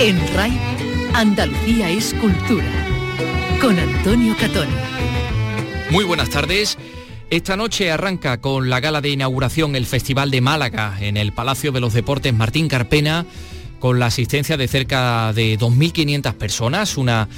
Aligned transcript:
En 0.00 0.16
RAI, 0.32 0.52
Andalucía 1.12 1.90
es 1.90 2.14
cultura. 2.14 2.70
Con 3.60 3.76
Antonio 3.76 4.36
Catoni. 4.38 4.70
Muy 5.90 6.04
buenas 6.04 6.30
tardes. 6.30 6.78
Esta 7.30 7.56
noche 7.56 7.90
arranca 7.90 8.40
con 8.40 8.70
la 8.70 8.78
gala 8.78 9.00
de 9.00 9.08
inauguración 9.08 9.74
el 9.74 9.86
Festival 9.86 10.30
de 10.30 10.40
Málaga 10.40 10.96
en 11.00 11.16
el 11.16 11.32
Palacio 11.32 11.72
de 11.72 11.80
los 11.80 11.94
Deportes 11.94 12.32
Martín 12.32 12.68
Carpena, 12.68 13.26
con 13.80 13.98
la 13.98 14.06
asistencia 14.06 14.56
de 14.56 14.68
cerca 14.68 15.32
de 15.32 15.58
2.500 15.58 16.32
personas, 16.34 16.96
una 16.96 17.28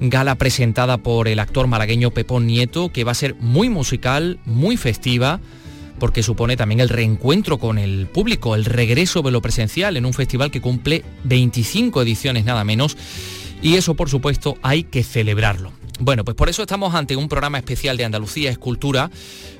gala 0.00 0.34
presentada 0.34 0.98
por 0.98 1.28
el 1.28 1.38
actor 1.38 1.68
malagueño 1.68 2.10
Pepón 2.10 2.48
Nieto, 2.48 2.90
que 2.90 3.04
va 3.04 3.12
a 3.12 3.14
ser 3.14 3.36
muy 3.36 3.68
musical, 3.68 4.40
muy 4.44 4.76
festiva, 4.76 5.38
porque 5.98 6.22
supone 6.22 6.56
también 6.56 6.80
el 6.80 6.88
reencuentro 6.88 7.58
con 7.58 7.78
el 7.78 8.06
público, 8.06 8.54
el 8.54 8.64
regreso 8.64 9.22
de 9.22 9.30
lo 9.30 9.42
presencial 9.42 9.96
en 9.96 10.06
un 10.06 10.14
festival 10.14 10.50
que 10.50 10.60
cumple 10.60 11.04
25 11.24 12.02
ediciones 12.02 12.44
nada 12.44 12.64
menos, 12.64 12.96
y 13.62 13.74
eso 13.76 13.94
por 13.94 14.08
supuesto 14.10 14.56
hay 14.62 14.84
que 14.84 15.02
celebrarlo. 15.02 15.72
Bueno, 16.00 16.24
pues 16.24 16.36
por 16.36 16.48
eso 16.48 16.62
estamos 16.62 16.94
ante 16.94 17.16
un 17.16 17.28
programa 17.28 17.58
especial 17.58 17.96
de 17.96 18.04
Andalucía 18.04 18.50
Escultura, 18.50 19.10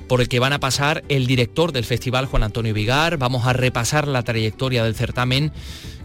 por 0.07 0.21
el 0.21 0.29
que 0.29 0.39
van 0.39 0.53
a 0.53 0.59
pasar 0.59 1.03
el 1.09 1.27
director 1.27 1.71
del 1.73 1.83
festival, 1.83 2.25
Juan 2.25 2.43
Antonio 2.43 2.73
Vigar, 2.73 3.17
vamos 3.17 3.45
a 3.45 3.53
repasar 3.53 4.07
la 4.07 4.23
trayectoria 4.23 4.83
del 4.83 4.95
certamen 4.95 5.51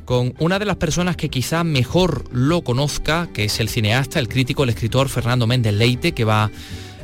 con 0.04 0.34
una 0.38 0.58
de 0.58 0.66
las 0.66 0.76
personas 0.76 1.16
que 1.16 1.30
quizá 1.30 1.64
mejor 1.64 2.24
lo 2.32 2.62
conozca, 2.62 3.28
que 3.32 3.44
es 3.44 3.60
el 3.60 3.68
cineasta, 3.68 4.18
el 4.18 4.28
crítico, 4.28 4.64
el 4.64 4.70
escritor 4.70 5.08
Fernando 5.08 5.46
Méndez 5.46 5.72
Leite, 5.74 6.12
que 6.12 6.24
va 6.24 6.50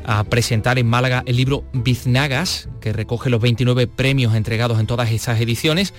a 0.04 0.24
presentar 0.24 0.78
en 0.78 0.86
Málaga 0.86 1.22
el 1.26 1.36
libro 1.36 1.64
Biznagas, 1.72 2.68
que 2.80 2.92
recoge 2.92 3.30
los 3.30 3.40
29 3.40 3.86
premios 3.86 4.34
entregados 4.34 4.80
en 4.80 4.86
todas 4.86 5.10
estas 5.10 5.40
ediciones. 5.40 5.94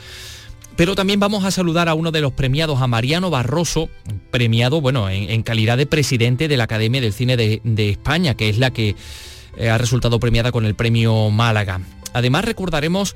Pero 0.75 0.95
también 0.95 1.19
vamos 1.19 1.43
a 1.43 1.51
saludar 1.51 1.89
a 1.89 1.93
uno 1.93 2.11
de 2.11 2.21
los 2.21 2.31
premiados, 2.33 2.81
a 2.81 2.87
Mariano 2.87 3.29
Barroso, 3.29 3.89
premiado, 4.31 4.81
bueno, 4.81 5.09
en, 5.09 5.43
calidad 5.43 5.77
de 5.77 5.85
presidente 5.85 6.47
de 6.47 6.57
la 6.57 6.63
Academia 6.63 7.01
del 7.01 7.13
Cine 7.13 7.35
de, 7.37 7.89
España, 7.89 8.35
que 8.35 8.49
es 8.49 8.57
la 8.57 8.71
que 8.71 8.95
eh, 9.57 9.69
ha 9.69 9.77
resultado 9.77 10.19
premiada 10.19 10.51
con 10.51 10.65
el 10.65 10.75
premio 10.75 11.29
Málaga. 11.29 11.81
Además 12.13 12.45
recordaremos 12.45 13.15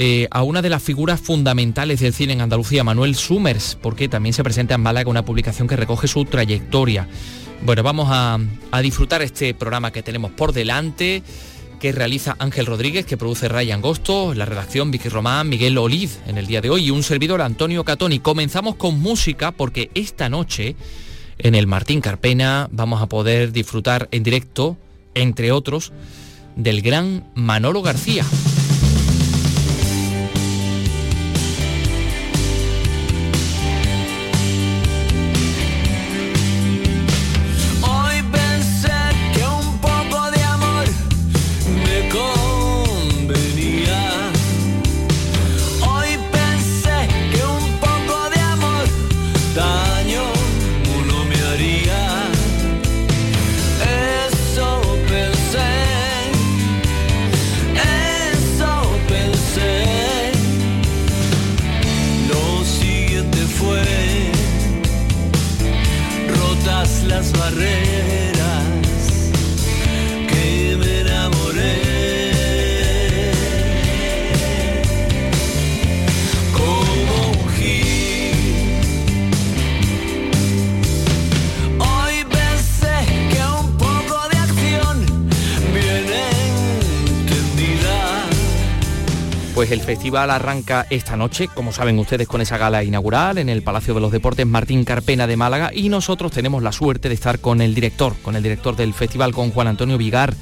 eh, 0.00 0.28
a 0.30 0.44
una 0.44 0.62
de 0.62 0.70
las 0.70 0.80
figuras 0.80 1.20
fundamentales 1.20 1.98
del 1.98 2.14
cine 2.14 2.32
en 2.32 2.40
Andalucía, 2.40 2.84
Manuel 2.84 3.16
Summers, 3.16 3.76
porque 3.82 4.08
también 4.08 4.32
se 4.32 4.44
presenta 4.44 4.76
en 4.76 4.80
Málaga 4.80 5.10
una 5.10 5.24
publicación 5.24 5.66
que 5.66 5.74
recoge 5.74 6.06
su 6.06 6.24
trayectoria. 6.24 7.08
Bueno, 7.62 7.82
vamos 7.82 8.06
a, 8.08 8.38
disfrutar 8.80 9.22
este 9.22 9.54
programa 9.54 9.90
que 9.90 10.04
tenemos 10.04 10.30
por 10.30 10.52
delante 10.52 11.24
que 11.80 11.90
realiza 11.90 12.36
Ángel 12.38 12.66
Rodríguez, 12.66 13.06
que 13.06 13.16
produce 13.16 13.48
Ryan 13.48 13.80
Agosto, 13.80 14.34
la 14.34 14.44
redacción 14.44 14.92
Vicky 14.92 15.08
Román, 15.08 15.48
Miguel 15.48 15.76
Olid 15.76 16.10
en 16.28 16.38
el 16.38 16.46
día 16.46 16.60
de 16.60 16.70
hoy 16.70 16.84
y 16.84 16.90
un 16.92 17.02
servidor 17.02 17.42
Antonio 17.42 17.82
Catoni. 17.82 18.20
Comenzamos 18.20 18.76
con 18.76 19.00
música 19.00 19.50
porque 19.50 19.90
esta 19.94 20.28
noche 20.28 20.76
en 21.38 21.56
el 21.56 21.66
Martín 21.66 22.00
Carpena 22.00 22.68
vamos 22.70 23.02
a 23.02 23.08
poder 23.08 23.50
disfrutar 23.50 24.06
en 24.12 24.22
directo, 24.22 24.76
entre 25.14 25.50
otros, 25.50 25.92
del 26.54 26.82
gran 26.82 27.24
Manolo 27.34 27.82
García. 27.82 28.24
Pues 89.68 89.80
el 89.80 89.86
festival 89.86 90.30
arranca 90.30 90.86
esta 90.88 91.14
noche, 91.14 91.46
como 91.52 91.74
saben 91.74 91.98
ustedes, 91.98 92.26
con 92.26 92.40
esa 92.40 92.56
gala 92.56 92.84
inaugural 92.84 93.36
en 93.36 93.50
el 93.50 93.62
Palacio 93.62 93.92
de 93.92 94.00
los 94.00 94.10
Deportes 94.10 94.46
Martín 94.46 94.82
Carpena 94.82 95.26
de 95.26 95.36
Málaga 95.36 95.72
y 95.74 95.90
nosotros 95.90 96.32
tenemos 96.32 96.62
la 96.62 96.72
suerte 96.72 97.10
de 97.10 97.14
estar 97.14 97.38
con 97.38 97.60
el 97.60 97.74
director, 97.74 98.14
con 98.22 98.34
el 98.34 98.42
director 98.42 98.76
del 98.76 98.94
festival, 98.94 99.34
con 99.34 99.50
Juan 99.50 99.66
Antonio 99.66 99.98
Vigar, 99.98 100.32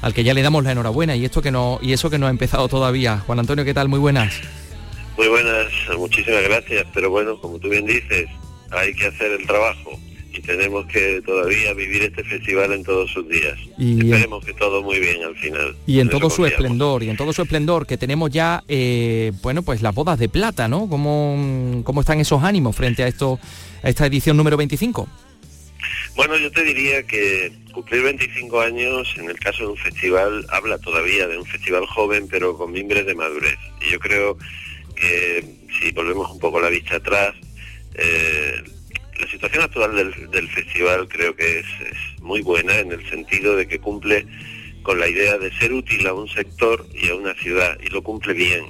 al 0.00 0.14
que 0.14 0.24
ya 0.24 0.32
le 0.32 0.40
damos 0.40 0.64
la 0.64 0.72
enhorabuena 0.72 1.14
y 1.14 1.26
esto 1.26 1.42
que 1.42 1.50
no 1.50 1.78
y 1.82 1.92
eso 1.92 2.08
que 2.08 2.16
no 2.16 2.26
ha 2.26 2.30
empezado 2.30 2.68
todavía. 2.68 3.18
Juan 3.18 3.40
Antonio, 3.40 3.66
¿qué 3.66 3.74
tal? 3.74 3.90
Muy 3.90 3.98
buenas. 3.98 4.40
Muy 5.18 5.28
buenas, 5.28 5.66
muchísimas 5.98 6.42
gracias, 6.44 6.86
pero 6.94 7.10
bueno, 7.10 7.38
como 7.38 7.58
tú 7.58 7.68
bien 7.68 7.84
dices, 7.84 8.30
hay 8.70 8.94
que 8.94 9.08
hacer 9.08 9.30
el 9.32 9.46
trabajo 9.46 10.00
y 10.32 10.40
tenemos 10.40 10.86
que 10.86 11.20
todavía 11.24 11.74
vivir 11.74 12.02
este 12.02 12.22
festival 12.22 12.72
en 12.72 12.84
todos 12.84 13.10
sus 13.10 13.28
días. 13.28 13.58
Y 13.78 14.00
Esperemos 14.00 14.44
que 14.44 14.52
todo 14.54 14.82
muy 14.82 15.00
bien 15.00 15.22
al 15.24 15.36
final. 15.36 15.74
Y 15.86 16.00
en 16.00 16.08
todo 16.08 16.30
su 16.30 16.46
esplendor, 16.46 17.02
y 17.02 17.10
en 17.10 17.16
todo 17.16 17.32
su 17.32 17.42
esplendor, 17.42 17.86
que 17.86 17.96
tenemos 17.96 18.30
ya, 18.30 18.62
eh, 18.68 19.32
bueno, 19.42 19.62
pues 19.62 19.82
las 19.82 19.94
bodas 19.94 20.18
de 20.18 20.28
plata, 20.28 20.68
¿no? 20.68 20.88
¿Cómo, 20.88 21.82
¿Cómo 21.84 22.00
están 22.00 22.20
esos 22.20 22.42
ánimos 22.42 22.76
frente 22.76 23.02
a 23.02 23.08
esto, 23.08 23.40
a 23.82 23.88
esta 23.88 24.06
edición 24.06 24.36
número 24.36 24.56
25? 24.56 25.08
Bueno, 26.14 26.36
yo 26.36 26.50
te 26.50 26.62
diría 26.62 27.02
que 27.04 27.52
cumplir 27.72 28.02
25 28.02 28.60
años 28.60 29.14
en 29.16 29.30
el 29.30 29.38
caso 29.38 29.64
de 29.64 29.68
un 29.70 29.76
festival 29.76 30.44
habla 30.50 30.78
todavía 30.78 31.26
de 31.26 31.38
un 31.38 31.46
festival 31.46 31.86
joven 31.86 32.28
pero 32.28 32.56
con 32.56 32.72
mimbres 32.72 33.06
de 33.06 33.14
madurez. 33.14 33.56
Y 33.86 33.92
yo 33.92 33.98
creo 33.98 34.36
que 34.94 35.44
si 35.80 35.90
volvemos 35.92 36.30
un 36.30 36.38
poco 36.38 36.60
la 36.60 36.68
vista 36.68 36.96
atrás, 36.96 37.34
eh, 37.94 38.62
la 39.20 39.30
situación 39.30 39.64
actual 39.64 39.96
del, 40.30 40.48
festival 40.48 41.08
creo 41.08 41.34
que 41.36 41.60
es, 41.60 41.66
muy 42.20 42.42
buena 42.42 42.78
en 42.78 42.92
el 42.92 43.08
sentido 43.08 43.56
de 43.56 43.66
que 43.66 43.78
cumple 43.78 44.26
con 44.82 44.98
la 44.98 45.08
idea 45.08 45.38
de 45.38 45.52
ser 45.58 45.72
útil 45.72 46.06
a 46.06 46.14
un 46.14 46.28
sector 46.28 46.86
y 46.94 47.08
a 47.08 47.14
una 47.14 47.34
ciudad 47.34 47.78
y 47.82 47.88
lo 47.88 48.02
cumple 48.02 48.34
bien. 48.34 48.64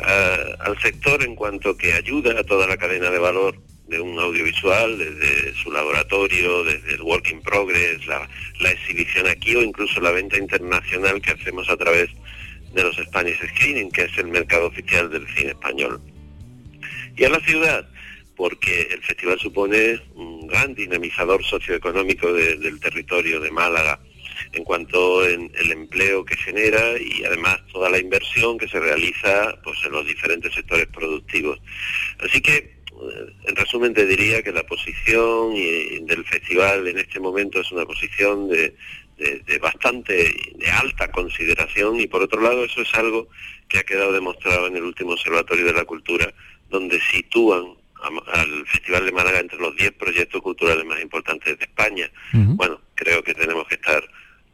Ah, 0.00 0.38
al 0.60 0.78
sector 0.80 1.22
en 1.22 1.34
cuanto 1.34 1.76
que 1.76 1.94
ayuda 1.94 2.38
a 2.38 2.44
toda 2.44 2.66
la 2.66 2.76
cadena 2.76 3.10
de 3.10 3.18
valor 3.18 3.56
de 3.88 4.00
un 4.00 4.18
audiovisual, 4.18 4.98
desde 4.98 5.54
su 5.54 5.70
laboratorio, 5.70 6.64
desde 6.64 6.94
el 6.94 7.02
work 7.02 7.30
in 7.30 7.42
progress, 7.42 8.06
la, 8.06 8.28
la 8.60 8.70
exhibición 8.70 9.26
aquí 9.28 9.54
o 9.54 9.62
incluso 9.62 10.00
la 10.00 10.10
venta 10.10 10.38
internacional 10.38 11.20
que 11.20 11.32
hacemos 11.32 11.68
a 11.68 11.76
través 11.76 12.08
de 12.74 12.82
los 12.82 12.96
Spanish 12.96 13.38
Screening, 13.54 13.90
que 13.90 14.04
es 14.04 14.18
el 14.18 14.28
mercado 14.28 14.66
oficial 14.66 15.10
del 15.10 15.26
cine 15.34 15.50
español. 15.50 16.00
Y 17.16 17.24
a 17.24 17.28
la 17.28 17.40
ciudad, 17.40 17.86
porque 18.42 18.88
el 18.90 19.00
festival 19.04 19.38
supone 19.38 20.00
un 20.16 20.48
gran 20.48 20.74
dinamizador 20.74 21.44
socioeconómico 21.44 22.32
del 22.32 22.80
territorio 22.80 23.38
de 23.38 23.52
Málaga 23.52 24.00
en 24.52 24.64
cuanto 24.64 25.24
en 25.24 25.52
el 25.54 25.70
empleo 25.70 26.24
que 26.24 26.36
genera 26.36 26.98
y 26.98 27.22
además 27.22 27.60
toda 27.72 27.88
la 27.88 28.00
inversión 28.00 28.58
que 28.58 28.66
se 28.66 28.80
realiza 28.80 29.56
pues 29.62 29.78
en 29.86 29.92
los 29.92 30.04
diferentes 30.04 30.52
sectores 30.52 30.88
productivos. 30.88 31.60
Así 32.18 32.40
que 32.40 32.56
eh, 32.56 32.72
en 33.46 33.54
resumen 33.54 33.94
te 33.94 34.06
diría 34.06 34.42
que 34.42 34.50
la 34.50 34.66
posición 34.66 35.54
del 35.54 36.24
festival 36.24 36.88
en 36.88 36.98
este 36.98 37.20
momento 37.20 37.60
es 37.60 37.70
una 37.70 37.86
posición 37.86 38.48
de, 38.48 38.74
de, 39.18 39.58
bastante 39.58 40.14
de 40.56 40.66
alta 40.68 41.12
consideración 41.12 42.00
y 42.00 42.08
por 42.08 42.22
otro 42.22 42.40
lado 42.40 42.64
eso 42.64 42.82
es 42.82 42.92
algo 42.94 43.28
que 43.68 43.78
ha 43.78 43.84
quedado 43.84 44.10
demostrado 44.10 44.66
en 44.66 44.78
el 44.78 44.82
último 44.82 45.12
Observatorio 45.12 45.64
de 45.64 45.74
la 45.74 45.84
Cultura 45.84 46.34
donde 46.68 47.00
sitúan 47.12 47.80
al 48.32 48.66
Festival 48.66 49.04
de 49.06 49.12
Málaga 49.12 49.40
entre 49.40 49.58
los 49.58 49.74
10 49.76 49.92
proyectos 49.92 50.42
culturales 50.42 50.84
más 50.84 51.00
importantes 51.00 51.58
de 51.58 51.64
España. 51.64 52.10
Bueno, 52.32 52.80
creo 52.94 53.22
que 53.22 53.34
tenemos 53.34 53.66
que 53.68 53.74
estar 53.76 54.02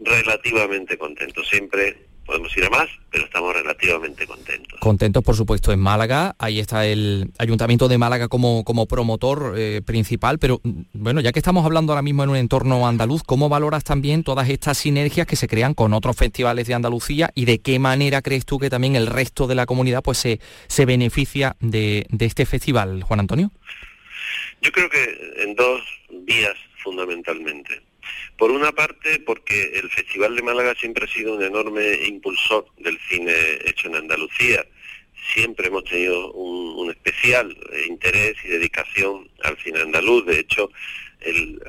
relativamente 0.00 0.96
contentos. 0.96 1.48
Siempre 1.48 2.07
podemos 2.28 2.54
ir 2.58 2.64
a 2.66 2.68
más, 2.68 2.88
pero 3.10 3.24
estamos 3.24 3.54
relativamente 3.54 4.26
contentos. 4.26 4.78
Contentos, 4.80 5.24
por 5.24 5.34
supuesto, 5.34 5.72
en 5.72 5.80
Málaga. 5.80 6.36
Ahí 6.38 6.60
está 6.60 6.84
el 6.84 7.32
Ayuntamiento 7.38 7.88
de 7.88 7.96
Málaga 7.96 8.28
como, 8.28 8.64
como 8.64 8.86
promotor 8.86 9.54
eh, 9.56 9.80
principal, 9.84 10.38
pero 10.38 10.60
mm, 10.62 10.82
bueno, 10.92 11.22
ya 11.22 11.32
que 11.32 11.38
estamos 11.38 11.64
hablando 11.64 11.92
ahora 11.92 12.02
mismo 12.02 12.22
en 12.24 12.28
un 12.28 12.36
entorno 12.36 12.86
andaluz, 12.86 13.22
¿cómo 13.24 13.48
valoras 13.48 13.82
también 13.82 14.24
todas 14.24 14.50
estas 14.50 14.76
sinergias 14.76 15.26
que 15.26 15.36
se 15.36 15.48
crean 15.48 15.72
con 15.72 15.94
otros 15.94 16.16
festivales 16.16 16.66
de 16.66 16.74
Andalucía 16.74 17.30
y 17.34 17.46
de 17.46 17.60
qué 17.60 17.78
manera 17.78 18.20
crees 18.20 18.44
tú 18.44 18.58
que 18.58 18.68
también 18.68 18.94
el 18.94 19.06
resto 19.06 19.46
de 19.46 19.54
la 19.54 19.64
comunidad 19.64 20.02
pues 20.02 20.18
se, 20.18 20.38
se 20.66 20.84
beneficia 20.84 21.56
de, 21.60 22.04
de 22.10 22.26
este 22.26 22.44
festival, 22.44 23.02
Juan 23.04 23.20
Antonio? 23.20 23.50
Yo 24.60 24.70
creo 24.70 24.90
que 24.90 25.42
en 25.44 25.54
dos 25.54 25.80
vías 26.26 26.56
fundamentalmente. 26.82 27.87
Por 28.36 28.50
una 28.50 28.72
parte, 28.72 29.20
porque 29.20 29.72
el 29.74 29.90
Festival 29.90 30.36
de 30.36 30.42
Málaga 30.42 30.74
siempre 30.78 31.04
ha 31.04 31.12
sido 31.12 31.34
un 31.34 31.42
enorme 31.42 32.06
impulsor 32.06 32.66
del 32.78 32.98
cine 33.08 33.32
hecho 33.64 33.88
en 33.88 33.96
Andalucía. 33.96 34.64
Siempre 35.34 35.66
hemos 35.66 35.84
tenido 35.84 36.32
un, 36.32 36.90
especial 36.90 37.54
interés 37.86 38.36
y 38.44 38.48
dedicación 38.48 39.28
al 39.42 39.58
cine 39.58 39.80
andaluz. 39.80 40.24
De 40.24 40.40
hecho, 40.40 40.70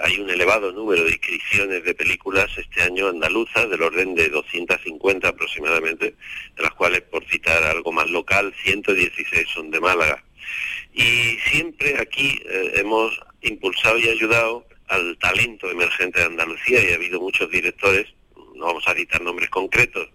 hay 0.03 0.19
un 0.19 0.29
elevado 0.29 0.71
número 0.71 1.03
de 1.03 1.11
inscripciones 1.11 1.83
de 1.83 1.93
películas 1.93 2.49
este 2.57 2.83
año 2.83 3.07
andaluzas, 3.07 3.69
del 3.69 3.81
orden 3.81 4.15
de 4.15 4.29
250 4.29 5.27
aproximadamente, 5.27 6.15
de 6.55 6.63
las 6.63 6.73
cuales, 6.73 7.01
por 7.01 7.25
citar 7.25 7.63
algo 7.63 7.91
más 7.91 8.09
local, 8.09 8.53
116 8.63 9.47
son 9.49 9.71
de 9.71 9.79
Málaga. 9.79 10.23
Y 10.93 11.37
siempre 11.49 11.99
aquí 11.99 12.39
eh, 12.45 12.73
hemos 12.75 13.19
impulsado 13.41 13.97
y 13.99 14.09
ayudado 14.09 14.65
al 14.89 15.17
talento 15.17 15.69
emergente 15.69 16.19
de 16.19 16.25
Andalucía 16.25 16.83
y 16.83 16.91
ha 16.91 16.95
habido 16.95 17.21
muchos 17.21 17.49
directores, 17.49 18.07
no 18.55 18.65
vamos 18.65 18.87
a 18.87 18.93
citar 18.93 19.21
nombres 19.21 19.49
concretos, 19.49 20.09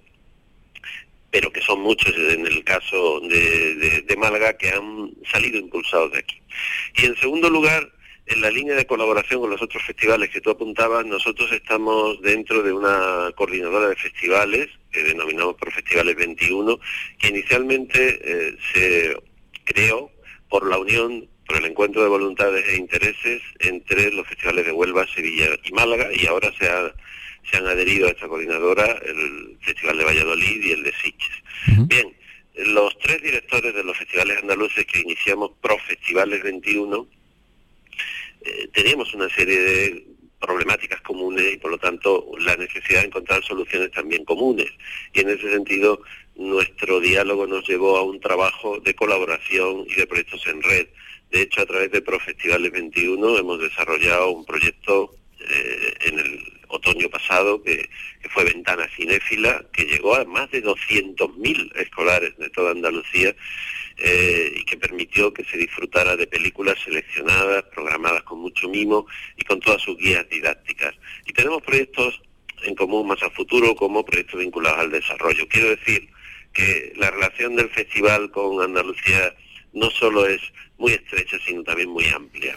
pero 1.31 1.51
que 1.53 1.63
son 1.63 1.81
muchos 1.81 2.15
en 2.17 2.47
el 2.47 2.63
caso 2.65 3.21
de, 3.21 4.15
Málaga 4.19 4.57
que 4.57 4.71
han 4.71 5.13
salido 5.31 5.59
impulsados 5.59 6.13
de 6.13 6.19
aquí. 6.19 6.41
Y 6.97 7.07
en 7.07 7.17
segundo 7.17 7.51
lugar, 7.51 7.93
en 8.27 8.41
la 8.41 8.51
línea 8.51 8.75
de 8.75 8.87
colaboración 8.87 9.41
con 9.41 9.51
los 9.51 9.61
otros 9.61 9.83
festivales 9.83 10.31
que 10.31 10.41
tú 10.41 10.51
apuntabas, 10.51 11.05
nosotros 11.05 11.53
estamos 11.53 12.21
dentro 12.23 12.63
de 12.63 12.73
una 12.73 13.31
coordinadora 13.37 13.89
de 13.89 13.97
festivales 13.97 14.69
que 14.91 15.03
denominamos 15.03 15.57
por 15.57 15.73
Festivales 15.73 16.17
21, 16.17 16.79
que 17.19 17.29
inicialmente 17.29 18.21
eh, 18.23 18.57
se 18.73 19.17
creó 19.65 20.11
por 20.49 20.67
la 20.67 20.79
unión 20.79 21.29
por 21.47 21.57
el 21.59 21.67
encuentro 21.67 22.03
de 22.03 22.09
voluntades 22.09 22.67
e 22.69 22.77
intereses 22.77 23.43
entre 23.61 24.11
los 24.13 24.27
festivales 24.27 24.65
de 24.67 24.73
Huelva, 24.73 25.07
Sevilla 25.15 25.49
y 25.63 25.73
Málaga 25.73 26.09
y 26.13 26.27
ahora 26.27 26.51
se, 26.59 26.67
se 27.51 27.57
han 27.57 27.67
adherido 27.67 28.07
a 28.07 28.11
esta 28.11 28.29
coordinadora 28.29 28.87
el 29.05 29.59
Festival 29.61 29.99
de 29.99 30.05
Valladolid 30.05 30.65
y 30.65 30.73
el 30.73 30.83
de 30.83 30.93
Sitges. 30.93 31.43
Bien, 31.87 32.15
los 32.55 32.99
tres 32.99 33.23
directores 33.23 33.75
de 33.75 33.85
los 33.85 33.97
festivales 33.97 34.39
andaluces 34.39 34.87
que 34.87 35.01
iniciamos 35.01 35.53
Pro 35.61 35.79
Festivales 35.79 36.43
21 36.43 37.07
eh, 38.43 38.69
teníamos 38.73 39.13
una 39.15 39.29
serie 39.31 39.59
de 39.59 40.07
problemáticas 40.41 41.01
comunes 41.01 41.55
y 41.55 41.57
por 41.57 41.71
lo 41.71 41.79
tanto 41.79 42.27
la 42.39 42.55
necesidad 42.57 43.01
de 43.01 43.07
encontrar 43.07 43.43
soluciones 43.43 43.91
también 43.91 44.25
comunes. 44.25 44.71
Y 45.15 45.21
en 45.21 45.31
ese 45.31 45.51
sentido 45.51 46.03
nuestro 46.37 47.01
diálogo 47.01 47.47
nos 47.47 47.67
llevó 47.67 47.97
a 47.97 48.03
un 48.03 48.21
trabajo 48.21 48.79
de 48.81 48.95
colaboración 48.95 49.87
y 49.89 49.95
de 49.95 50.07
proyectos 50.07 50.47
en 50.47 50.63
red 50.63 50.87
de 51.35 51.43
hecho, 51.43 51.63
a 51.63 51.67
través 51.67 51.91
de 51.91 52.01
Profestivales 52.01 52.71
21 52.71 53.39
hemos 53.39 53.59
desarrollado 53.61 54.31
un 54.31 54.45
proyecto 54.45 55.17
eh, 55.41 55.95
en 56.03 56.21
el 56.21 56.53
otoño 56.69 57.09
pasado 57.09 57.61
que, 57.61 57.91
fue 58.31 58.45
Ventana 58.45 58.89
Cinéfila, 58.97 59.65
que 59.73 59.85
llegó 59.85 60.15
a 60.15 60.25
más 60.25 60.49
de 60.53 60.63
200.000 60.63 61.77
escolares 61.77 62.37
de 62.39 62.51
toda 62.51 62.71
Andalucía 62.71 63.35
eh, 63.99 64.55
y 64.57 64.65
que 64.65 64.77
permitió 64.77 65.35
que 65.35 65.45
se 65.45 65.59
disfrutara 65.59 66.17
de 66.17 66.29
películas 66.29 66.77
seleccionadas, 66.85 67.65
programadas 67.65 68.23
con 68.23 68.39
mucho 68.39 68.69
mimo 68.69 69.07
y 69.37 69.43
con 69.43 69.59
todas 69.59 69.83
sus 69.83 69.97
guías 69.97 70.29
didácticas. 70.29 70.95
Y 71.27 71.33
tenemos 71.33 71.63
proyectos 71.63 72.23
en 72.63 72.77
común 72.77 73.09
más 73.09 73.23
a 73.25 73.31
futuro 73.31 73.75
como 73.75 74.05
proyectos 74.05 74.39
vinculados 74.39 74.79
al 74.79 74.93
desarrollo. 74.93 75.49
Quiero 75.49 75.71
decir 75.71 76.09
que 76.53 76.93
la 76.95 77.11
relación 77.11 77.57
del 77.57 77.71
festival 77.71 78.31
con 78.31 78.63
Andalucía 78.63 79.35
no 79.75 79.91
solo 79.91 80.27
es 80.27 80.41
muy 80.79 80.93
estrecha, 80.93 81.37
sino 81.47 81.63
también 81.63 81.91
muy 81.91 82.07
amplia. 82.07 82.57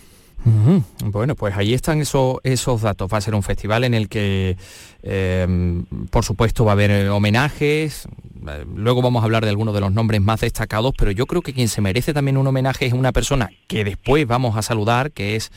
Bueno, 1.04 1.36
pues 1.36 1.58
ahí 1.58 1.74
están 1.74 2.00
esos, 2.00 2.38
esos 2.44 2.82
datos. 2.82 3.12
Va 3.12 3.18
a 3.18 3.22
ser 3.22 3.36
un 3.36 3.44
festival 3.44 3.84
en 3.84 3.94
el 3.94 4.08
que, 4.08 4.56
em, 5.04 5.84
por 6.10 6.24
supuesto, 6.24 6.64
va 6.64 6.72
a 6.72 6.74
haber 6.74 7.10
homenajes. 7.10 8.08
Eh, 8.48 8.66
luego 8.76 9.02
vamos 9.02 9.22
a 9.22 9.26
hablar 9.26 9.44
de 9.44 9.50
algunos 9.50 9.74
de 9.74 9.82
los 9.82 9.92
nombres 9.92 10.22
más 10.22 10.42
destacados, 10.42 10.94
pero 10.98 11.12
yo 11.12 11.26
creo 11.26 11.42
que 11.42 11.54
quien 11.54 11.68
se 11.68 11.82
merece 11.82 12.14
también 12.14 12.38
un 12.38 12.48
homenaje 12.48 12.86
es 12.86 12.94
una 12.94 13.12
persona 13.12 13.50
que 13.68 13.84
después 13.84 14.26
vamos 14.26 14.56
a 14.56 14.62
saludar, 14.62 15.12
que 15.12 15.36
es 15.36 15.52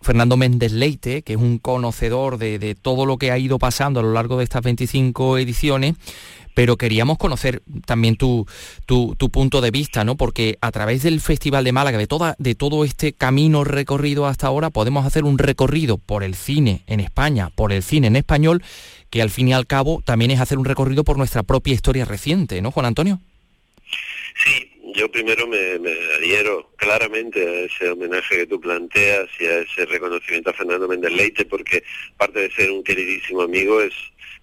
Fernando 0.00 0.36
Méndez 0.36 0.72
Leite, 0.72 1.22
que 1.22 1.34
es 1.34 1.38
un 1.38 1.58
conocedor 1.58 2.38
de, 2.38 2.58
de 2.58 2.74
todo 2.74 3.06
lo 3.06 3.18
que 3.18 3.30
ha 3.30 3.38
ido 3.38 3.58
pasando 3.58 4.00
a 4.00 4.02
lo 4.02 4.12
largo 4.12 4.38
de 4.38 4.44
estas 4.44 4.62
25 4.62 5.38
ediciones 5.38 5.94
pero 6.58 6.76
queríamos 6.76 7.18
conocer 7.18 7.62
también 7.86 8.16
tu, 8.16 8.44
punto 9.30 9.60
de 9.60 9.70
vista, 9.70 10.02
¿no? 10.02 10.16
Porque 10.16 10.58
a 10.60 10.72
través 10.72 11.04
del 11.04 11.20
Festival 11.20 11.62
de 11.62 11.70
Málaga, 11.70 11.98
de, 11.98 12.08
toda, 12.08 12.34
de 12.40 12.56
todo 12.56 12.84
este 12.84 13.12
camino 13.12 13.62
recorrido 13.62 14.26
hasta 14.26 14.48
ahora, 14.48 14.68
podemos 14.68 15.06
hacer 15.06 15.22
un 15.22 15.38
recorrido 15.38 15.98
por 15.98 16.24
el 16.24 16.34
cine 16.34 16.82
en 16.88 16.98
España, 16.98 17.50
por 17.54 17.72
el 17.72 17.84
cine 17.84 18.08
en 18.08 18.16
español, 18.16 18.64
que 19.08 19.22
al 19.22 19.30
fin 19.30 19.46
y 19.46 19.52
al 19.52 19.68
cabo 19.68 20.02
también 20.04 20.32
es 20.32 20.40
hacer 20.40 20.58
un 20.58 20.64
recorrido 20.64 21.04
por 21.04 21.16
nuestra 21.16 21.44
propia 21.44 21.74
historia 21.74 22.04
reciente, 22.04 22.60
¿no, 22.60 22.72
Juan 22.72 22.86
Antonio? 22.86 23.20
Sí, 24.44 24.67
yo 24.98 25.08
primero 25.12 25.46
me, 25.46 25.58
adhiero 26.16 26.72
claramente 26.76 27.46
a 27.46 27.60
ese 27.66 27.90
homenaje 27.90 28.38
que 28.38 28.46
tú 28.48 28.60
planteas 28.60 29.28
y 29.38 29.46
a 29.46 29.60
ese 29.60 29.86
reconocimiento 29.86 30.50
a 30.50 30.52
Fernando 30.52 30.88
Méndez 30.88 31.12
Leite, 31.12 31.44
porque 31.44 31.84
parte 32.16 32.40
de 32.40 32.50
ser 32.50 32.72
un 32.72 32.82
queridísimo 32.82 33.42
amigo 33.42 33.80
es 33.80 33.92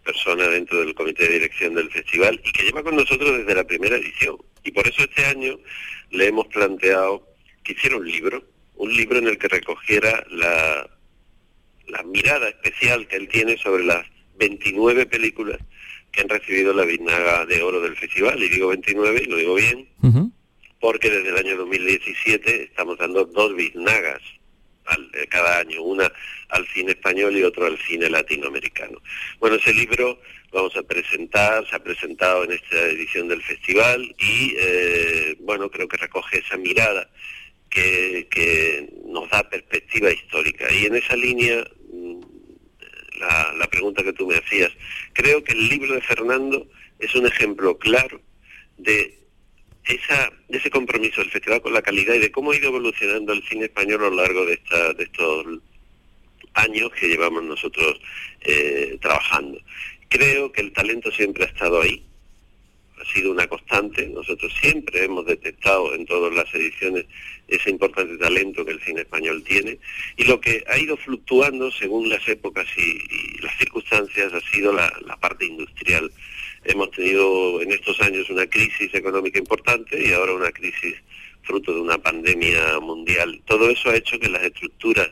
persona 0.06 0.48
dentro 0.48 0.80
del 0.80 0.96
comité 0.96 1.24
de 1.24 1.34
dirección 1.34 1.76
del 1.76 1.92
festival 1.92 2.40
y 2.42 2.52
que 2.54 2.64
lleva 2.64 2.84
con 2.84 2.96
nosotros 2.96 3.38
desde 3.38 3.54
la 3.54 3.66
primera 3.66 3.98
edición. 3.98 4.38
Y 4.64 4.72
por 4.72 4.88
eso 4.88 5.04
este 5.04 5.26
año 5.26 5.60
le 6.12 6.28
hemos 6.28 6.48
planteado 6.48 7.28
que 7.64 7.74
hiciera 7.74 7.98
un 7.98 8.10
libro, 8.10 8.42
un 8.76 8.96
libro 8.96 9.20
en 9.20 9.28
el 9.28 9.38
que 9.38 9.50
recogiera 9.50 10.26
la, 10.30 10.90
la 11.88 12.04
mirada 12.04 12.48
especial 12.48 13.08
que 13.08 13.18
él 13.18 13.28
tiene 13.28 13.58
sobre 13.58 13.84
las 13.84 14.06
29 14.38 15.06
películas 15.08 15.60
que 16.14 16.22
han 16.22 16.30
recibido 16.30 16.74
la 16.74 16.86
Biznaga 16.86 17.46
de 17.46 17.62
Oro 17.62 17.82
del 17.82 17.98
festival. 17.98 18.42
Y 18.42 18.48
digo 18.48 18.70
29, 18.70 19.22
y 19.22 19.30
lo 19.30 19.36
digo 19.36 19.56
bien, 19.56 19.90
porque 20.80 21.10
desde 21.10 21.30
el 21.30 21.38
año 21.38 21.58
2017 21.58 22.64
estamos 22.64 22.98
dando 22.98 23.26
dos 23.26 23.56
Biznagas 23.56 24.22
eh, 25.14 25.28
cada 25.28 25.60
año, 25.60 25.82
una 25.82 26.12
al 26.50 26.68
cine 26.68 26.92
español 26.92 27.36
y 27.36 27.44
otro 27.44 27.66
al 27.66 27.78
cine 27.80 28.10
latinoamericano. 28.10 29.02
Bueno, 29.40 29.56
ese 29.56 29.74
libro 29.74 30.22
vamos 30.52 30.76
a 30.78 30.84
presentar, 30.84 31.68
se 31.68 31.76
ha 31.76 31.80
presentado 31.80 32.44
en 32.44 32.52
esta 32.52 32.80
edición 32.82 33.28
del 33.28 33.42
festival 33.42 34.16
y, 34.20 34.54
eh, 34.58 35.36
bueno, 35.40 35.72
creo 35.72 35.88
que 35.88 35.98
recoge 35.98 36.38
esa 36.38 36.56
mirada 36.58 37.10
que, 37.70 38.28
que, 38.30 38.88
nos 39.08 39.30
da 39.32 39.50
perspectiva 39.50 40.12
histórica. 40.12 40.72
Y 40.72 40.86
en 40.86 40.96
esa 40.96 41.16
línea, 41.16 41.66
mm, 41.92 42.22
la, 43.20 43.54
la 43.58 43.68
pregunta 43.68 44.04
que 44.04 44.14
tú 44.14 44.28
me 44.28 44.36
hacías, 44.36 44.72
creo 45.14 45.44
que 45.44 45.54
el 45.54 45.68
libro 45.68 45.96
de 45.96 46.02
Fernando 46.02 46.68
es 47.00 47.14
un 47.16 47.26
ejemplo 47.26 47.78
claro 47.78 48.22
de 48.78 49.25
esa, 49.86 50.32
ese 50.50 50.70
compromiso 50.70 51.22
del 51.22 51.32
festival 51.32 51.62
con 51.62 51.74
la 51.74 51.82
calidad 51.82 52.16
y 52.16 52.20
de 52.20 52.32
cómo 52.32 52.52
ha 52.52 52.56
ido 52.56 52.70
evolucionando 52.70 53.34
el 53.34 53.44
cine 53.44 53.66
español 53.66 54.04
a 54.04 54.10
lo 54.10 54.16
largo 54.16 54.46
de, 54.46 54.54
esta, 54.54 54.94
de 54.94 55.04
estos 55.04 55.46
años 56.54 56.92
que 57.00 57.08
llevamos 57.08 57.44
nosotros 57.44 58.00
eh, 58.42 58.98
trabajando. 59.02 59.60
Creo 60.10 60.52
que 60.52 60.62
el 60.62 60.74
talento 60.74 61.12
siempre 61.12 61.44
ha 61.44 61.48
estado 61.48 61.82
ahí, 61.82 62.04
ha 63.00 63.14
sido 63.14 63.32
una 63.32 63.48
constante. 63.48 64.08
Nosotros 64.08 64.54
siempre 64.60 65.04
hemos 65.04 65.26
detectado 65.26 65.94
en 65.94 66.06
todas 66.06 66.34
las 66.34 66.54
ediciones 66.54 67.06
ese 67.48 67.70
importante 67.70 68.18
talento 68.18 68.66
que 68.66 68.72
el 68.72 68.82
cine 68.82 69.02
español 69.02 69.44
tiene 69.44 69.78
y 70.18 70.24
lo 70.24 70.40
que 70.40 70.64
ha 70.68 70.78
ido 70.80 70.98
fluctuando 70.98 71.72
según 71.72 72.10
las 72.10 72.28
épocas 72.28 72.66
y, 72.78 73.42
las 73.42 73.56
circunstancias 73.58 74.34
ha 74.34 74.42
sido 74.52 74.74
la, 74.74 74.90
parte 75.20 75.46
industrial 75.46 76.12
tenido 77.06 77.62
en 77.62 77.72
estos 77.72 78.02
años 78.02 78.28
una 78.32 78.48
crisis 78.48 78.92
económica 78.96 79.38
importante 79.38 80.04
y 80.04 80.12
ahora 80.12 80.34
una 80.34 80.52
crisis 80.52 80.96
fruto 81.44 81.72
de 81.72 81.82
una 81.82 82.00
pandemia 82.00 82.80
mundial. 82.80 83.44
Todo 83.46 83.70
eso 83.70 83.92
ha 83.92 83.96
hecho 83.96 84.18
que 84.20 84.28
las 84.28 84.42
estructuras 84.42 85.12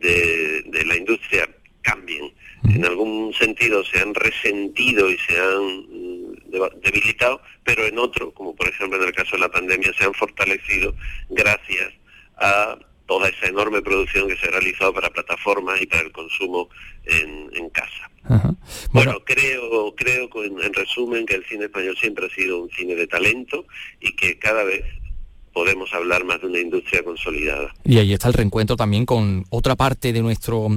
de, 0.00 0.64
la 0.86 0.96
industria 0.96 1.46
cambien. 1.82 2.32
En 2.70 2.86
algún 2.86 3.34
sentido 3.34 3.84
se 3.84 4.00
han 4.00 4.14
resentido 4.14 5.10
y 5.10 5.18
se 5.18 5.38
han 5.38 5.64
mm, 5.90 6.80
debilitado, 6.82 7.42
pero 7.64 7.84
en 7.84 7.98
otro, 7.98 8.32
como 8.32 8.56
por 8.56 8.68
ejemplo 8.68 8.98
en 8.98 9.08
el 9.08 9.14
caso 9.14 9.36
de 9.36 9.42
la 9.42 9.50
pandemia, 9.50 9.92
se 9.92 10.04
han 10.04 10.14
fortalecido 10.14 10.94
gracias 11.28 11.92
a 12.38 12.78
toda 13.06 13.28
esa 13.28 13.46
enorme 13.46 13.82
producción 13.82 14.28
que 14.28 14.36
se 14.36 14.48
ha 14.48 14.50
realizado 14.50 14.92
para 14.92 15.10
plataformas 15.10 15.80
y 15.80 15.86
para 15.86 16.02
el 16.02 16.12
consumo 16.12 16.68
en, 17.04 17.70
casa. 17.70 18.10
Bueno, 18.90 19.22
creo, 19.24 19.94
creo 19.94 20.28
en, 20.44 20.72
resumen 20.72 21.26
que 21.26 21.36
el 21.36 21.44
cine 21.46 21.66
español 21.66 21.96
siempre 22.00 22.26
ha 22.26 22.30
sido 22.30 22.62
un 22.62 22.70
cine 22.70 22.94
de 22.94 23.06
talento 23.06 23.66
y 24.00 24.14
que 24.16 24.38
cada 24.38 24.64
vez 24.64 24.84
podemos 25.52 25.92
hablar 25.94 26.24
más 26.24 26.40
de 26.40 26.48
una 26.48 26.58
industria 26.58 27.02
consolidada. 27.02 27.72
Y 27.84 27.98
ahí 27.98 28.12
está 28.12 28.28
el 28.28 28.34
reencuentro 28.34 28.76
también 28.76 29.06
con 29.06 29.44
otra 29.50 29.74
parte 29.74 30.12
de 30.12 30.20
nuestro 30.20 30.68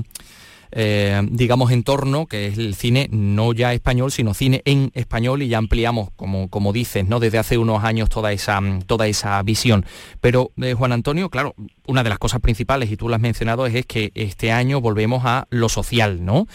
eh, 0.71 1.21
digamos, 1.31 1.71
entorno, 1.71 2.27
que 2.27 2.47
es 2.47 2.57
el 2.57 2.75
cine 2.75 3.07
no 3.11 3.53
ya 3.53 3.73
español, 3.73 4.11
sino 4.11 4.33
cine 4.33 4.61
en 4.65 4.91
español 4.93 5.41
y 5.41 5.47
ya 5.47 5.57
ampliamos, 5.57 6.09
como, 6.15 6.49
como 6.49 6.73
dices, 6.73 7.07
¿no? 7.07 7.19
desde 7.19 7.39
hace 7.39 7.57
unos 7.57 7.83
años 7.83 8.09
toda 8.09 8.31
esa, 8.31 8.59
toda 8.85 9.07
esa 9.07 9.41
visión. 9.43 9.85
Pero, 10.21 10.51
eh, 10.61 10.73
Juan 10.73 10.91
Antonio, 10.91 11.29
claro, 11.29 11.55
una 11.88 12.03
de 12.03 12.09
las 12.09 12.19
cosas 12.19 12.41
principales, 12.41 12.91
y 12.91 12.97
tú 12.97 13.09
lo 13.09 13.15
has 13.15 13.21
mencionado, 13.21 13.65
es, 13.65 13.75
es 13.75 13.85
que 13.85 14.11
este 14.15 14.51
año 14.51 14.81
volvemos 14.81 15.23
a 15.25 15.47
lo 15.49 15.69
social, 15.69 16.23
¿no? 16.23 16.47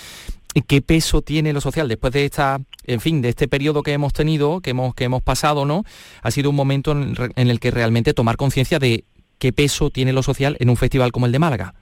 ¿Qué 0.68 0.80
peso 0.80 1.20
tiene 1.20 1.52
lo 1.52 1.60
social 1.60 1.88
después 1.88 2.12
de 2.12 2.24
esta, 2.24 2.60
en 2.86 3.00
fin, 3.00 3.20
de 3.22 3.30
este 3.30 3.48
periodo 3.48 3.82
que 3.82 3.92
hemos 3.92 4.12
tenido, 4.12 4.60
que 4.60 4.70
hemos, 4.70 4.94
que 4.94 5.04
hemos 5.04 5.20
pasado, 5.20 5.64
¿no? 5.64 5.82
Ha 6.22 6.30
sido 6.30 6.50
un 6.50 6.56
momento 6.56 6.92
en, 6.92 7.32
el 7.34 7.58
que 7.58 7.72
realmente 7.72 8.14
tomar 8.14 8.36
conciencia 8.36 8.78
de 8.78 9.04
qué 9.40 9.52
peso 9.52 9.90
tiene 9.90 10.12
lo 10.12 10.22
social 10.22 10.56
en 10.60 10.70
un 10.70 10.76
festival 10.76 11.10
como 11.10 11.26
el 11.26 11.32
de 11.32 11.40
Málaga. 11.40 11.74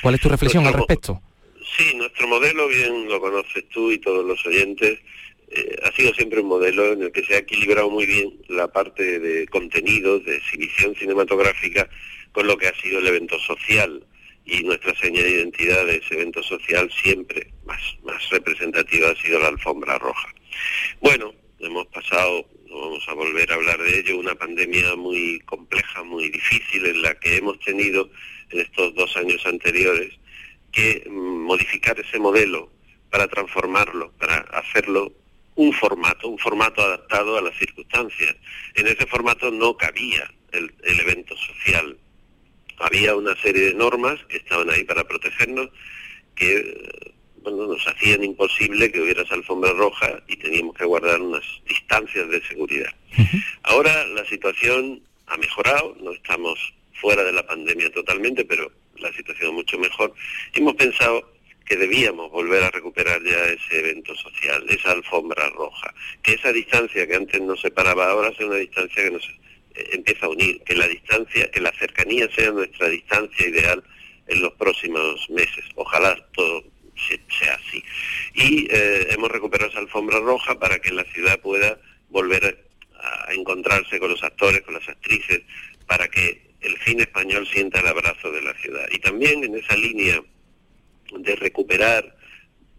¿Cuál 0.00 0.14
es 0.14 0.20
tu 0.20 0.28
reflexión 0.28 0.64
al 0.68 0.74
respecto? 0.74 1.20
Sí, 1.76 1.94
nuestro 1.94 2.26
modelo, 2.26 2.68
bien 2.68 3.08
lo 3.08 3.20
conoces 3.20 3.68
tú 3.68 3.90
y 3.92 3.98
todos 3.98 4.24
los 4.24 4.44
oyentes, 4.46 4.98
eh, 5.50 5.76
ha 5.82 5.92
sido 5.92 6.12
siempre 6.14 6.40
un 6.40 6.48
modelo 6.48 6.92
en 6.92 7.02
el 7.02 7.12
que 7.12 7.24
se 7.24 7.34
ha 7.34 7.38
equilibrado 7.38 7.90
muy 7.90 8.06
bien 8.06 8.32
la 8.48 8.68
parte 8.68 9.18
de 9.18 9.46
contenidos, 9.48 10.24
de 10.24 10.36
exhibición 10.36 10.94
cinematográfica, 10.94 11.88
con 12.32 12.46
lo 12.46 12.56
que 12.56 12.68
ha 12.68 12.74
sido 12.80 12.98
el 12.98 13.06
evento 13.06 13.38
social 13.38 14.04
y 14.44 14.62
nuestra 14.62 14.94
señal 14.96 15.24
de 15.24 15.30
identidad 15.30 15.86
de 15.86 15.96
ese 15.96 16.14
evento 16.14 16.42
social 16.42 16.90
siempre 17.02 17.52
más, 17.64 17.80
más 18.02 18.28
representativa 18.30 19.10
ha 19.10 19.16
sido 19.16 19.38
la 19.38 19.48
alfombra 19.48 19.98
roja. 19.98 20.28
Bueno, 21.00 21.34
hemos 21.60 21.86
pasado, 21.88 22.48
no 22.66 22.80
vamos 22.80 23.04
a 23.08 23.14
volver 23.14 23.50
a 23.50 23.54
hablar 23.54 23.80
de 23.82 24.00
ello, 24.00 24.18
una 24.18 24.34
pandemia 24.34 24.96
muy 24.96 25.40
compleja, 25.40 26.02
muy 26.02 26.30
difícil 26.30 26.86
en 26.86 27.02
la 27.02 27.18
que 27.18 27.36
hemos 27.36 27.58
tenido 27.60 28.10
en 28.50 28.60
estos 28.60 28.94
dos 28.94 29.16
años 29.16 29.44
anteriores 29.46 30.14
que 30.72 31.04
mm, 31.08 31.44
modificar 31.44 31.98
ese 31.98 32.18
modelo 32.18 32.70
para 33.10 33.26
transformarlo, 33.28 34.12
para 34.18 34.36
hacerlo 34.52 35.12
un 35.54 35.72
formato, 35.72 36.28
un 36.28 36.38
formato 36.38 36.82
adaptado 36.82 37.36
a 37.36 37.42
las 37.42 37.56
circunstancias. 37.56 38.36
En 38.74 38.86
ese 38.86 39.06
formato 39.06 39.50
no 39.50 39.76
cabía 39.76 40.30
el, 40.52 40.72
el 40.84 41.00
evento 41.00 41.36
social, 41.36 41.98
había 42.78 43.16
una 43.16 43.34
serie 43.36 43.66
de 43.66 43.74
normas 43.74 44.18
que 44.28 44.36
estaban 44.36 44.70
ahí 44.70 44.84
para 44.84 45.04
protegernos, 45.04 45.68
que 46.34 46.88
bueno, 47.42 47.66
nos 47.66 47.86
hacían 47.86 48.24
imposible 48.24 48.90
que 48.92 49.00
hubiera 49.00 49.22
esa 49.22 49.34
alfombra 49.34 49.72
roja 49.72 50.22
y 50.28 50.36
teníamos 50.36 50.76
que 50.76 50.84
guardar 50.84 51.20
unas 51.20 51.44
distancias 51.66 52.28
de 52.28 52.42
seguridad. 52.46 52.92
Ahora 53.62 54.06
la 54.08 54.24
situación 54.26 55.02
ha 55.26 55.36
mejorado, 55.36 55.96
no 56.00 56.12
estamos 56.12 56.58
fuera 57.00 57.24
de 57.24 57.32
la 57.32 57.46
pandemia 57.46 57.90
totalmente, 57.92 58.44
pero 58.44 58.70
la 59.00 59.12
situación 59.12 59.54
mucho 59.54 59.78
mejor. 59.78 60.12
Hemos 60.54 60.74
pensado 60.74 61.32
que 61.64 61.76
debíamos 61.76 62.30
volver 62.30 62.62
a 62.62 62.70
recuperar 62.70 63.22
ya 63.22 63.44
ese 63.44 63.80
evento 63.80 64.14
social, 64.16 64.64
esa 64.68 64.92
alfombra 64.92 65.50
roja, 65.50 65.92
que 66.22 66.32
esa 66.32 66.52
distancia 66.52 67.06
que 67.06 67.14
antes 67.14 67.40
nos 67.42 67.60
separaba 67.60 68.10
ahora 68.10 68.34
sea 68.34 68.46
una 68.46 68.56
distancia 68.56 69.04
que 69.04 69.10
nos 69.10 69.30
empieza 69.92 70.26
a 70.26 70.30
unir, 70.30 70.62
que 70.64 70.74
la 70.74 70.88
distancia, 70.88 71.50
que 71.50 71.60
la 71.60 71.72
cercanía 71.72 72.28
sea 72.34 72.50
nuestra 72.50 72.88
distancia 72.88 73.48
ideal 73.48 73.82
en 74.26 74.42
los 74.42 74.52
próximos 74.54 75.28
meses. 75.30 75.64
Ojalá 75.74 76.16
todo 76.32 76.64
sea 77.38 77.54
así. 77.54 77.82
Y 78.34 78.66
eh, 78.70 79.08
hemos 79.10 79.30
recuperado 79.30 79.70
esa 79.70 79.80
alfombra 79.80 80.18
roja 80.20 80.58
para 80.58 80.78
que 80.80 80.90
la 80.90 81.04
ciudad 81.04 81.38
pueda 81.40 81.78
volver 82.08 82.66
a 82.98 83.32
encontrarse 83.32 83.98
con 84.00 84.10
los 84.10 84.22
actores, 84.22 84.62
con 84.62 84.74
las 84.74 84.88
actrices, 84.88 85.42
para 85.86 86.08
que 86.08 86.47
el 86.60 86.76
cine 86.78 87.02
español 87.02 87.46
sienta 87.46 87.80
el 87.80 87.86
abrazo 87.86 88.30
de 88.30 88.42
la 88.42 88.54
ciudad. 88.54 88.86
Y 88.90 88.98
también 88.98 89.44
en 89.44 89.54
esa 89.54 89.76
línea 89.76 90.22
de 91.16 91.36
recuperar 91.36 92.16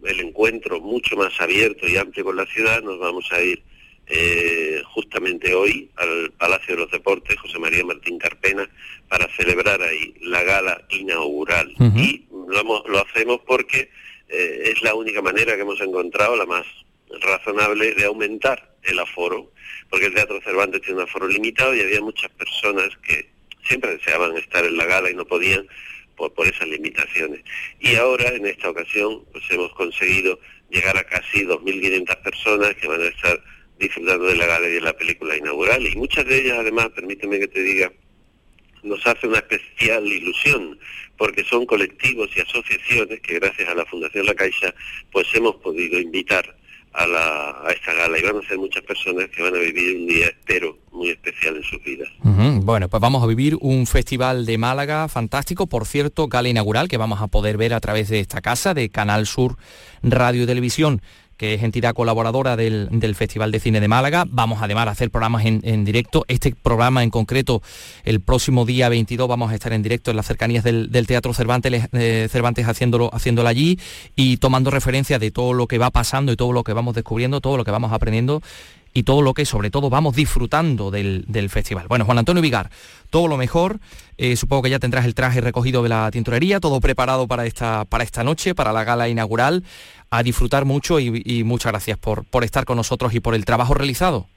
el 0.03 0.19
encuentro 0.19 0.79
mucho 0.79 1.15
más 1.15 1.39
abierto 1.39 1.87
y 1.87 1.97
amplio 1.97 2.25
con 2.25 2.37
la 2.37 2.45
ciudad, 2.45 2.81
nos 2.81 2.99
vamos 2.99 3.31
a 3.31 3.41
ir 3.41 3.61
eh, 4.07 4.81
justamente 4.85 5.53
hoy 5.53 5.89
al 5.97 6.31
Palacio 6.31 6.75
de 6.75 6.81
los 6.81 6.91
Deportes, 6.91 7.37
José 7.39 7.59
María 7.59 7.85
Martín 7.85 8.17
Carpena, 8.17 8.67
para 9.07 9.27
celebrar 9.35 9.81
ahí 9.81 10.15
la 10.21 10.43
gala 10.43 10.83
inaugural. 10.89 11.73
Y 11.95 12.25
lo, 12.47 12.63
lo, 12.87 12.99
hacemos 12.99 13.41
porque 13.45 13.89
eh, 14.29 14.71
es 14.73 14.81
la 14.81 14.95
única 14.95 15.21
manera 15.21 15.55
que 15.55 15.61
hemos 15.61 15.79
encontrado, 15.81 16.35
la 16.35 16.45
más 16.45 16.65
razonable, 17.21 17.93
de 17.93 18.05
aumentar 18.05 18.75
el 18.83 18.99
aforo, 18.99 19.51
porque 19.89 20.07
el 20.07 20.13
Teatro 20.13 20.41
Cervantes 20.41 20.81
tiene 20.81 21.01
un 21.01 21.07
aforo 21.07 21.27
limitado 21.27 21.75
y 21.75 21.81
había 21.81 22.01
muchas 22.01 22.31
personas 22.31 22.89
que 23.03 23.29
siempre 23.63 23.95
deseaban 23.97 24.37
estar 24.37 24.65
en 24.65 24.77
la 24.77 24.85
gala 24.85 25.09
y 25.09 25.15
no 25.15 25.25
podían 25.25 25.67
por, 26.15 26.33
por 26.33 26.47
esas 26.47 26.67
limitaciones. 26.67 27.41
Y 27.79 27.95
ahora, 27.95 28.29
en 28.29 28.45
esta 28.45 28.69
ocasión, 28.69 29.23
pues 29.31 29.43
hemos 29.49 29.73
conseguido 29.73 30.39
llegar 30.69 30.97
a 30.97 31.03
casi 31.03 31.45
2.500 31.45 32.21
personas 32.21 32.75
que 32.75 32.87
van 32.87 33.01
a 33.01 33.07
estar 33.07 33.41
disfrutando 33.79 34.25
de 34.25 34.35
la 34.35 34.45
galería 34.45 34.75
de 34.75 34.85
la 34.85 34.97
película 34.97 35.37
inaugural 35.37 35.85
y 35.87 35.95
muchas 35.95 36.25
de 36.25 36.41
ellas 36.41 36.59
además, 36.59 36.89
permíteme 36.89 37.39
que 37.39 37.47
te 37.47 37.61
diga, 37.61 37.91
nos 38.83 39.05
hace 39.07 39.27
una 39.27 39.39
especial 39.39 40.05
ilusión 40.05 40.77
porque 41.17 41.43
son 41.43 41.65
colectivos 41.65 42.29
y 42.35 42.41
asociaciones 42.41 43.19
que 43.21 43.39
gracias 43.39 43.69
a 43.69 43.75
la 43.75 43.85
Fundación 43.85 44.25
La 44.25 44.35
Caixa 44.35 44.73
pues 45.11 45.27
hemos 45.33 45.55
podido 45.57 45.99
invitar 45.99 46.55
a, 46.93 47.07
la, 47.07 47.49
a 47.65 47.71
esta 47.71 47.93
gala. 47.93 48.17
Y 48.17 48.21
van 48.23 48.37
a 48.37 48.47
ser 48.47 48.57
muchas 48.57 48.83
personas 48.83 49.29
que 49.29 49.41
van 49.41 49.55
a 49.55 49.59
vivir 49.59 49.97
un 49.97 50.07
día, 50.07 50.27
espero, 50.27 50.77
muy 50.91 51.09
especial 51.09 51.57
en 51.57 51.63
sus 51.63 51.83
vidas. 51.83 52.09
Bueno, 52.23 52.89
pues 52.89 53.01
vamos 53.01 53.23
a 53.23 53.27
vivir 53.27 53.57
un 53.61 53.87
festival 53.87 54.45
de 54.45 54.57
Málaga 54.57 55.07
fantástico, 55.07 55.67
por 55.67 55.85
cierto, 55.85 56.27
gala 56.27 56.49
inaugural 56.49 56.87
que 56.87 56.97
vamos 56.97 57.21
a 57.21 57.27
poder 57.27 57.57
ver 57.57 57.73
a 57.73 57.79
través 57.79 58.09
de 58.09 58.19
esta 58.19 58.41
casa 58.41 58.73
de 58.73 58.89
Canal 58.89 59.25
Sur 59.25 59.57
Radio 60.03 60.43
y 60.43 60.45
Televisión 60.45 61.01
que 61.39 61.53
es 61.53 61.63
entidad 61.63 61.93
colaboradora 61.93 62.57
del, 62.57 63.15
Festival 63.15 63.49
de 63.51 63.61
Cine 63.61 63.79
de 63.79 63.87
Málaga. 63.87 64.25
Vamos 64.27 64.59
además 64.61 64.87
a 64.87 64.91
hacer 64.91 65.09
programas 65.09 65.45
en, 65.45 65.85
directo. 65.85 66.25
Este 66.27 66.53
programa 66.53 67.01
en 67.01 67.09
concreto, 67.09 67.61
el 68.03 68.19
próximo 68.19 68.65
día 68.65 68.89
22 68.89 69.25
vamos 69.27 69.49
a 69.49 69.55
estar 69.55 69.71
en 69.71 69.81
directo 69.81 70.11
en 70.11 70.17
las 70.17 70.27
cercanías 70.27 70.65
del, 70.65 70.89
Teatro 71.07 71.33
Cervantes, 71.33 71.87
eh, 71.93 72.27
haciéndolo 72.29 73.09
allí 73.47 73.79
y 74.17 74.35
tomando 74.35 74.69
referencia 74.69 75.17
de 75.17 75.31
todo 75.31 75.53
lo 75.53 75.65
que 75.65 75.77
va 75.77 75.91
pasando 75.91 76.33
y 76.33 76.35
todo 76.35 76.51
lo 76.51 76.65
que 76.65 76.73
vamos 76.73 76.93
descubriendo, 76.93 77.39
todo 77.39 77.55
lo 77.55 77.63
que 77.63 77.71
vamos 77.71 77.93
aprendiendo 77.93 78.41
y 78.93 79.03
todo 79.03 79.21
lo 79.21 79.33
que 79.33 79.45
sobre 79.45 79.69
todo 79.69 79.89
vamos 79.89 80.15
disfrutando 80.15 80.91
del, 80.91 81.49
festival. 81.49 81.87
Bueno, 81.87 82.05
Juan 82.05 82.17
Antonio 82.17 82.41
Vigar, 82.41 82.69
todo 83.09 83.27
lo 83.27 83.37
mejor. 83.37 83.79
Eh, 84.17 84.35
supongo 84.35 84.63
que 84.63 84.69
ya 84.69 84.79
tendrás 84.79 85.05
el 85.05 85.15
traje 85.15 85.41
recogido 85.41 85.83
de 85.83 85.89
la 85.89 86.09
tintorería, 86.11 86.59
todo 86.59 86.81
preparado 86.81 87.27
para 87.27 87.45
esta, 87.45 87.85
para 87.85 88.03
esta 88.03 88.23
noche, 88.23 88.55
para 88.55 88.73
la 88.73 88.83
gala 88.83 89.09
inaugural. 89.09 89.63
A 90.11 90.23
disfrutar 90.23 90.65
mucho 90.65 90.99
y, 90.99 91.43
muchas 91.43 91.71
gracias 91.71 91.97
por, 91.97 92.25
por 92.25 92.43
estar 92.43 92.65
con 92.65 92.77
nosotros 92.77 93.13
y 93.13 93.19
por 93.19 93.35
el 93.35 93.45
trabajo 93.45 93.75
realizado. 93.75 94.27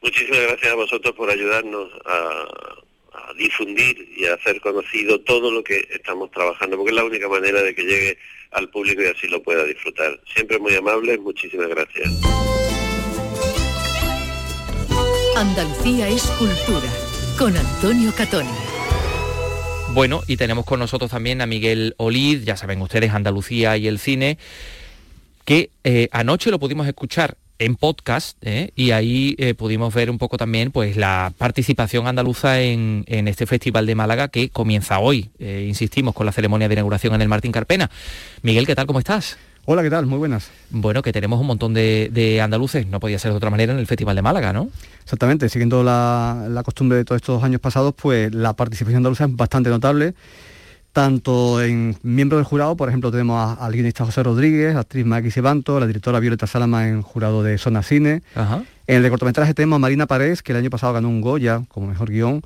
Muchísimas 0.00 0.40
gracias 0.40 0.72
a 0.72 0.76
vosotros 0.76 1.14
por 1.16 1.30
ayudarnos 1.30 1.88
a, 2.06 2.44
a 3.12 3.34
difundir 3.34 4.08
y 4.16 4.26
a 4.26 4.34
hacer 4.34 4.60
conocido 4.60 5.20
todo 5.20 5.50
lo 5.50 5.64
que 5.64 5.86
estamos 5.90 6.30
trabajando, 6.30 6.76
porque 6.76 6.90
es 6.90 6.96
la 6.96 7.04
única 7.04 7.28
manera 7.28 7.62
de 7.62 7.74
que 7.74 7.82
llegue 7.82 8.18
al 8.52 8.68
público 8.68 9.02
y 9.02 9.06
así 9.06 9.28
lo 9.28 9.42
pueda 9.42 9.64
disfrutar. 9.64 10.20
Siempre 10.32 10.58
muy 10.58 10.74
amable, 10.74 11.18
muchísimas 11.18 11.68
gracias. 11.68 12.10
Andalucía 15.36 16.08
es 16.08 16.24
cultura, 16.38 16.88
con 17.38 17.56
Antonio 17.56 18.12
Catoni. 18.14 18.50
Bueno, 19.94 20.20
y 20.26 20.36
tenemos 20.36 20.66
con 20.66 20.78
nosotros 20.78 21.10
también 21.10 21.40
a 21.40 21.46
Miguel 21.46 21.94
Olid, 21.96 22.44
ya 22.44 22.56
saben 22.56 22.82
ustedes, 22.82 23.12
Andalucía 23.12 23.76
y 23.78 23.88
el 23.88 23.98
cine, 23.98 24.36
que 25.46 25.70
eh, 25.84 26.08
anoche 26.12 26.50
lo 26.50 26.58
pudimos 26.58 26.86
escuchar 26.86 27.38
en 27.58 27.76
podcast 27.76 28.36
¿eh? 28.42 28.72
y 28.76 28.90
ahí 28.90 29.34
eh, 29.38 29.54
pudimos 29.54 29.94
ver 29.94 30.10
un 30.10 30.18
poco 30.18 30.36
también 30.36 30.70
pues 30.70 30.96
la 30.96 31.32
participación 31.38 32.06
andaluza 32.06 32.60
en 32.60 33.04
este 33.06 33.46
festival 33.46 33.86
de 33.86 33.94
Málaga 33.94 34.28
que 34.28 34.50
comienza 34.50 34.98
hoy, 34.98 35.30
insistimos, 35.38 36.14
con 36.14 36.26
la 36.26 36.32
ceremonia 36.32 36.68
de 36.68 36.74
inauguración 36.74 37.14
en 37.14 37.22
el 37.22 37.28
Martín 37.28 37.52
Carpena. 37.52 37.90
Miguel, 38.42 38.66
¿qué 38.66 38.74
tal? 38.74 38.86
¿Cómo 38.86 38.98
estás? 38.98 39.38
Hola, 39.64 39.84
¿qué 39.84 39.90
tal? 39.90 40.06
Muy 40.06 40.18
buenas. 40.18 40.50
Bueno, 40.70 41.02
que 41.02 41.12
tenemos 41.12 41.40
un 41.40 41.46
montón 41.46 41.72
de, 41.72 42.40
andaluces, 42.42 42.84
no 42.88 42.98
podía 42.98 43.20
ser 43.20 43.30
de 43.30 43.36
otra 43.36 43.48
manera 43.48 43.72
en 43.72 43.78
el 43.78 43.86
Festival 43.86 44.16
de 44.16 44.22
Málaga, 44.22 44.52
¿no? 44.52 44.68
Exactamente, 45.04 45.48
siguiendo 45.48 45.84
la, 45.84 46.62
costumbre 46.64 46.98
de 46.98 47.04
todos 47.04 47.20
estos 47.20 47.44
años 47.44 47.60
pasados, 47.60 47.94
pues 47.94 48.34
la 48.34 48.54
participación 48.54 48.96
andaluza 48.96 49.26
es 49.26 49.36
bastante 49.36 49.70
notable, 49.70 50.14
tanto 50.92 51.62
en 51.62 51.96
miembros 52.02 52.40
del 52.40 52.44
jurado, 52.44 52.76
por 52.76 52.88
ejemplo, 52.88 53.12
tenemos 53.12 53.56
al 53.56 53.72
guionista 53.72 54.04
José 54.04 54.24
Rodríguez, 54.24 54.74
actriz 54.74 55.06
Maggie 55.06 55.30
Sebanto, 55.30 55.78
la 55.78 55.86
directora 55.86 56.18
Violeta 56.18 56.48
Salama 56.48 56.88
en 56.88 57.00
jurado 57.00 57.44
de 57.44 57.56
Zona 57.56 57.84
Cine. 57.84 58.22
En 58.88 59.04
el 59.04 59.10
cortometraje 59.10 59.54
tenemos 59.54 59.76
a 59.76 59.78
Marina 59.78 60.06
Paredes, 60.06 60.42
que 60.42 60.50
el 60.50 60.58
año 60.58 60.70
pasado 60.70 60.92
ganó 60.92 61.08
un 61.08 61.20
Goya 61.20 61.62
como 61.68 61.86
mejor 61.86 62.10
guion 62.10 62.42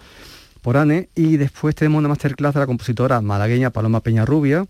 por 0.61 0.77
ANE, 0.77 1.09
y 1.15 1.39
después 1.39 1.75
tenemos 1.75 1.99
una 1.99 2.09
masterclass 2.09 2.53
de 2.53 2.61
la 2.61 2.67
compositora 2.67 3.23
malagueña 3.23 3.71
Paloma 3.71 4.01
Peñarrubia, 4.01 4.67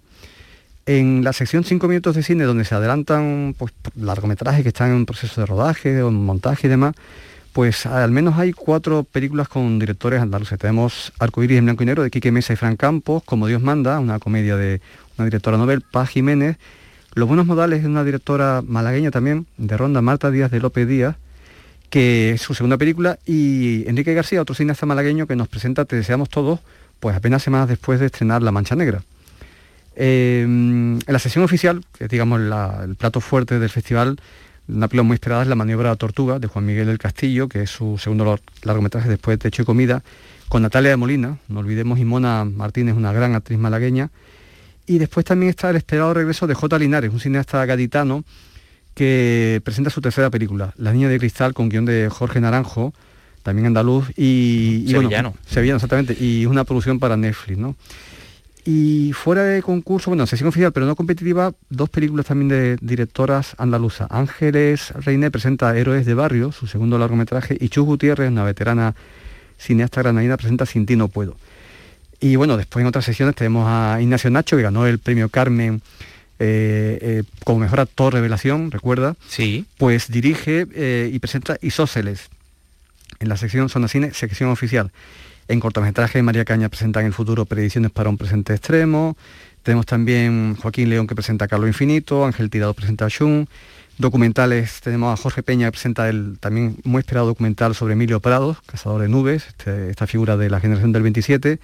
en 0.86 1.24
la 1.24 1.32
sección 1.32 1.64
5 1.64 1.88
minutos 1.88 2.14
de 2.14 2.22
cine, 2.22 2.44
donde 2.44 2.64
se 2.64 2.74
adelantan 2.74 3.54
pues, 3.58 3.72
largometrajes 3.96 4.62
que 4.62 4.68
están 4.68 4.92
en 4.92 5.04
proceso 5.04 5.40
de 5.40 5.46
rodaje, 5.46 6.00
o 6.02 6.10
montaje 6.12 6.68
y 6.68 6.70
demás, 6.70 6.94
pues 7.52 7.86
al 7.86 8.12
menos 8.12 8.38
hay 8.38 8.52
cuatro 8.52 9.02
películas 9.02 9.48
con 9.48 9.78
directores 9.78 10.20
andaluces. 10.20 10.58
Tenemos 10.58 11.12
Arcoiris 11.18 11.58
en 11.58 11.64
blanco 11.64 11.82
y 11.82 11.86
negro 11.86 12.02
de 12.02 12.10
Quique 12.10 12.30
Mesa 12.30 12.52
y 12.52 12.56
Fran 12.56 12.76
Campos, 12.76 13.22
Como 13.24 13.46
Dios 13.46 13.62
manda, 13.62 13.98
una 13.98 14.18
comedia 14.18 14.56
de 14.56 14.80
una 15.18 15.24
directora 15.24 15.56
novel, 15.56 15.80
Paz 15.80 16.10
Jiménez. 16.10 16.56
Los 17.14 17.26
buenos 17.26 17.46
modales 17.46 17.80
es 17.80 17.86
una 17.86 18.04
directora 18.04 18.62
malagueña 18.64 19.10
también, 19.10 19.46
de 19.56 19.76
ronda, 19.76 20.02
Marta 20.02 20.30
Díaz 20.30 20.50
de 20.50 20.60
López 20.60 20.86
Díaz, 20.86 21.16
que 21.90 22.32
es 22.32 22.42
su 22.42 22.54
segunda 22.54 22.76
película, 22.76 23.18
y 23.24 23.88
Enrique 23.88 24.12
García, 24.12 24.42
otro 24.42 24.54
cineasta 24.54 24.84
malagueño 24.84 25.26
que 25.26 25.34
nos 25.34 25.48
presenta 25.48 25.86
Te 25.86 25.96
deseamos 25.96 26.28
todos, 26.28 26.60
pues 27.00 27.16
apenas 27.16 27.42
semanas 27.42 27.68
después 27.68 27.98
de 27.98 28.06
estrenar 28.06 28.42
La 28.42 28.52
Mancha 28.52 28.76
Negra. 28.76 29.02
Eh, 29.96 30.42
en 30.42 31.00
la 31.06 31.18
sesión 31.18 31.42
oficial, 31.42 31.82
que 31.96 32.04
es 32.04 32.10
digamos 32.10 32.40
el 32.40 32.94
plato 32.96 33.20
fuerte 33.20 33.58
del 33.58 33.70
festival, 33.70 34.18
una 34.68 34.88
película 34.88 35.04
muy 35.04 35.14
esperada 35.14 35.42
es 35.42 35.48
La 35.48 35.54
maniobra 35.54 35.94
Tortuga 35.96 36.38
de 36.38 36.48
Juan 36.48 36.66
Miguel 36.66 36.86
del 36.86 36.98
Castillo, 36.98 37.48
que 37.48 37.62
es 37.62 37.70
su 37.70 37.98
segundo 37.98 38.38
largometraje 38.62 39.08
después 39.08 39.38
de 39.38 39.42
Techo 39.42 39.62
y 39.62 39.64
Comida, 39.64 40.02
con 40.48 40.62
Natalia 40.62 40.90
de 40.90 40.96
Molina, 40.96 41.38
no 41.48 41.60
olvidemos, 41.60 41.98
y 41.98 42.04
Mona 42.04 42.44
Martínez, 42.44 42.94
una 42.94 43.12
gran 43.12 43.34
actriz 43.34 43.58
malagueña. 43.58 44.10
Y 44.86 44.98
después 44.98 45.24
también 45.24 45.50
está 45.50 45.70
el 45.70 45.76
esperado 45.76 46.14
regreso 46.14 46.46
de 46.46 46.54
J. 46.54 46.78
Linares, 46.78 47.12
un 47.12 47.20
cineasta 47.20 47.64
gaditano 47.64 48.24
que 48.94 49.60
presenta 49.64 49.90
su 49.90 50.00
tercera 50.00 50.30
película, 50.30 50.72
La 50.76 50.92
Niña 50.92 51.08
de 51.08 51.18
Cristal, 51.18 51.54
con 51.54 51.68
guion 51.68 51.84
de 51.84 52.08
Jorge 52.10 52.40
Naranjo, 52.40 52.94
también 53.42 53.66
andaluz, 53.66 54.10
y, 54.16 54.86
sevillano. 54.88 55.34
sevillano, 55.46 55.76
exactamente, 55.76 56.16
y 56.18 56.42
es 56.42 56.46
una 56.46 56.64
producción 56.64 56.98
para 56.98 57.16
Netflix, 57.16 57.58
¿no? 57.58 57.76
Y 58.66 59.12
fuera 59.12 59.44
de 59.44 59.62
concurso, 59.62 60.10
bueno, 60.10 60.26
sesión 60.26 60.48
oficial, 60.48 60.72
pero 60.72 60.86
no 60.86 60.96
competitiva, 60.96 61.52
dos 61.70 61.88
películas 61.88 62.26
también 62.26 62.48
de 62.48 62.76
directoras 62.80 63.54
andaluzas. 63.58 64.08
Ángeles 64.10 64.90
Reine 64.90 65.30
presenta 65.30 65.76
Héroes 65.78 66.04
de 66.04 66.14
Barrio, 66.14 66.50
su 66.50 66.66
segundo 66.66 66.98
largometraje, 66.98 67.56
y 67.60 67.68
Chus 67.68 67.84
Gutiérrez, 67.86 68.28
una 68.28 68.42
veterana 68.42 68.96
cineasta 69.56 70.02
granadina, 70.02 70.36
presenta 70.36 70.66
Sin 70.66 70.84
ti 70.84 70.96
no 70.96 71.06
puedo. 71.06 71.36
Y 72.18 72.34
bueno, 72.34 72.56
después 72.56 72.82
en 72.82 72.88
otras 72.88 73.04
sesiones 73.04 73.36
tenemos 73.36 73.66
a 73.68 73.98
Ignacio 74.00 74.30
Nacho, 74.30 74.56
que 74.56 74.64
ganó 74.64 74.84
el 74.84 74.98
premio 74.98 75.28
Carmen 75.28 75.80
eh, 76.40 76.98
eh, 77.00 77.22
como 77.44 77.60
mejor 77.60 77.78
actor 77.78 78.12
revelación, 78.12 78.72
recuerda. 78.72 79.14
Sí. 79.28 79.64
Pues 79.78 80.10
dirige 80.10 80.66
eh, 80.74 81.08
y 81.12 81.18
presenta 81.20 81.56
Isóceles 81.62 82.30
en 83.20 83.28
la 83.28 83.36
sección 83.36 83.68
Zona 83.68 83.86
Cine, 83.86 84.12
sección 84.12 84.50
oficial. 84.50 84.90
En 85.48 85.60
cortometraje, 85.60 86.22
María 86.22 86.44
Caña 86.44 86.68
presenta 86.68 87.00
en 87.00 87.06
el 87.06 87.12
futuro 87.12 87.44
Predicciones 87.44 87.92
para 87.92 88.10
un 88.10 88.18
presente 88.18 88.52
extremo. 88.52 89.16
Tenemos 89.62 89.86
también 89.86 90.56
Joaquín 90.56 90.90
León 90.90 91.06
que 91.06 91.14
presenta 91.14 91.46
Carlos 91.46 91.68
Infinito, 91.68 92.24
Ángel 92.24 92.50
Tirado 92.50 92.74
presenta 92.74 93.06
Shun. 93.08 93.48
Documentales, 93.98 94.80
tenemos 94.82 95.18
a 95.18 95.22
Jorge 95.22 95.42
Peña 95.42 95.66
que 95.66 95.72
presenta 95.72 96.08
el 96.08 96.38
también 96.38 96.76
muy 96.84 97.00
esperado 97.00 97.28
documental 97.28 97.74
sobre 97.74 97.94
Emilio 97.94 98.20
Prados, 98.20 98.58
cazador 98.66 99.02
de 99.02 99.08
nubes, 99.08 99.46
este, 99.46 99.88
esta 99.88 100.06
figura 100.06 100.36
de 100.36 100.50
la 100.50 100.60
generación 100.60 100.92
del 100.92 101.02
27. 101.02 101.60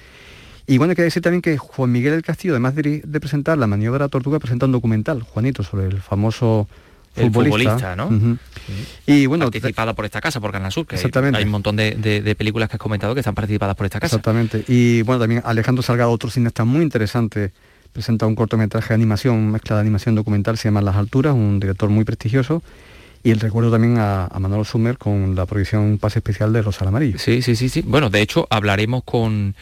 Y 0.66 0.78
bueno, 0.78 0.92
hay 0.92 0.96
que 0.96 1.02
decir 1.02 1.22
también 1.22 1.42
que 1.42 1.58
Juan 1.58 1.90
Miguel 1.90 2.12
del 2.12 2.22
Castillo, 2.22 2.54
además 2.54 2.74
de, 2.74 3.02
presentar 3.20 3.58
la 3.58 3.66
maniobra 3.66 4.08
Tortuga, 4.08 4.38
presenta 4.38 4.66
un 4.66 4.72
documental, 4.72 5.22
Juanito, 5.22 5.62
sobre 5.62 5.86
el 5.86 6.00
famoso 6.00 6.68
el 7.16 7.32
futbolista, 7.32 7.96
¿no? 7.96 8.38
Y 9.06 9.26
bueno, 9.26 9.50
participada 9.50 9.94
por 9.94 10.04
esta 10.04 10.20
casa, 10.20 10.40
por 10.40 10.52
Canal 10.52 10.72
Sur, 10.72 10.86
que 10.86 10.96
exactamente. 10.96 11.38
hay 11.38 11.44
un 11.44 11.50
montón 11.50 11.76
de, 11.76 12.34
películas 12.36 12.68
que 12.68 12.76
has 12.76 12.80
comentado 12.80 13.14
que 13.14 13.20
están 13.20 13.34
participadas 13.34 13.76
por 13.76 13.86
esta 13.86 14.00
casa. 14.00 14.16
Exactamente. 14.16 14.64
Y 14.68 15.02
bueno, 15.02 15.20
también 15.20 15.42
Alejandro 15.44 15.82
Salgado, 15.82 16.10
otro 16.10 16.30
cineasta 16.30 16.64
muy 16.64 16.82
interesante, 16.82 17.52
presenta 17.92 18.26
un 18.26 18.34
cortometraje 18.34 18.88
de 18.88 18.94
animación, 18.94 19.50
mezcla 19.50 19.76
de 19.76 19.82
animación 19.82 20.14
documental, 20.14 20.56
se 20.56 20.68
llama 20.68 20.80
Las 20.80 20.96
Alturas, 20.96 21.34
un 21.34 21.60
director 21.60 21.90
muy 21.90 22.04
prestigioso. 22.04 22.62
Y 23.24 23.30
el 23.30 23.38
recuerdo 23.38 23.70
también 23.70 23.98
a, 23.98 24.26
a 24.26 24.38
Manolo 24.40 24.64
Sumer 24.64 24.98
con 24.98 25.36
la 25.36 25.46
proyección 25.46 25.98
Pase 25.98 26.18
Especial 26.18 26.52
de 26.52 26.62
Rosal 26.62 26.88
Amarillo. 26.88 27.18
Sí, 27.18 27.40
sí, 27.40 27.54
sí, 27.54 27.68
sí. 27.68 27.82
Bueno, 27.82 28.10
de 28.10 28.20
hecho, 28.20 28.48
hablaremos 28.50 29.04
con, 29.04 29.54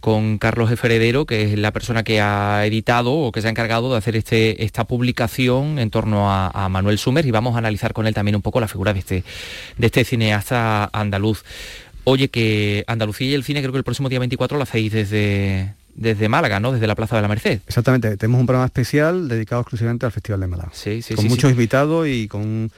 con 0.00 0.38
Carlos 0.38 0.70
Eferedero, 0.70 1.24
que 1.24 1.42
es 1.42 1.58
la 1.58 1.72
persona 1.72 2.04
que 2.04 2.20
ha 2.20 2.64
editado 2.66 3.12
o 3.12 3.32
que 3.32 3.40
se 3.40 3.48
ha 3.48 3.50
encargado 3.50 3.90
de 3.90 3.98
hacer 3.98 4.16
este, 4.16 4.64
esta 4.64 4.84
publicación 4.84 5.78
en 5.78 5.90
torno 5.90 6.30
a, 6.30 6.68
Manuel 6.68 6.98
Sumer 6.98 7.24
y 7.24 7.30
vamos 7.30 7.54
a 7.54 7.58
analizar 7.58 7.92
con 7.92 8.06
él 8.06 8.14
también 8.14 8.36
un 8.36 8.42
poco 8.42 8.60
la 8.60 8.68
figura 8.68 8.92
de 8.92 9.00
este, 9.00 9.24
de 9.78 9.86
este 9.86 10.04
cineasta 10.04 10.90
andaluz. 10.92 11.42
Oye, 12.04 12.28
que 12.28 12.84
Andalucía 12.86 13.30
y 13.30 13.34
el 13.34 13.44
cine 13.44 13.60
creo 13.60 13.72
que 13.72 13.78
el 13.78 13.84
próximo 13.84 14.08
día 14.08 14.18
24 14.18 14.58
lo 14.58 14.62
hacéis 14.62 14.92
desde, 14.92 15.74
desde 15.94 16.28
Málaga, 16.28 16.60
¿no? 16.60 16.70
Desde 16.70 16.86
la 16.86 16.94
Plaza 16.94 17.16
de 17.16 17.22
la 17.22 17.28
Merced. 17.28 17.60
Exactamente, 17.66 18.16
tenemos 18.16 18.40
un 18.40 18.46
programa 18.46 18.66
especial 18.66 19.26
dedicado 19.26 19.62
exclusivamente 19.62 20.06
al 20.06 20.12
Festival 20.12 20.40
de 20.40 20.46
Málaga. 20.46 20.70
Sí, 20.72 21.02
sí, 21.02 21.14
con 21.14 21.26
muchos 21.26 21.50
invitados 21.50 22.06
y 22.06 22.28
con 22.28 22.70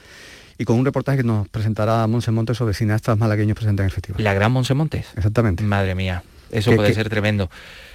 y 0.59 0.65
con 0.65 0.77
un 0.77 0.85
reportaje 0.85 1.19
que 1.19 1.23
nos 1.23 1.47
presentará 1.47 2.05
Monse 2.05 2.31
Montes 2.31 2.57
sobre 2.57 2.73
cineastas 2.73 3.17
malagueños 3.17 3.55
presentes 3.55 3.81
en 3.81 3.85
el 3.85 3.91
festival. 3.91 4.23
La 4.23 4.33
gran 4.33 4.51
Monse 4.51 4.73
Montes. 4.73 5.07
Exactamente. 5.15 5.63
Madre 5.63 5.95
mía, 5.95 6.21
eso 6.51 6.75
puede 6.75 6.93
ser 6.93 7.09
tremendo. 7.09 7.49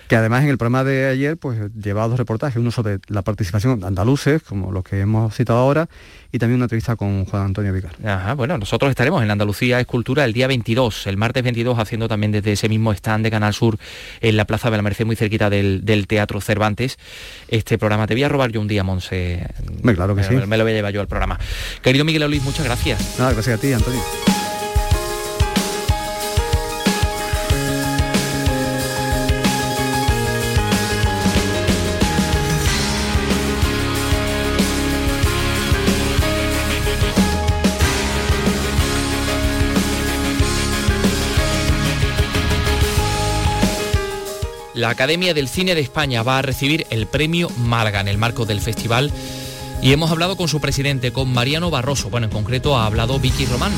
Que 0.08 0.16
además 0.16 0.42
en 0.42 0.50
el 0.50 0.58
programa 0.58 0.84
de 0.84 1.06
ayer 1.06 1.36
pues 1.36 1.58
llevaba 1.74 2.08
dos 2.08 2.18
reportajes, 2.18 2.56
uno 2.56 2.70
sobre 2.70 2.98
la 3.08 3.22
participación 3.22 3.80
de 3.80 3.86
andaluces, 3.86 4.42
como 4.42 4.70
los 4.72 4.84
que 4.84 5.00
hemos 5.00 5.34
citado 5.34 5.58
ahora, 5.58 5.88
y 6.30 6.38
también 6.38 6.56
una 6.56 6.64
entrevista 6.64 6.96
con 6.96 7.24
Juan 7.24 7.44
Antonio 7.44 7.72
Vicar. 7.72 7.92
Ajá, 8.04 8.34
bueno, 8.34 8.58
nosotros 8.58 8.90
estaremos 8.90 9.22
en 9.22 9.30
Andalucía 9.30 9.80
Escultura 9.80 10.24
el 10.24 10.32
día 10.32 10.46
22, 10.46 11.06
el 11.06 11.16
martes 11.16 11.42
22, 11.42 11.78
haciendo 11.78 12.08
también 12.08 12.32
desde 12.32 12.52
ese 12.52 12.68
mismo 12.68 12.92
stand 12.92 13.24
de 13.24 13.30
Canal 13.30 13.54
Sur 13.54 13.78
en 14.20 14.36
la 14.36 14.44
Plaza 14.44 14.70
de 14.70 14.76
la 14.76 14.82
Merced, 14.82 15.06
muy 15.06 15.16
cerquita 15.16 15.48
del, 15.50 16.06
Teatro 16.08 16.40
Cervantes, 16.40 16.98
este 17.48 17.78
programa. 17.78 18.06
Te 18.06 18.14
voy 18.14 18.24
a 18.24 18.28
robar 18.28 18.50
yo 18.50 18.60
un 18.60 18.68
día, 18.68 18.84
Monse. 18.84 19.46
claro 19.82 20.14
que 20.14 20.22
me, 20.22 20.28
sí. 20.28 20.46
Me 20.46 20.58
lo 20.58 20.64
voy 20.64 20.72
a 20.72 20.76
llevar 20.76 20.92
yo 20.92 21.00
al 21.00 21.08
programa. 21.08 21.38
Querido 21.82 22.04
Miguel 22.04 22.28
Luis, 22.28 22.42
muchas 22.42 22.64
gracias. 22.64 23.16
Nada, 23.18 23.32
gracias 23.32 23.58
a 23.58 23.60
ti, 23.60 23.72
Antonio. 23.72 24.33
La 44.74 44.90
Academia 44.90 45.34
del 45.34 45.48
Cine 45.48 45.76
de 45.76 45.80
España 45.80 46.24
va 46.24 46.38
a 46.38 46.42
recibir 46.42 46.84
el 46.90 47.06
premio 47.06 47.48
Málaga 47.58 48.00
en 48.00 48.08
el 48.08 48.18
marco 48.18 48.44
del 48.44 48.60
festival 48.60 49.12
y 49.80 49.92
hemos 49.92 50.10
hablado 50.10 50.36
con 50.36 50.48
su 50.48 50.60
presidente, 50.60 51.12
con 51.12 51.32
Mariano 51.32 51.70
Barroso. 51.70 52.10
Bueno, 52.10 52.26
en 52.26 52.32
concreto 52.32 52.76
ha 52.76 52.86
hablado 52.86 53.20
Vicky 53.20 53.46
Román. 53.46 53.72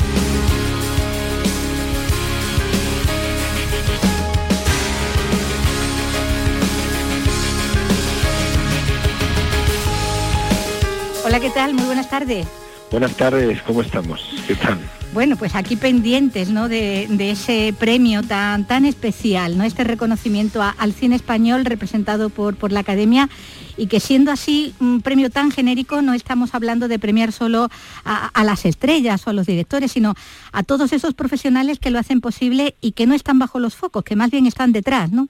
Hola, 11.23 11.39
¿qué 11.39 11.51
tal? 11.51 11.75
Muy 11.75 11.85
buenas 11.85 12.09
tardes. 12.09 12.47
Buenas 12.89 13.17
tardes, 13.17 13.61
¿cómo 13.63 13.81
estamos? 13.81 14.21
¿Qué 14.47 14.55
tal? 14.55 14.79
Bueno, 15.13 15.35
pues 15.35 15.55
aquí 15.55 15.75
pendientes 15.75 16.49
¿no? 16.49 16.69
de, 16.69 17.07
ese 17.19 17.73
premio 17.77 18.23
tan, 18.23 18.65
tan 18.65 18.85
especial, 18.85 19.57
¿no? 19.57 19.65
este 19.65 19.83
reconocimiento 19.83 20.61
al 20.61 20.93
cine 20.93 21.17
español 21.17 21.65
representado 21.65 22.29
por, 22.29 22.55
por 22.55 22.71
la 22.71 22.81
Academia 22.81 23.29
y 23.75 23.87
que 23.87 23.99
siendo 23.99 24.31
así 24.31 24.73
un 24.79 25.01
premio 25.01 25.29
tan 25.29 25.51
genérico 25.51 26.01
no 26.01 26.13
estamos 26.13 26.55
hablando 26.55 26.87
de 26.87 26.97
premiar 26.97 27.33
solo 27.33 27.69
a, 28.05 28.43
las 28.45 28.65
estrellas 28.65 29.27
o 29.27 29.31
a 29.31 29.33
los 29.33 29.47
directores, 29.47 29.91
sino 29.91 30.15
a 30.53 30.63
todos 30.63 30.93
esos 30.93 31.13
profesionales 31.13 31.79
que 31.79 31.91
lo 31.91 31.99
hacen 31.99 32.21
posible 32.21 32.75
y 32.79 32.93
que 32.93 33.05
no 33.05 33.13
están 33.13 33.37
bajo 33.37 33.59
los 33.59 33.75
focos, 33.75 34.03
que 34.03 34.15
más 34.15 34.31
bien 34.31 34.45
están 34.45 34.71
detrás, 34.71 35.11
¿no? 35.11 35.27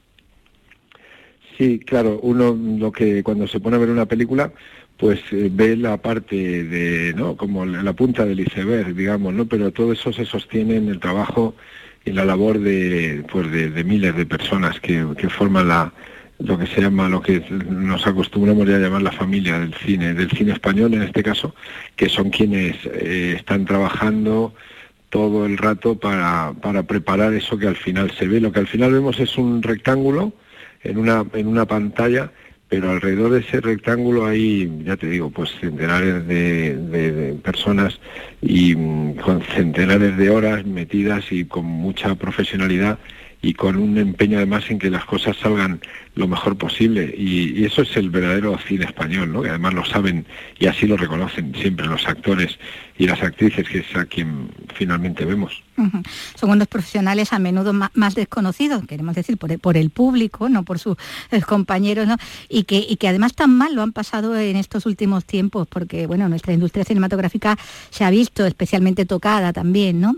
Sí, 1.58 1.80
claro, 1.80 2.20
uno 2.22 2.56
lo 2.56 2.92
que 2.92 3.24
cuando 3.24 3.48
se 3.48 3.60
pone 3.60 3.78
a 3.78 3.80
ver 3.80 3.90
una 3.90 4.06
película, 4.06 4.52
pues 4.98 5.20
eh, 5.32 5.50
ve 5.52 5.78
la 5.78 5.98
parte 5.98 6.36
de, 6.36 7.14
¿no? 7.16 7.38
Como 7.38 7.66
la 7.66 7.94
punta 7.94 8.26
del 8.26 8.40
iceberg, 8.40 8.96
digamos, 8.96 9.34
¿no? 9.34 9.46
Pero 9.46 9.72
todo 9.72 9.94
eso 9.94 10.12
se 10.12 10.26
sostiene 10.26 10.76
en 10.78 10.90
el 10.90 11.00
trabajo 11.00 11.56
y 12.04 12.12
la 12.12 12.26
labor 12.26 12.60
de, 12.60 13.24
pues 13.32 13.52
de, 13.52 13.84
miles 13.84 14.16
de 14.16 14.26
personas 14.26 14.80
que, 14.80 15.06
forman 15.30 15.68
la, 15.68 15.94
lo 16.40 16.58
que 16.58 16.66
se 16.66 16.82
llama, 16.82 17.10
lo 17.10 17.22
que 17.22 17.44
nos 17.70 18.08
acostumbramos 18.08 18.68
ya 18.68 18.78
a 18.78 18.80
llamar 18.80 19.02
la 19.02 19.12
familia 19.12 19.60
del 19.60 19.74
cine, 19.74 20.14
del 20.14 20.32
cine 20.32 20.54
español 20.54 20.94
en 20.94 21.04
este 21.04 21.22
caso, 21.22 21.54
que 21.96 22.10
son 22.10 22.30
quienes 22.30 22.78
eh, 22.86 23.36
están 23.38 23.66
trabajando 23.66 24.54
todo 25.10 25.46
el 25.46 25.58
rato 25.58 26.00
para, 26.00 26.54
para 26.62 26.84
preparar 26.84 27.34
eso 27.34 27.58
que 27.58 27.68
al 27.68 27.76
final 27.76 28.12
se 28.12 28.28
ve. 28.28 28.40
Lo 28.40 28.52
que 28.52 28.60
al 28.60 28.68
final 28.68 28.94
vemos 28.94 29.20
es 29.20 29.38
un 29.38 29.62
rectángulo 29.62 30.34
en 30.84 30.98
una, 30.98 31.26
en 31.34 31.48
una 31.48 31.66
pantalla 31.66 32.32
pero 32.70 32.92
alrededor 32.92 33.32
de 33.32 33.40
ese 33.40 33.62
rectángulo 33.62 34.26
hay, 34.26 34.84
ya 34.84 34.98
te 34.98 35.08
digo, 35.08 35.30
pues 35.30 35.52
centenares 35.60 36.28
de, 36.28 37.38
personas 37.44 38.00
y 38.42 38.76
mm, 38.76 39.16
con 39.16 39.42
centenares 39.42 40.18
de 40.18 40.30
horas 40.30 40.66
metidas 40.66 41.32
y 41.32 41.46
con 41.46 41.66
mucha 41.66 42.16
profesionalidad 42.16 43.00
y 43.42 43.54
con 43.54 43.78
un 43.78 43.98
empeño 43.98 44.38
además 44.38 44.64
en 44.70 44.80
que 44.80 44.90
las 44.90 45.06
cosas 45.06 45.38
salgan 45.38 45.80
lo 46.16 46.28
mejor 46.28 46.58
posible. 46.58 47.14
Y, 47.16 47.66
eso 47.66 47.84
es 47.84 47.96
el 47.96 48.10
verdadero 48.10 48.58
cine 48.68 48.86
español, 48.86 49.32
¿no? 49.32 49.42
que 49.42 49.50
además 49.50 49.74
lo 49.74 49.86
saben 49.86 50.26
y 50.60 50.68
así 50.68 50.88
lo 50.88 50.98
reconocen 50.98 51.54
siempre 51.56 51.86
los 51.86 52.08
actores 52.08 52.58
y 52.98 53.06
las 53.06 53.22
actrices, 53.22 53.68
que 53.70 53.80
es 53.80 53.96
a 53.96 54.06
quien 54.06 54.50
finalmente 54.74 55.26
vemos. 55.26 55.64
Son 56.36 56.50
unos 56.50 56.68
profesionales 56.68 57.34
a 57.34 57.40
menudo 57.40 57.72
más, 57.72 58.16
desconocidos, 58.16 58.84
queremos 58.88 59.16
decir, 59.16 59.38
por 59.38 59.78
el, 59.78 59.90
público, 59.92 60.50
no 60.50 60.64
por 60.64 60.80
sus 60.80 60.98
eh, 61.30 61.42
compañeros, 61.42 62.08
¿no? 62.08 62.18
y, 62.50 62.64
que, 62.64 62.78
y 62.78 62.96
que 62.96 63.08
además 63.08 63.36
tan 63.36 63.56
mal 63.56 63.76
lo 63.76 63.84
han 63.84 63.92
pasado 63.92 64.36
en 64.38 64.56
estos 64.56 64.88
últimos 64.88 65.26
tiempos, 65.26 65.68
porque 65.68 66.08
bueno, 66.08 66.28
nuestra 66.30 66.54
industria 66.54 66.84
cinematográfica 66.84 67.58
se 67.92 68.04
ha 68.04 68.10
visto 68.10 68.46
especialmente 68.46 69.06
tocada 69.06 69.54
también, 69.54 70.02
¿no? 70.02 70.16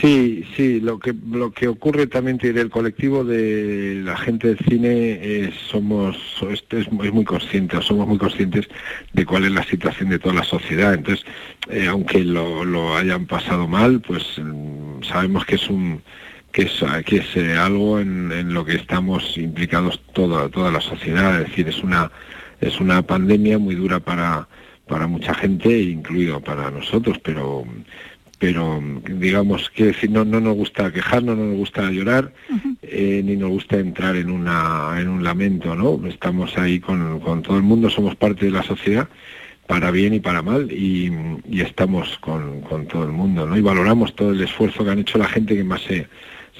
Sí, 0.00 0.44
sí, 0.56 0.80
lo 0.80 0.98
que 0.98 1.14
lo 1.30 1.52
que 1.52 1.68
ocurre 1.68 2.06
también 2.06 2.38
tiene 2.38 2.60
el 2.60 2.70
colectivo 2.70 3.24
de 3.24 4.00
la 4.04 4.16
gente 4.16 4.48
del 4.48 4.58
cine 4.58 5.52
somos 5.70 6.16
es, 6.50 6.90
muy 6.90 7.24
consciente, 7.24 7.80
somos 7.82 8.08
muy 8.08 8.18
conscientes 8.18 8.68
de 9.12 9.24
cuál 9.24 9.44
es 9.44 9.52
la 9.52 9.62
situación 9.64 10.08
de 10.08 10.18
toda 10.18 10.34
la 10.34 10.44
sociedad. 10.44 10.94
Entonces, 10.94 11.24
eh, 11.70 11.86
aunque 11.88 12.24
lo, 12.24 12.96
hayan 12.96 13.26
pasado 13.26 13.68
mal, 13.68 14.00
pues 14.00 14.24
mm, 14.38 15.02
sabemos 15.02 15.44
que 15.44 15.54
es 15.56 15.68
un 15.68 16.02
que 16.52 16.62
es, 16.62 16.84
que 17.06 17.16
es 17.16 17.36
eh, 17.36 17.56
algo 17.56 17.98
en, 18.00 18.52
lo 18.52 18.64
que 18.64 18.74
estamos 18.74 19.38
implicados 19.38 20.00
toda 20.12 20.48
toda 20.48 20.70
la 20.72 20.80
sociedad. 20.80 21.40
Es 21.40 21.48
decir, 21.48 21.68
es 21.68 21.82
una 21.82 22.10
es 22.60 22.80
una 22.80 23.02
pandemia 23.02 23.58
muy 23.58 23.74
dura 23.74 24.00
para 24.00 24.48
para 24.86 25.06
mucha 25.06 25.32
gente, 25.34 25.80
incluido 25.80 26.40
para 26.40 26.70
nosotros, 26.70 27.18
pero 27.22 27.64
pero 28.42 28.82
digamos 29.08 29.70
que 29.70 29.94
si 29.94 30.08
no, 30.08 30.24
no 30.24 30.40
nos 30.40 30.56
gusta 30.56 30.92
quejarnos, 30.92 31.38
no 31.38 31.44
nos 31.44 31.56
gusta 31.58 31.88
llorar, 31.92 32.32
eh, 32.82 33.22
ni 33.24 33.36
nos 33.36 33.50
gusta 33.50 33.78
entrar 33.78 34.16
en, 34.16 34.32
una, 34.32 34.96
en 34.98 35.06
un 35.06 35.22
lamento, 35.22 35.76
¿no? 35.76 36.04
Estamos 36.08 36.58
ahí 36.58 36.80
con, 36.80 37.20
todo 37.44 37.56
el 37.56 37.62
mundo, 37.62 37.88
somos 37.88 38.16
parte 38.16 38.46
de 38.46 38.50
la 38.50 38.64
sociedad, 38.64 39.08
para 39.68 39.92
bien 39.92 40.14
y 40.14 40.18
para 40.18 40.42
mal, 40.42 40.72
y, 40.72 41.12
estamos 41.52 42.18
con, 42.18 42.64
todo 42.88 43.04
el 43.04 43.12
mundo, 43.12 43.46
¿no? 43.46 43.56
Y 43.56 43.60
valoramos 43.60 44.16
todo 44.16 44.32
el 44.32 44.42
esfuerzo 44.42 44.84
que 44.84 44.90
han 44.90 44.98
hecho 44.98 45.18
la 45.18 45.28
gente 45.28 45.54
que 45.54 45.62
más 45.62 45.82
se, 45.82 46.08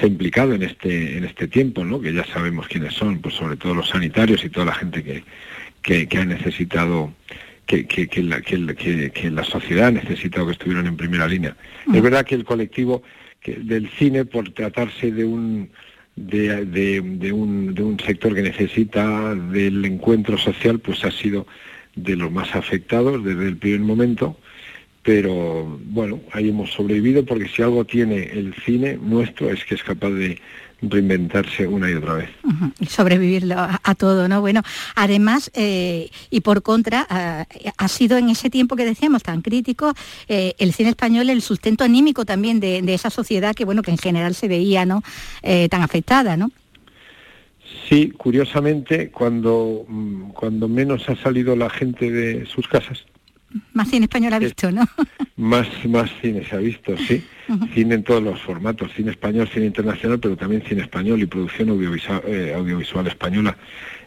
ha 0.00 0.06
implicado 0.06 0.54
en 0.54 0.62
este, 0.62 1.18
en 1.18 1.24
este 1.24 1.48
tiempo, 1.48 1.84
¿no? 1.84 2.00
Que 2.00 2.12
ya 2.12 2.24
sabemos 2.26 2.68
quiénes 2.68 2.94
son, 2.94 3.18
pues 3.18 3.34
sobre 3.34 3.56
todo 3.56 3.74
los 3.74 3.88
sanitarios 3.88 4.44
y 4.44 4.50
toda 4.50 4.66
la 4.66 4.74
gente 4.74 5.02
que, 5.82 6.06
que 6.06 6.16
ha 6.16 6.24
necesitado 6.24 7.12
que, 7.72 9.30
la, 9.30 9.44
sociedad 9.44 9.88
ha 9.88 9.90
necesitado 9.90 10.46
que 10.46 10.52
estuvieran 10.52 10.86
en 10.86 10.96
primera 10.96 11.26
línea. 11.26 11.56
Es 11.86 12.00
mm. 12.00 12.02
verdad 12.02 12.26
que 12.26 12.34
el 12.34 12.44
colectivo 12.44 13.02
del 13.44 13.88
cine, 13.90 14.24
por 14.24 14.50
tratarse 14.50 15.10
de 15.10 15.24
un, 15.24 15.70
de, 16.14 17.32
un, 17.32 17.96
sector 18.04 18.34
que 18.34 18.42
necesita 18.42 19.34
del 19.34 19.84
encuentro 19.84 20.36
social, 20.38 20.78
pues 20.78 21.04
ha 21.04 21.10
sido 21.10 21.46
de 21.96 22.16
los 22.16 22.30
más 22.30 22.54
afectados 22.54 23.24
desde 23.24 23.48
el 23.48 23.56
primer 23.56 23.80
momento, 23.80 24.36
pero 25.02 25.80
bueno, 25.86 26.20
ahí 26.32 26.50
hemos 26.50 26.70
sobrevivido 26.72 27.24
porque 27.24 27.48
si 27.48 27.62
algo 27.62 27.84
tiene 27.84 28.22
el 28.32 28.54
cine 28.64 28.98
nuestro 29.02 29.50
es 29.50 29.64
que 29.64 29.74
es 29.74 29.82
capaz 29.82 30.10
de, 30.10 30.38
reinventarse 30.82 31.66
una 31.66 31.90
y 31.90 31.94
otra 31.94 32.14
vez. 32.14 32.30
Y 32.80 32.86
sobrevivirlo 32.86 33.56
a, 33.58 33.94
todo, 33.94 34.28
¿no? 34.28 34.40
Bueno, 34.40 34.62
además, 34.94 35.50
eh, 35.54 36.10
y 36.30 36.40
por 36.40 36.62
contra, 36.62 37.06
ha 37.76 37.88
sido 37.88 38.18
en 38.18 38.28
ese 38.28 38.50
tiempo 38.50 38.76
que 38.76 38.84
decíamos 38.84 39.22
tan 39.22 39.42
crítico, 39.42 39.94
eh, 40.28 40.54
el 40.58 40.72
cine 40.72 40.90
español 40.90 41.30
el 41.30 41.42
sustento 41.42 41.84
anímico 41.84 42.24
también 42.24 42.60
de, 42.60 42.82
esa 42.92 43.10
sociedad 43.10 43.54
que, 43.54 43.64
bueno, 43.64 43.82
que 43.82 43.90
en 43.90 43.98
general 43.98 44.34
se 44.34 44.48
veía, 44.48 44.84
¿no? 44.84 45.02
Eh, 45.42 45.68
tan 45.68 45.82
afectada, 45.82 46.36
¿no? 46.36 46.50
Sí, 47.88 48.10
curiosamente, 48.10 49.10
cuando, 49.10 49.84
mm, 49.88 50.30
cuando 50.30 50.68
menos 50.68 51.08
ha 51.08 51.16
salido 51.16 51.56
la 51.56 51.70
gente 51.70 52.10
de 52.10 52.44
sus 52.46 52.68
casas, 52.68 53.04
más 53.72 53.88
cine 53.88 54.04
español 54.04 54.34
ha 54.34 54.38
visto, 54.38 54.70
¿no? 54.70 54.82
más, 55.36 55.68
más 55.86 56.10
cine 56.20 56.44
se 56.44 56.56
ha 56.56 56.58
visto, 56.58 56.96
sí. 56.96 57.24
Cine 57.74 57.96
en 57.96 58.02
todos 58.02 58.22
los 58.22 58.40
formatos, 58.40 58.90
cine 58.94 59.10
español, 59.10 59.48
cine 59.52 59.66
internacional, 59.66 60.18
pero 60.18 60.36
también 60.36 60.62
cine 60.62 60.82
español 60.82 61.20
y 61.20 61.26
producción 61.26 61.70
audiovisual, 61.70 62.22
eh, 62.26 62.54
audiovisual 62.56 63.06
española. 63.06 63.56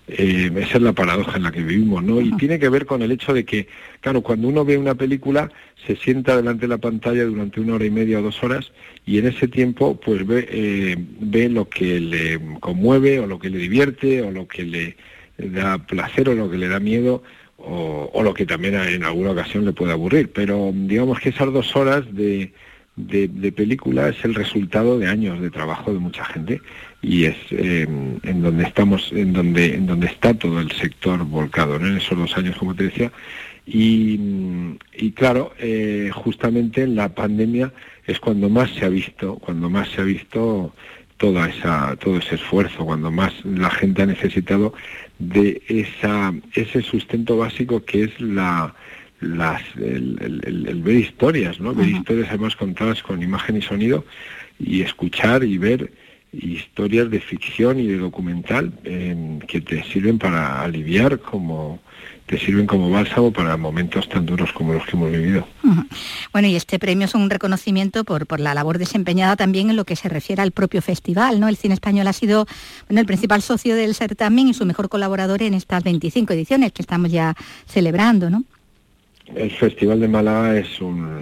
Eh, 0.08 0.51
esa 0.58 0.77
es 0.77 0.81
la 0.84 0.93
paradoja 0.93 1.38
en 1.38 1.43
la 1.43 1.51
que 1.51 1.63
vivimos, 1.63 2.03
¿no? 2.03 2.21
Y 2.21 2.31
tiene 2.38 2.60
que 2.60 2.69
ver 2.69 2.86
con 2.86 3.01
el 3.01 3.12
hecho 3.12 3.34
de 3.34 3.43
que, 3.43 3.67
claro, 4.01 4.21
cuando 4.21 4.47
uno 4.47 4.63
ve 4.63 4.77
una 4.77 4.93
película, 4.93 5.51
se 5.86 5.95
sienta 5.95 6.36
delante 6.36 6.62
de 6.62 6.67
la 6.67 6.77
pantalla 6.77 7.25
durante 7.25 7.60
una 7.60 7.75
hora 7.75 7.86
y 7.86 7.89
media 7.89 8.19
o 8.19 8.21
dos 8.21 8.43
horas 8.43 8.71
y 9.05 9.17
en 9.17 9.27
ese 9.27 9.47
tiempo, 9.47 9.99
pues 9.99 10.25
ve, 10.25 10.47
eh, 10.49 10.95
ve 10.97 11.49
lo 11.49 11.69
que 11.69 11.99
le 11.99 12.39
conmueve 12.60 13.19
o 13.19 13.25
lo 13.25 13.39
que 13.39 13.49
le 13.49 13.58
divierte 13.58 14.21
o 14.21 14.31
lo 14.31 14.47
que 14.47 14.63
le 14.63 14.97
da 15.38 15.79
placer 15.79 16.29
o 16.29 16.36
lo 16.36 16.49
que 16.49 16.58
le 16.58 16.67
da 16.67 16.79
miedo 16.79 17.23
o, 17.58 18.22
lo 18.24 18.34
que 18.34 18.46
también 18.46 18.76
en 18.76 19.04
alguna 19.04 19.32
ocasión 19.32 19.65
le 19.65 19.74
puede 19.74 19.91
aburrir. 19.91 20.32
Pero 20.32 20.72
digamos 20.74 21.20
que 21.20 21.30
esas 21.30 21.52
dos 21.52 21.76
horas 21.76 22.04
de, 22.13 22.52
de, 22.96 23.52
película 23.52 24.10
es 24.10 24.24
el 24.24 24.36
resultado 24.36 24.98
de 24.98 25.08
años 25.08 25.41
de 25.41 25.52
trabajo 25.52 25.94
de 25.94 26.00
mucha 26.00 26.24
gente 26.26 26.62
y 27.02 27.26
es 27.26 27.36
eh, 27.52 27.88
en 28.24 28.41
donde 28.41 28.63
estamos, 28.63 29.12
en 29.12 29.34
donde, 29.34 29.76
en 29.76 29.86
donde 29.86 30.08
está 30.08 30.34
todo 30.34 30.60
el 30.60 30.72
sector 30.72 31.24
volcado, 31.26 31.76
en 31.76 31.98
esos 31.98 32.18
dos 32.18 32.36
años, 32.38 32.58
como 32.58 32.76
te 32.76 32.86
decía. 32.86 33.12
Y, 33.68 34.20
y 34.94 35.12
claro, 35.12 35.54
eh, 35.60 36.12
justamente 36.13 36.84
en 36.84 36.96
la 36.96 37.10
pandemia 37.10 37.74
es 38.06 38.20
cuando 38.20 38.48
más 38.50 38.70
se 38.72 38.86
ha 38.86 38.89
visto, 38.89 39.36
cuando 39.36 39.70
más 39.70 39.89
se 39.89 40.02
ha 40.02 40.04
visto 40.04 40.74
toda 41.18 41.48
esa, 41.48 41.96
todo 41.96 42.18
ese 42.18 42.36
esfuerzo, 42.36 42.86
cuando 42.86 43.12
más 43.12 43.34
la 43.44 43.70
gente 43.72 44.04
ha 44.04 44.06
necesitado 44.06 44.74
de 45.19 45.62
esa, 45.67 46.34
ese 46.54 46.82
sustento 46.82 47.38
básico 47.38 47.84
que 47.84 48.04
es 48.04 48.21
la, 48.21 48.75
las, 49.21 49.62
el, 49.78 50.82
ver 50.84 50.95
historias, 50.95 51.60
¿no? 51.60 51.73
Ver 51.73 51.89
historias 51.89 52.30
además 52.30 52.56
contadas 52.56 53.01
con 53.01 53.21
imagen 53.23 53.58
y 53.58 53.62
sonido 53.62 54.06
y 54.60 54.82
escuchar 54.82 55.43
y 55.43 55.58
ver 55.58 55.91
historias 56.32 57.10
de 57.10 57.21
ficción 57.21 57.80
y 57.80 57.88
de 57.88 57.97
documental 57.97 58.73
que 59.47 59.62
te 59.62 59.84
sirven 59.84 60.19
para 60.19 60.62
aliviar 60.62 61.19
como 61.19 61.80
te 62.25 62.39
sirven 62.39 62.65
como 62.65 62.89
bálsamo 62.89 63.31
para 63.31 63.55
momentos 63.55 64.09
tan 64.09 64.25
duros 64.25 64.51
como 64.51 64.73
los 64.73 64.83
que 64.85 64.95
hemos 64.95 65.11
vivido. 65.11 65.47
Bueno, 66.33 66.47
y 66.47 66.55
este 66.55 66.79
premio 66.79 67.05
es 67.05 67.13
un 67.13 67.29
reconocimiento 67.29 68.03
por, 68.03 68.25
por, 68.25 68.39
la 68.39 68.53
labor 68.53 68.79
desempeñada 68.79 69.35
también 69.35 69.69
en 69.69 69.75
lo 69.75 69.85
que 69.85 69.95
se 69.95 70.09
refiere 70.09 70.41
al 70.41 70.51
propio 70.51 70.81
festival, 70.81 71.39
¿no? 71.39 71.47
El 71.47 71.55
cine 71.55 71.75
español 71.75 72.07
ha 72.07 72.13
sido 72.13 72.47
bueno, 72.88 73.01
el 73.01 73.05
principal 73.05 73.41
socio 73.41 73.75
del 73.75 73.93
certamen 73.93 74.47
y 74.47 74.53
su 74.53 74.65
mejor 74.65 74.89
colaborador 74.89 75.43
en 75.43 75.53
estas 75.53 75.83
25 75.83 76.33
ediciones 76.33 76.71
que 76.71 76.81
estamos 76.81 77.11
ya 77.11 77.35
celebrando, 77.67 78.29
¿no? 78.29 78.43
El 79.33 79.49
Festival 79.51 79.99
de 79.99 80.07
Málaga 80.07 80.57
es 80.57 80.79
una, 80.81 81.19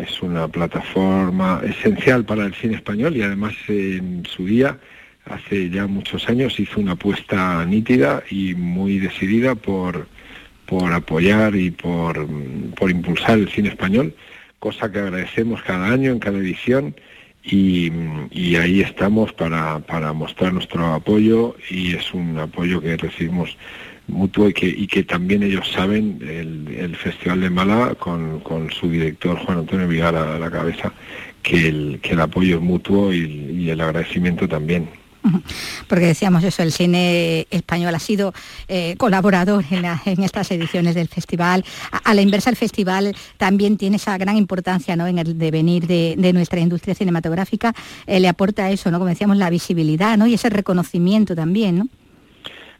es 0.00 0.22
una 0.22 0.46
plataforma 0.46 1.60
esencial 1.64 2.24
para 2.24 2.44
el 2.46 2.54
cine 2.54 2.76
español 2.76 3.16
y 3.16 3.22
además 3.22 3.54
en 3.66 4.24
su 4.24 4.46
día, 4.46 4.78
hace 5.24 5.68
ya 5.68 5.88
muchos 5.88 6.28
años, 6.28 6.60
hizo 6.60 6.80
una 6.80 6.92
apuesta 6.92 7.64
nítida 7.66 8.22
y 8.30 8.54
muy 8.54 8.98
decidida 9.00 9.56
por 9.56 10.06
por 10.70 10.92
apoyar 10.92 11.56
y 11.56 11.72
por, 11.72 12.28
por 12.76 12.92
impulsar 12.92 13.40
el 13.40 13.48
cine 13.48 13.70
español, 13.70 14.14
cosa 14.60 14.90
que 14.92 15.00
agradecemos 15.00 15.60
cada 15.62 15.88
año 15.88 16.12
en 16.12 16.20
cada 16.20 16.38
edición 16.38 16.94
y, 17.42 17.90
ahí 18.54 18.80
estamos 18.80 19.32
para, 19.32 19.80
para, 19.80 20.12
mostrar 20.12 20.52
nuestro 20.52 20.94
apoyo 20.94 21.56
y 21.70 21.96
es 21.96 22.14
un 22.14 22.38
apoyo 22.38 22.80
que 22.80 22.96
recibimos 22.96 23.56
mutuo 24.06 24.48
y 24.48 24.52
que, 24.52 24.68
y 24.68 24.86
que 24.86 25.02
también 25.02 25.42
ellos 25.42 25.68
saben, 25.72 26.18
el, 26.22 26.94
Festival 26.94 27.40
de 27.40 27.50
Málaga, 27.50 27.96
con, 27.96 28.38
con, 28.40 28.70
su 28.70 28.88
director 28.90 29.38
Juan 29.38 29.58
Antonio 29.58 29.88
Vigara 29.88 30.36
a 30.36 30.38
la 30.38 30.50
cabeza, 30.50 30.92
que 31.42 31.66
el, 31.66 31.98
que 32.00 32.12
el 32.12 32.20
apoyo 32.20 32.56
es 32.56 32.62
mutuo 32.62 33.12
y 33.12 33.70
el 33.70 33.80
agradecimiento 33.80 34.46
también. 34.46 34.99
Porque 35.88 36.06
decíamos 36.06 36.44
eso, 36.44 36.62
el 36.62 36.72
cine 36.72 37.46
español 37.50 37.94
ha 37.94 37.98
sido 37.98 38.32
eh, 38.68 38.94
colaborador 38.96 39.64
en, 39.70 40.22
estas 40.22 40.50
ediciones 40.50 40.94
del 40.94 41.08
festival. 41.08 41.64
A, 42.04 42.14
la 42.14 42.22
inversa, 42.22 42.50
el 42.50 42.56
festival 42.56 43.14
también 43.36 43.76
tiene 43.76 43.96
esa 43.96 44.16
gran 44.18 44.36
importancia 44.36 44.96
¿no? 44.96 45.06
en 45.06 45.18
el 45.18 45.38
devenir 45.38 45.86
de, 45.86 46.32
nuestra 46.32 46.60
industria 46.60 46.94
cinematográfica. 46.94 47.74
Eh, 48.06 48.20
le 48.20 48.28
aporta 48.28 48.70
eso, 48.70 48.90
¿no? 48.90 48.98
como 48.98 49.08
decíamos, 49.08 49.36
la 49.36 49.50
visibilidad 49.50 50.16
¿no? 50.16 50.26
y 50.26 50.34
ese 50.34 50.48
reconocimiento 50.50 51.34
también. 51.34 51.78
¿no? 51.78 51.88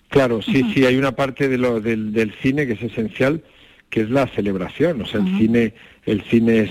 Claro, 0.09 0.42
sí, 0.42 0.64
sí, 0.74 0.85
hay 0.87 0.96
una 0.96 1.12
parte 1.12 1.48
de 1.48 1.59
lo, 1.59 1.81
del, 1.81 2.35
cine 2.42 2.66
que 2.66 2.72
es 2.72 2.83
esencial, 2.83 3.42
que 3.90 4.03
es 4.03 4.11
la 4.11 4.26
celebración. 4.29 5.00
O 5.03 5.07
sea, 5.07 5.20
el 5.20 5.38
cine, 5.38 5.74
el 6.07 6.22
cine 6.22 6.70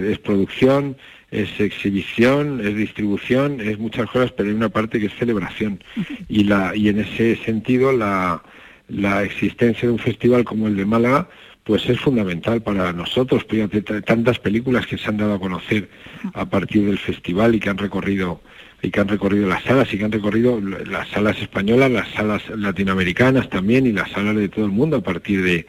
es 0.00 0.18
producción, 0.18 0.96
es 1.32 1.58
exhibición, 1.58 2.60
es 2.64 2.76
distribución, 2.76 3.60
es 3.60 3.78
muchas 3.78 4.08
cosas, 4.10 4.30
pero 4.32 4.50
hay 4.50 4.54
una 4.54 4.68
parte 4.68 5.00
que 5.00 5.06
es 5.06 5.14
celebración. 5.14 5.82
Y, 6.28 6.44
la, 6.44 6.74
y 6.74 6.88
en 6.88 7.00
ese 7.00 7.36
sentido 7.36 7.92
la, 7.92 8.42
la 8.88 9.22
existencia 9.22 9.86
de 9.86 9.92
un 9.92 9.98
festival 9.98 10.44
como 10.44 10.66
el 10.66 10.76
de 10.76 10.86
Málaga, 10.86 11.28
pues 11.64 11.88
es 11.88 12.00
fundamental 12.00 12.62
para 12.62 12.92
nosotros. 12.92 13.44
Fíjate, 13.48 13.82
tantas 14.02 14.38
películas 14.38 14.86
que 14.86 14.98
se 14.98 15.08
han 15.08 15.18
dado 15.18 15.34
a 15.34 15.40
conocer 15.40 15.88
a 16.32 16.46
partir 16.46 16.86
del 16.86 16.98
festival 16.98 17.54
y 17.54 17.60
que 17.60 17.70
han 17.70 17.78
recorrido 17.78 18.40
y 18.82 18.90
que 18.90 19.00
han 19.00 19.08
recorrido 19.08 19.46
las 19.46 19.62
salas 19.62 19.92
y 19.92 19.98
que 19.98 20.04
han 20.04 20.12
recorrido 20.12 20.60
las 20.60 21.08
salas 21.08 21.40
españolas, 21.40 21.90
las 21.90 22.08
salas 22.10 22.42
latinoamericanas 22.50 23.48
también 23.48 23.86
y 23.86 23.92
las 23.92 24.10
salas 24.10 24.34
de 24.34 24.48
todo 24.48 24.64
el 24.64 24.72
mundo 24.72 24.96
a 24.96 25.02
partir 25.02 25.42
de, 25.42 25.66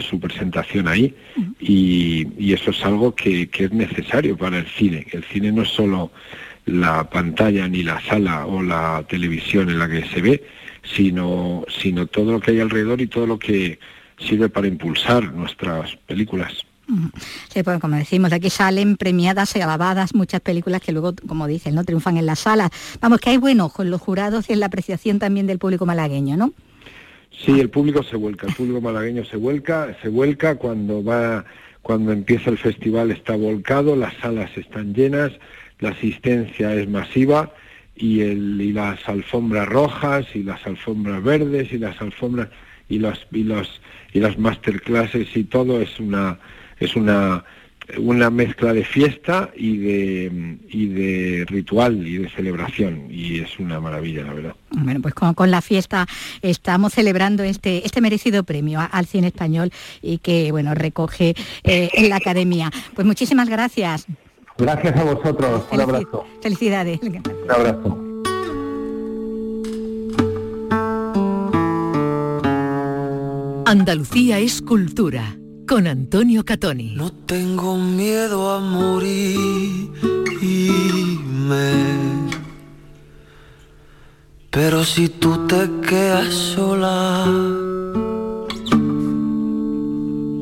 su 0.00 0.18
presentación 0.18 0.88
ahí. 0.88 1.14
Y, 1.60 2.52
eso 2.52 2.70
es 2.70 2.84
algo 2.84 3.14
que, 3.14 3.48
es 3.52 3.72
necesario 3.72 4.36
para 4.36 4.58
el 4.58 4.66
cine. 4.66 5.06
El 5.10 5.24
cine 5.24 5.52
no 5.52 5.62
es 5.62 5.68
solo 5.68 6.10
la 6.66 7.08
pantalla 7.10 7.66
ni 7.68 7.82
la 7.82 8.00
sala 8.02 8.46
o 8.46 8.62
la 8.62 9.04
televisión 9.08 9.68
en 9.68 9.78
la 9.78 9.88
que 9.88 10.06
se 10.06 10.20
ve, 10.20 10.44
sino, 10.82 11.64
sino 11.68 12.06
todo 12.06 12.32
lo 12.32 12.40
que 12.40 12.52
hay 12.52 12.60
alrededor 12.60 13.00
y 13.00 13.08
todo 13.08 13.26
lo 13.26 13.38
que 13.38 13.78
sirve 14.18 14.48
para 14.48 14.68
impulsar 14.68 15.32
nuestras 15.32 15.96
películas. 16.06 16.64
Sí, 17.52 17.62
pues 17.62 17.80
como 17.80 17.96
decimos, 17.96 18.32
aquí 18.32 18.50
salen 18.50 18.96
premiadas 18.96 19.56
y 19.56 19.60
alabadas 19.60 20.14
muchas 20.14 20.40
películas 20.40 20.82
que 20.82 20.92
luego, 20.92 21.14
como 21.26 21.46
dicen, 21.46 21.74
no 21.74 21.84
triunfan 21.84 22.16
en 22.16 22.26
las 22.26 22.40
salas. 22.40 22.70
Vamos, 23.00 23.20
que 23.20 23.30
hay 23.30 23.38
buen 23.38 23.60
ojo 23.60 23.82
en 23.82 23.90
los 23.90 24.00
jurados 24.00 24.50
y 24.50 24.52
en 24.52 24.60
la 24.60 24.66
apreciación 24.66 25.18
también 25.18 25.46
del 25.46 25.58
público 25.58 25.86
malagueño, 25.86 26.36
¿no? 26.36 26.52
Sí, 27.38 27.58
el 27.58 27.70
público 27.70 28.02
se 28.02 28.16
vuelca, 28.16 28.46
el 28.46 28.54
público 28.54 28.80
malagueño 28.80 29.24
se 29.24 29.36
vuelca, 29.36 29.96
se 30.02 30.08
vuelca 30.08 30.56
cuando 30.56 31.02
va, 31.02 31.44
cuando 31.82 32.12
empieza 32.12 32.50
el 32.50 32.58
festival 32.58 33.10
está 33.10 33.34
volcado, 33.34 33.96
las 33.96 34.14
salas 34.18 34.56
están 34.56 34.94
llenas, 34.94 35.32
la 35.80 35.90
asistencia 35.90 36.74
es 36.74 36.88
masiva 36.88 37.52
y, 37.96 38.20
el, 38.20 38.60
y 38.60 38.72
las 38.72 39.08
alfombras 39.08 39.68
rojas 39.68 40.26
y 40.34 40.42
las 40.42 40.64
alfombras 40.66 41.22
verdes 41.22 41.72
y 41.72 41.78
las 41.78 42.00
alfombras 42.00 42.48
y 42.88 42.98
las 42.98 43.26
y 43.32 43.42
los 43.42 43.80
y 44.12 44.20
las 44.20 44.38
masterclasses 44.38 45.36
y 45.36 45.44
todo 45.44 45.80
es 45.80 45.98
una 45.98 46.38
es 46.82 46.96
una, 46.96 47.44
una 47.98 48.30
mezcla 48.30 48.72
de 48.72 48.84
fiesta 48.84 49.50
y 49.56 49.76
de, 49.78 50.58
y 50.68 50.86
de 50.88 51.44
ritual 51.46 52.06
y 52.06 52.18
de 52.18 52.30
celebración 52.30 53.06
y 53.10 53.40
es 53.40 53.58
una 53.58 53.80
maravilla, 53.80 54.24
la 54.24 54.32
verdad. 54.32 54.54
Bueno, 54.70 55.00
pues 55.00 55.14
con, 55.14 55.50
la 55.50 55.60
fiesta 55.60 56.06
estamos 56.40 56.94
celebrando 56.94 57.42
este, 57.42 57.84
este 57.84 58.00
merecido 58.00 58.44
premio 58.44 58.80
al 58.90 59.06
cine 59.06 59.28
español 59.28 59.70
y 60.00 60.18
que, 60.18 60.50
bueno, 60.50 60.74
recoge 60.74 61.34
eh, 61.64 61.90
en 61.92 62.08
la 62.08 62.16
Academia. 62.16 62.70
Pues 62.94 63.06
muchísimas 63.06 63.48
gracias. 63.48 64.06
Gracias 64.58 64.96
a 64.96 65.04
vosotros. 65.04 65.64
Un 65.70 65.80
abrazo. 65.80 66.24
Felicidades. 66.40 67.00
Un 67.02 67.50
abrazo. 67.50 67.98
Andalucía 73.64 74.38
es 74.38 74.60
cultura 74.60 75.36
con 75.72 75.86
Antonio 75.86 76.44
Catoni. 76.44 76.94
No 76.96 77.10
tengo 77.10 77.78
miedo 77.78 78.50
a 78.50 78.60
morir, 78.60 79.90
pero 84.50 84.84
si 84.84 85.08
tú 85.08 85.46
te 85.46 85.70
quedas 85.88 86.34
sola, 86.34 87.24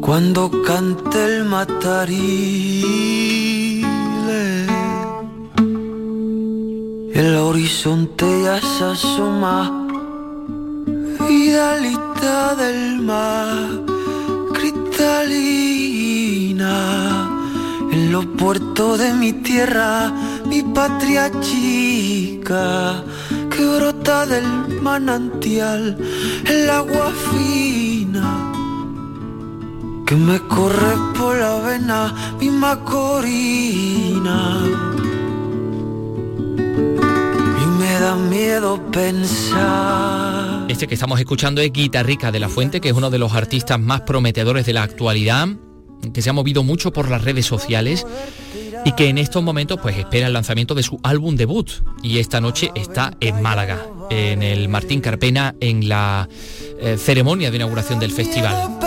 cuando 0.01 0.51
cante 0.67 1.25
el 1.27 1.45
matarile, 1.45 2.67
el 7.15 7.37
horizonte 7.37 8.27
ya 8.43 8.61
se 8.61 8.85
asoma, 8.85 9.87
vidalita 11.29 12.57
del 12.57 12.99
mar 13.03 13.90
en 17.93 18.13
los 18.13 18.27
puertos 18.27 18.99
de 18.99 19.13
mi 19.15 19.33
tierra, 19.33 20.13
mi 20.47 20.63
patria 20.63 21.31
chica, 21.41 23.03
que 23.51 23.65
brota 23.77 24.27
del 24.27 24.81
manantial, 24.83 25.97
el 26.47 26.71
agua 26.71 27.13
fina, 27.31 28.53
que 30.07 30.17
me 30.17 30.39
corre 30.49 30.95
por 31.19 31.37
la 31.37 31.59
vena, 31.61 32.15
mi 32.39 32.51
macorina. 32.51 34.39
Y 37.63 37.67
me 37.79 38.01
da 38.01 38.17
miedo 38.17 38.79
pensar 38.91 40.60
este 40.71 40.87
que 40.87 40.95
estamos 40.95 41.19
escuchando 41.19 41.61
es 41.61 41.73
Guitarrica 41.73 42.31
de 42.31 42.39
la 42.39 42.49
Fuente, 42.49 42.81
que 42.81 42.91
es 42.91 42.95
uno 42.95 43.11
de 43.11 43.19
los 43.19 43.33
artistas 43.33 43.81
más 43.81 44.03
prometedores 44.03 44.65
de 44.67 44.73
la 44.73 44.85
actualidad, 44.85 45.49
que 46.15 46.23
se 46.23 46.31
ha 46.31 46.33
movido 46.33 46.63
mucho 46.63 46.93
por 46.93 47.11
las 47.11 47.25
redes 47.25 47.45
sociales 47.45 48.07
y 48.85 48.93
que 48.93 49.09
en 49.09 49.19
estos 49.19 49.43
momentos 49.43 49.81
pues 49.83 49.97
espera 49.99 50.29
el 50.29 50.33
lanzamiento 50.33 50.75
de 50.75 50.85
su 50.85 51.01
álbum 51.03 51.35
debut 51.35 51.71
y 52.03 52.19
esta 52.19 52.41
noche 52.41 52.71
está 52.77 53.13
en 53.21 53.43
Málaga, 53.43 53.85
en 54.11 54.45
el 54.45 54.69
Martín 54.69 55.01
Carpena 55.01 55.57
en 55.61 55.89
la 55.89 56.29
eh, 56.81 56.97
ceremonia 56.97 57.51
de 57.51 57.57
inauguración 57.57 57.99
del 57.99 58.13
festival. 58.13 58.79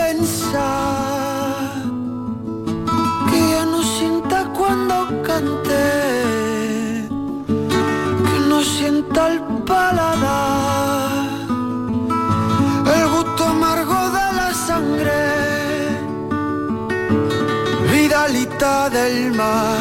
Del 18.64 19.32
mar, 19.32 19.78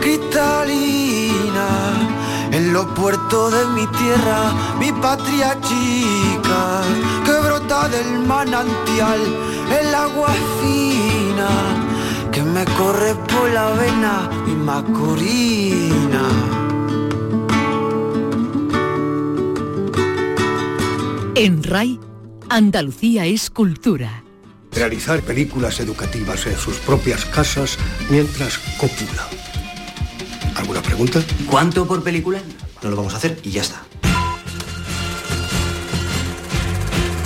cristalina, 0.00 1.68
en 2.50 2.72
los 2.72 2.86
puertos 2.98 3.52
de 3.52 3.66
mi 3.74 3.86
tierra, 3.88 4.52
mi 4.78 4.90
patria 4.90 5.60
chica, 5.60 6.82
que 7.26 7.32
brota 7.46 7.88
del 7.88 8.20
manantial, 8.26 9.20
el 9.78 9.94
agua 9.94 10.28
fina, 10.60 11.50
que 12.30 12.42
me 12.42 12.64
corre 12.64 13.14
por 13.14 13.50
la 13.50 13.68
vena, 13.72 14.30
mi 14.46 14.54
macorina. 14.54 16.22
En 21.34 21.62
RAI 21.62 22.00
Andalucía 22.48 23.26
es 23.26 23.50
cultura. 23.50 24.21
Realizar 24.74 25.20
películas 25.20 25.80
educativas 25.80 26.46
en 26.46 26.56
sus 26.56 26.78
propias 26.78 27.24
casas 27.26 27.78
mientras 28.10 28.58
copula. 28.78 29.28
¿Alguna 30.56 30.82
pregunta? 30.82 31.22
¿Cuánto 31.50 31.86
por 31.86 32.02
película? 32.02 32.40
No 32.82 32.90
lo 32.90 32.96
vamos 32.96 33.14
a 33.14 33.18
hacer 33.18 33.38
y 33.42 33.50
ya 33.50 33.62
está. 33.62 33.82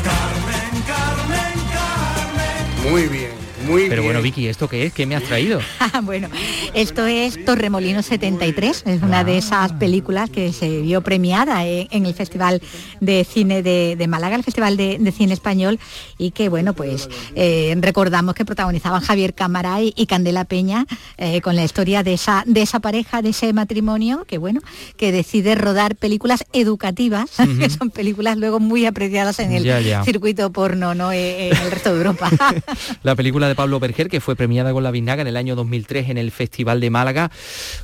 Carmen, 0.05 0.83
Carmen, 0.87 1.67
Carmen. 1.73 2.91
Muy 2.91 3.07
bien. 3.09 3.47
Pero 3.89 4.03
bueno, 4.05 4.23
Vicky, 4.23 4.47
¿esto 4.47 4.69
qué 4.69 4.87
es? 4.87 4.93
¿Qué 4.93 5.07
me 5.07 5.17
has 5.17 5.25
traído? 5.25 5.61
Bueno, 6.03 6.29
esto 6.77 7.07
es 7.07 7.43
Torremolino 7.47 8.03
73, 8.03 8.83
es 8.85 9.03
una 9.03 9.25
de 9.25 9.39
esas 9.39 9.73
películas 9.73 10.29
que 10.29 10.53
se 10.53 10.83
vio 10.83 11.01
premiada 11.01 11.65
en 11.65 12.05
el 12.05 12.13
Festival 12.13 12.61
de 13.01 13.25
Cine 13.25 13.63
de, 13.63 14.07
Málaga, 14.07 14.37
el 14.37 14.45
Festival 14.45 14.77
de, 14.77 15.13
Cine 15.17 15.33
Español, 15.33 15.81
y 16.19 16.33
que, 16.33 16.51
bueno, 16.51 16.75
pues 16.75 17.09
eh, 17.35 17.75
recordamos 17.81 18.35
que 18.35 18.45
protagonizaban 18.45 19.01
Javier 19.01 19.33
Cámara 19.33 19.79
y, 19.81 20.07
Candela 20.07 20.45
Peña 20.45 20.85
eh, 21.17 21.41
con 21.41 21.57
la 21.57 21.65
historia 21.65 22.03
de 22.03 22.13
esa, 22.13 22.45
de 22.47 22.61
esa 22.61 22.79
pareja, 22.79 23.23
de 23.23 23.31
ese 23.31 23.55
matrimonio, 23.55 24.27
que, 24.27 24.37
bueno, 24.37 24.61
que 24.99 25.13
decide 25.13 25.55
rodar 25.55 25.97
películas 25.97 26.45
educativas, 26.53 27.31
que 27.59 27.71
son 27.71 27.89
películas 27.89 28.37
luego 28.37 28.61
muy 28.61 28.85
apreciadas 28.85 29.39
en 29.39 29.53
el 29.53 30.05
circuito 30.05 30.53
porno, 30.53 30.95
¿no? 30.95 31.11
Eh, 31.11 31.49
en 31.49 31.57
el 31.57 31.71
resto 31.71 31.95
de 31.95 31.97
Europa. 31.97 32.31
la 33.03 33.15
película 33.15 33.49
de 33.49 33.55
Pablo 33.55 33.81
Berger, 33.81 34.11
que 34.11 34.21
fue 34.21 34.37
premiada 34.37 34.75
con 34.75 34.83
la 34.83 34.91
Vinaga 34.91 35.23
en 35.23 35.29
el 35.29 35.39
año 35.39 35.57
2003 35.57 36.11
en 36.11 36.19
el 36.19 36.31
Festival 36.31 36.66
de 36.75 36.91
Málaga. 36.91 37.31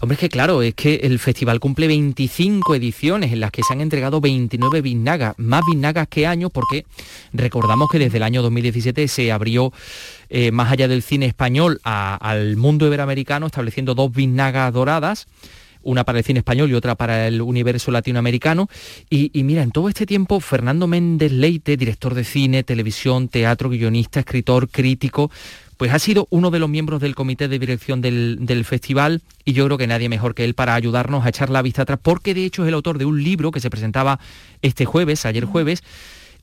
Hombre, 0.00 0.14
es 0.14 0.20
que 0.20 0.28
claro, 0.28 0.62
es 0.62 0.74
que 0.74 0.96
el 0.96 1.18
festival 1.18 1.60
cumple 1.60 1.86
25 1.86 2.74
ediciones 2.74 3.32
en 3.32 3.40
las 3.40 3.52
que 3.52 3.62
se 3.62 3.72
han 3.72 3.80
entregado 3.80 4.20
29 4.20 4.82
Vinagas, 4.82 5.34
más 5.38 5.62
Vinagas 5.64 6.08
que 6.08 6.26
años, 6.26 6.50
porque 6.52 6.84
recordamos 7.32 7.88
que 7.88 7.98
desde 7.98 8.16
el 8.16 8.24
año 8.24 8.42
2017 8.42 9.06
se 9.06 9.30
abrió 9.30 9.72
eh, 10.28 10.50
más 10.50 10.72
allá 10.72 10.88
del 10.88 11.02
cine 11.02 11.26
español 11.26 11.80
al 11.84 12.56
mundo 12.56 12.86
iberoamericano, 12.86 13.46
estableciendo 13.46 13.94
dos 13.94 14.12
Vinagas 14.12 14.72
doradas 14.72 15.26
una 15.82 16.04
para 16.04 16.18
el 16.18 16.24
cine 16.24 16.38
español 16.38 16.70
y 16.70 16.74
otra 16.74 16.94
para 16.94 17.26
el 17.26 17.42
universo 17.42 17.90
latinoamericano. 17.90 18.68
Y, 19.10 19.30
y, 19.38 19.42
mira, 19.42 19.62
en 19.62 19.70
todo 19.70 19.88
este 19.88 20.06
tiempo, 20.06 20.40
Fernando 20.40 20.86
Méndez 20.86 21.32
Leite, 21.32 21.76
director 21.76 22.14
de 22.14 22.24
cine, 22.24 22.62
televisión, 22.62 23.28
teatro, 23.28 23.68
guionista, 23.68 24.20
escritor, 24.20 24.68
crítico, 24.68 25.30
pues 25.76 25.92
ha 25.92 25.98
sido 25.98 26.26
uno 26.30 26.50
de 26.50 26.58
los 26.58 26.68
miembros 26.68 27.00
del 27.00 27.14
comité 27.14 27.48
de 27.48 27.58
dirección 27.58 28.00
del, 28.00 28.64
festival 28.64 29.22
y 29.44 29.52
yo 29.52 29.64
creo 29.66 29.78
que 29.78 29.86
nadie 29.86 30.08
mejor 30.08 30.34
que 30.34 30.44
él 30.44 30.54
para 30.54 30.74
ayudarnos 30.74 31.24
a 31.24 31.28
echar 31.28 31.50
la 31.50 31.62
vista 31.62 31.82
atrás, 31.82 31.98
porque 32.02 32.34
de 32.34 32.44
hecho 32.44 32.62
es 32.62 32.68
el 32.68 32.74
autor 32.74 32.98
de 32.98 33.04
un 33.04 33.22
libro 33.22 33.50
que 33.50 33.60
se 33.60 33.70
presentaba 33.70 34.20
este 34.62 34.84
jueves, 34.84 35.26
ayer 35.26 35.44
jueves, 35.44 35.82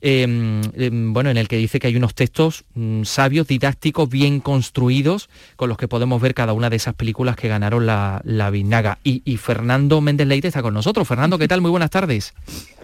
em, 0.00 0.62
em, 0.74 1.12
bueno, 1.12 1.30
en 1.30 1.36
el 1.36 1.48
que 1.48 1.56
dice 1.56 1.78
que 1.78 1.86
hay 1.86 1.96
unos 1.96 2.14
textos 2.14 2.64
mm, 2.74 3.04
sabios, 3.04 3.46
didácticos, 3.46 4.08
bien 4.08 4.40
construidos, 4.40 5.28
con 5.56 5.68
los 5.68 5.78
que 5.78 5.88
podemos 5.88 6.20
ver 6.20 6.34
cada 6.34 6.52
una 6.52 6.70
de 6.70 6.76
esas 6.76 6.94
películas 6.94 7.36
que 7.36 7.48
ganaron 7.48 7.86
la, 7.86 8.20
la 8.24 8.50
Vinaga. 8.50 8.98
Y, 9.04 9.20
Fernando 9.36 10.00
Méndez 10.00 10.26
Leite 10.26 10.48
está 10.48 10.62
con 10.62 10.74
nosotros. 10.74 11.06
Fernando, 11.06 11.38
¿qué 11.38 11.48
tal? 11.48 11.60
Muy 11.60 11.70
buenas 11.70 11.90
tardes. 11.90 12.34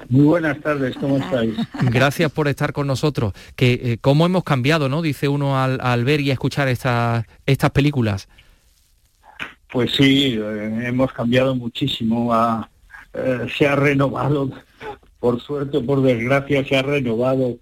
Muy 0.08 0.24
buenas 0.24 0.60
tardes, 0.60 0.96
¿cómo 0.96 1.18
estáis? 1.18 1.54
Gracias 1.90 2.30
por 2.30 2.48
estar 2.48 2.72
con 2.72 2.86
nosotros. 2.86 3.32
Que, 3.56 3.80
eh, 3.82 3.98
¿Cómo 4.00 4.26
hemos 4.26 4.44
cambiado, 4.44 4.88
no? 4.88 5.02
Dice 5.02 5.28
uno 5.28 5.60
al, 5.60 6.04
ver 6.04 6.20
y 6.20 6.30
escuchar 6.30 6.68
estas 6.68 7.24
estas 7.46 7.70
películas. 7.70 8.28
Pues 9.70 9.92
sí, 9.92 10.38
eh, 10.38 10.84
hemos 10.86 11.12
cambiado 11.12 11.54
muchísimo. 11.54 12.32
Eh, 13.12 13.46
se 13.56 13.66
ha 13.66 13.76
renovado, 13.76 14.50
por 15.18 15.40
suerte 15.40 15.78
o 15.78 15.86
por 15.86 16.02
desgracia, 16.02 16.64
se 16.64 16.76
ha 16.76 16.82
renovado 16.82 17.58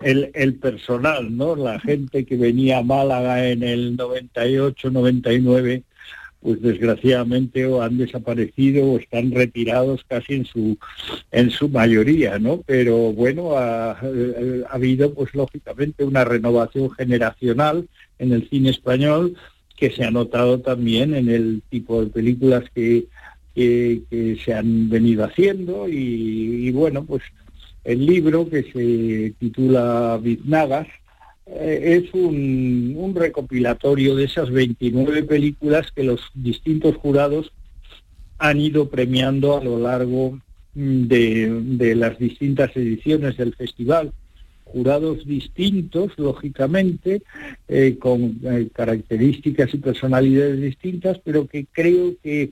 el, 0.00 0.30
el, 0.34 0.54
personal, 0.54 1.36
¿no? 1.36 1.56
La 1.56 1.78
gente 1.80 2.24
que 2.24 2.36
venía 2.36 2.78
a 2.78 2.82
Málaga 2.82 3.48
en 3.48 3.62
el 3.62 3.96
98, 3.96 4.90
99, 4.90 5.82
pues 6.40 6.62
desgraciadamente 6.62 7.66
o 7.66 7.82
han 7.82 7.98
desaparecido 7.98 8.86
o 8.86 8.98
están 8.98 9.32
retirados 9.32 10.04
casi 10.06 10.34
en 10.34 10.44
su 10.44 10.78
en 11.32 11.50
su 11.50 11.68
mayoría, 11.68 12.38
¿no? 12.38 12.62
Pero 12.66 13.12
bueno, 13.12 13.56
ha, 13.56 13.92
ha 13.92 13.98
habido 14.70 15.12
pues 15.12 15.34
lógicamente 15.34 16.04
una 16.04 16.24
renovación 16.24 16.90
generacional 16.90 17.88
en 18.18 18.32
el 18.32 18.48
cine 18.48 18.70
español 18.70 19.36
que 19.76 19.90
se 19.90 20.04
ha 20.04 20.10
notado 20.10 20.60
también 20.60 21.14
en 21.14 21.28
el 21.28 21.62
tipo 21.68 22.02
de 22.02 22.10
películas 22.10 22.64
que, 22.74 23.06
que, 23.56 24.36
se 24.44 24.52
han 24.52 24.90
venido 24.90 25.24
haciendo 25.24 25.88
y, 25.88 26.70
bueno, 26.72 27.04
pues 27.04 27.22
el 27.84 28.04
libro 28.04 28.48
que 28.48 28.62
se 28.64 29.34
titula 29.38 30.20
Biznagas 30.22 30.86
eh, 31.46 32.02
es 32.04 32.12
un, 32.12 32.94
un, 32.96 33.14
recopilatorio 33.14 34.14
de 34.14 34.24
esas 34.24 34.50
29 34.50 35.22
películas 35.22 35.90
que 35.92 36.04
los 36.04 36.20
distintos 36.34 36.96
jurados 36.96 37.52
han 38.38 38.60
ido 38.60 38.90
premiando 38.90 39.56
a 39.56 39.64
lo 39.64 39.78
largo 39.78 40.38
mm, 40.74 41.06
de, 41.06 41.94
las 41.94 42.18
distintas 42.18 42.76
ediciones 42.76 43.36
del 43.36 43.54
festival. 43.54 44.12
Jurados 44.64 45.24
distintos, 45.24 46.12
lógicamente, 46.18 47.22
eh, 47.68 47.96
con 47.98 48.40
eh, 48.42 48.68
características 48.74 49.72
y 49.72 49.78
personalidades 49.78 50.60
distintas, 50.60 51.18
pero 51.24 51.46
que 51.46 51.66
creo 51.72 52.14
que, 52.22 52.50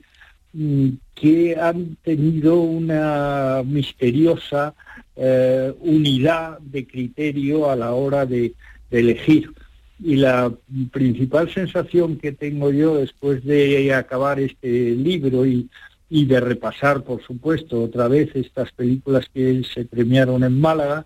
que 1.13 1.55
han 1.59 1.97
tenido 2.03 2.61
una 2.61 3.61
misteriosa 3.65 4.73
eh, 5.15 5.73
unidad 5.79 6.59
de 6.59 6.85
criterio 6.87 7.69
a 7.69 7.75
la 7.75 7.93
hora 7.93 8.25
de, 8.25 8.53
elegir. 8.91 9.51
Y 9.99 10.15
la 10.17 10.53
principal 10.91 11.49
sensación 11.53 12.17
que 12.17 12.31
tengo 12.31 12.71
yo 12.71 12.95
después 12.95 13.43
de 13.43 13.93
acabar 13.93 14.39
este 14.39 14.91
libro 14.91 15.45
y, 15.45 15.69
y 16.09 16.25
de 16.25 16.39
repasar, 16.39 17.03
por 17.03 17.21
supuesto, 17.23 17.81
otra 17.83 18.07
vez 18.07 18.29
estas 18.35 18.71
películas 18.71 19.25
que 19.33 19.63
se 19.63 19.83
premiaron 19.85 20.43
en 20.43 20.59
Málaga, 20.61 21.05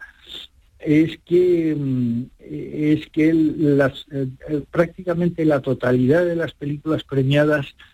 es 0.79 1.19
que 1.25 1.75
mm, 1.77 2.23
es 2.39 3.07
que 3.09 3.31
eh, 3.31 4.61
prácticamente 4.71 5.45
la 5.45 5.61
totalidad 5.61 6.25
de 6.25 6.35
las 6.35 6.53
películas 6.53 7.03
premiadas 7.03 7.67
mm, 7.67 7.88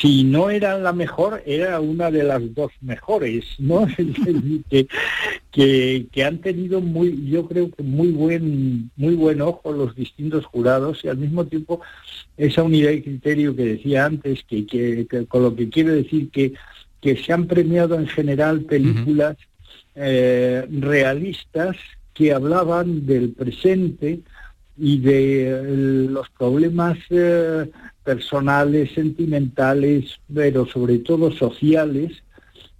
si 0.00 0.24
no 0.24 0.48
eran 0.48 0.82
la 0.82 0.94
mejor 0.94 1.42
era 1.44 1.78
una 1.80 2.10
de 2.10 2.22
las 2.22 2.54
dos 2.54 2.72
mejores 2.80 3.44
no 3.58 3.86
que, 4.70 4.86
que, 5.50 6.06
que, 6.10 6.24
han 6.24 6.38
tenido 6.38 6.80
muy 6.80 7.28
yo 7.28 7.46
creo 7.46 7.70
que 7.70 7.82
muy 7.82 8.12
buen 8.12 8.90
muy 8.96 9.14
buen 9.14 9.42
ojo 9.42 9.72
los 9.72 9.94
distintos 9.94 10.46
jurados 10.46 11.04
y 11.04 11.08
al 11.08 11.18
mismo 11.18 11.44
tiempo 11.44 11.82
esa 12.38 12.62
unidad 12.62 12.90
de 12.90 13.02
criterio 13.02 13.54
que 13.54 13.64
decía 13.64 14.06
antes 14.06 14.42
que, 14.44 14.66
que, 14.66 15.06
con 15.28 15.42
lo 15.42 15.54
que 15.54 15.68
quiero 15.68 15.92
decir 15.92 16.30
que 16.30 16.54
que 17.02 17.16
se 17.16 17.32
han 17.32 17.46
premiado 17.46 17.96
en 17.96 18.06
general 18.06 18.62
películas 18.62 19.36
eh, 19.94 20.66
realistas 20.70 21.76
que 22.14 22.32
hablaban 22.32 23.06
del 23.06 23.30
presente 23.30 24.20
y 24.78 24.98
de 24.98 25.50
eh, 25.50 25.62
los 26.08 26.28
problemas 26.30 26.96
eh, 27.10 27.70
personales, 28.10 28.90
sentimentales, 28.92 30.18
pero 30.34 30.66
sobre 30.66 30.98
todo 30.98 31.30
sociales 31.30 32.10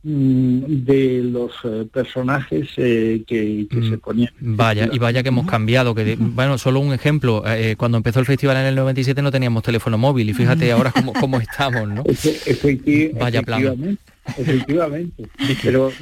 mm, 0.02 0.60
de 0.84 1.22
los 1.24 1.52
personajes 1.92 2.68
que, 2.74 3.66
se 3.70 3.76
mm, 3.76 4.00
ponían. 4.00 4.32
Vaya, 4.40 4.88
y 4.90 4.98
vaya 4.98 5.22
que 5.22 5.28
hemos 5.28 5.46
cambiado, 5.46 5.94
que 5.94 6.16
bueno, 6.18 6.58
solo 6.58 6.80
un 6.80 6.92
ejemplo, 6.92 7.44
cuando 7.76 7.98
empezó 7.98 8.18
el 8.18 8.26
festival 8.26 8.56
en 8.56 8.66
el 8.66 8.74
97 8.74 9.22
no 9.22 9.30
teníamos 9.30 9.62
teléfono 9.62 9.98
móvil 9.98 10.30
y 10.30 10.34
fíjate 10.34 10.72
ahora 10.72 10.90
cómo, 10.90 11.12
cómo 11.12 11.38
estamos, 11.38 11.88
¿no? 11.88 12.02
vaya 13.20 13.42
plan 13.42 13.98
efectivamente. 14.38 15.28
Pero 15.62 15.92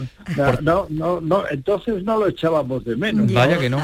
no, 0.62 0.87
no, 0.88 1.21
no, 1.21 1.45
entonces 1.51 2.03
no 2.05 2.19
lo 2.19 2.29
echábamos 2.29 2.85
de 2.85 2.97
menos. 2.97 3.33
Vaya 3.33 3.59
que 3.59 3.69
no 3.71 3.83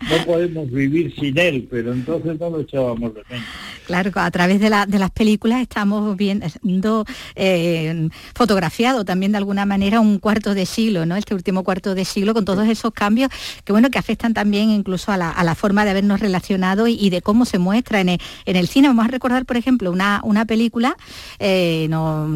no 0.00 0.24
podemos 0.26 0.70
vivir 0.70 1.14
sin 1.18 1.38
él, 1.38 1.66
pero 1.70 1.92
entonces 1.92 2.38
no 2.38 2.50
lo 2.50 2.60
echábamos 2.60 3.14
de 3.14 3.22
menos. 3.30 3.46
Claro, 3.86 4.10
a 4.14 4.30
través 4.30 4.60
de, 4.60 4.68
de 4.68 4.98
las 4.98 5.10
películas 5.10 5.62
estamos 5.62 6.16
viendo 6.16 7.04
eh, 7.36 8.08
fotografiado 8.34 9.04
también 9.04 9.32
de 9.32 9.38
alguna 9.38 9.64
manera 9.64 10.00
un 10.00 10.18
cuarto 10.18 10.54
de 10.54 10.66
siglo, 10.66 11.06
¿no? 11.06 11.16
Este 11.16 11.34
último 11.34 11.62
cuarto 11.62 11.94
de 11.94 12.04
siglo 12.04 12.34
con 12.34 12.44
todos 12.44 12.68
esos 12.68 12.92
cambios 12.92 13.30
que 13.64 13.72
bueno 13.72 13.88
que 13.90 13.98
afectan 13.98 14.34
también 14.34 14.70
incluso 14.70 15.12
a 15.12 15.16
la, 15.16 15.54
forma 15.54 15.84
de 15.84 15.92
habernos 15.92 16.20
relacionado 16.20 16.86
y, 16.88 17.08
de 17.10 17.22
cómo 17.22 17.44
se 17.44 17.58
muestra 17.58 18.00
en 18.00 18.18
el, 18.44 18.68
cine. 18.68 18.88
Vamos 18.88 19.06
a 19.06 19.08
recordar, 19.08 19.46
por 19.46 19.56
ejemplo, 19.56 19.90
una, 19.90 20.20
una 20.24 20.44
película 20.44 20.96
eh, 21.38 21.86
no, 21.88 22.26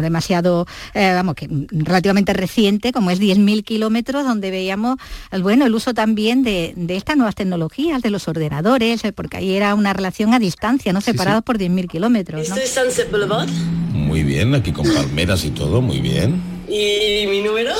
demasiado, 0.00 0.66
eh, 0.94 1.12
vamos, 1.14 1.34
que 1.34 1.48
relativamente 1.70 2.32
reciente, 2.32 2.92
como 2.92 3.10
es 3.10 3.20
10.000 3.20 3.64
kilómetros, 3.64 4.24
donde 4.24 4.50
veíamos 4.50 4.98
bueno, 5.42 5.66
el 5.66 5.74
uso 5.74 5.92
también 5.92 6.42
de, 6.42 6.72
de 6.76 7.01
estas 7.02 7.16
nuevas 7.16 7.34
tecnologías, 7.34 8.00
de 8.00 8.10
los 8.10 8.28
ordenadores, 8.28 9.04
eh, 9.04 9.12
porque 9.12 9.38
ahí 9.38 9.54
era 9.54 9.74
una 9.74 9.92
relación 9.92 10.34
a 10.34 10.38
distancia, 10.38 10.92
¿no? 10.92 11.00
Separados 11.00 11.42
por 11.42 11.58
10.000 11.58 11.88
kilómetros. 11.88 12.48
¿no? 12.48 12.56
Sunset 12.56 13.10
Boulevard? 13.10 13.48
Muy 13.92 14.22
bien, 14.22 14.54
aquí 14.54 14.72
con 14.72 14.84
palmeras 14.94 15.44
y 15.44 15.50
todo, 15.50 15.82
muy 15.82 16.00
bien. 16.00 16.40
¿Y 16.68 17.26
mi 17.26 17.42
número? 17.42 17.72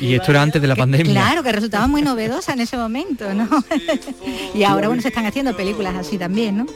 Y 0.00 0.14
esto 0.14 0.30
era 0.32 0.42
antes 0.42 0.60
de 0.60 0.68
la 0.68 0.74
pandemia. 0.74 1.12
Claro, 1.12 1.42
que 1.42 1.52
resultaba 1.52 1.86
muy 1.86 2.02
novedosa 2.02 2.54
en 2.54 2.60
ese 2.60 2.76
momento, 2.76 3.32
¿no? 3.34 3.48
y 4.54 4.64
ahora, 4.64 4.88
bueno, 4.88 5.02
se 5.02 5.08
están 5.08 5.26
haciendo 5.26 5.54
películas 5.54 5.94
así 5.94 6.18
también, 6.18 6.56
¿no? 6.56 6.66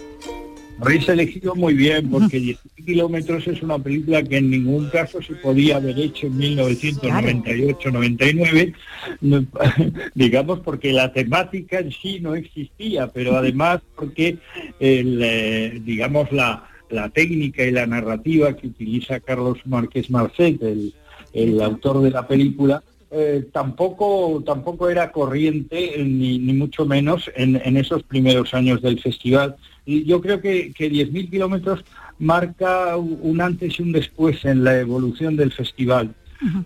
Habéis 0.81 1.09
elegido 1.09 1.55
muy 1.55 1.75
bien 1.75 2.11
porque 2.11 2.39
10 2.39 2.59
kilómetros 2.85 3.47
es 3.47 3.62
una 3.62 3.79
película 3.79 4.23
que 4.23 4.37
en 4.39 4.51
ningún 4.51 4.89
caso 4.91 5.23
se 5.23 5.35
podía 5.37 5.77
haber 5.77 5.99
hecho 5.99 6.27
en 6.27 6.39
1998-99, 6.39 8.75
digamos 10.15 10.61
porque 10.61 10.93
la 10.93 11.11
temática 11.12 11.79
en 11.79 11.93
sí 11.93 12.21
no 12.21 12.35
existía, 12.35 13.07
pero 13.09 13.37
además 13.37 13.81
porque 13.95 14.39
el, 14.79 15.21
eh, 15.23 15.81
digamos 15.85 16.31
la, 16.33 16.69
la 16.91 17.09
técnica 17.11 17.65
y 17.65 17.71
la 17.71 17.87
narrativa 17.87 18.55
que 18.55 18.67
utiliza 18.69 19.21
Carlos 19.21 19.59
Márquez 19.65 20.11
Marcet, 20.11 20.62
el, 20.62 20.95
el 21.33 21.61
autor 21.61 22.03
de 22.03 22.11
la 22.11 22.29
película, 22.29 22.83
eh, 23.11 23.49
tampoco, 23.53 24.43
tampoco 24.45 24.91
era 24.91 25.12
corriente, 25.12 25.95
ni, 25.99 26.39
ni 26.39 26.53
mucho 26.53 26.85
menos, 26.85 27.31
en, 27.37 27.61
en, 27.65 27.77
esos 27.77 28.03
primeros 28.03 28.53
años 28.53 28.83
del 28.83 29.01
festival. 29.01 29.57
Y 29.87 30.05
yo 30.05 30.20
creo 30.20 30.40
que, 30.40 30.72
que 30.72 30.90
10.000 30.90 31.31
kilómetros 31.31 31.85
marca 32.18 32.96
un 32.96 33.40
antes 33.40 33.79
y 33.79 33.83
un 33.83 33.92
después 33.92 34.44
en 34.44 34.64
la 34.64 34.79
evolución 34.79 35.37
del 35.37 35.53
festival, 35.53 36.14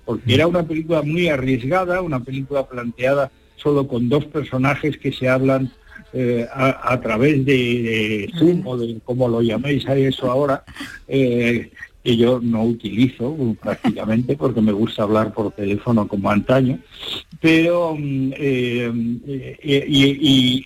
porque 0.04 0.34
era 0.34 0.46
una 0.46 0.62
película 0.64 1.02
muy 1.02 1.28
arriesgada, 1.28 2.02
una 2.02 2.20
película 2.20 2.66
planteada 2.66 3.30
solo 3.56 3.86
con 3.86 4.08
dos 4.08 4.24
personajes 4.24 4.96
que 4.96 5.12
se 5.12 5.28
hablan 5.28 5.70
eh, 6.12 6.46
a, 6.52 6.98
través 7.00 7.44
de, 7.44 8.28
Zoom 8.36 8.66
o 8.66 8.76
de 8.76 8.98
como 9.04 9.28
lo 9.28 9.42
llaméis 9.42 9.86
a 9.86 9.96
eso 9.96 10.30
ahora, 10.30 10.64
eh, 11.06 11.70
que 12.02 12.16
yo 12.16 12.40
no 12.40 12.64
utilizo 12.64 13.36
prácticamente 13.62 14.36
porque 14.36 14.60
me 14.60 14.72
gusta 14.72 15.02
hablar 15.02 15.32
por 15.32 15.52
teléfono 15.52 16.08
como 16.08 16.30
antaño, 16.30 16.78
pero 17.40 17.94
mm, 17.96 18.32
eh, 18.36 18.92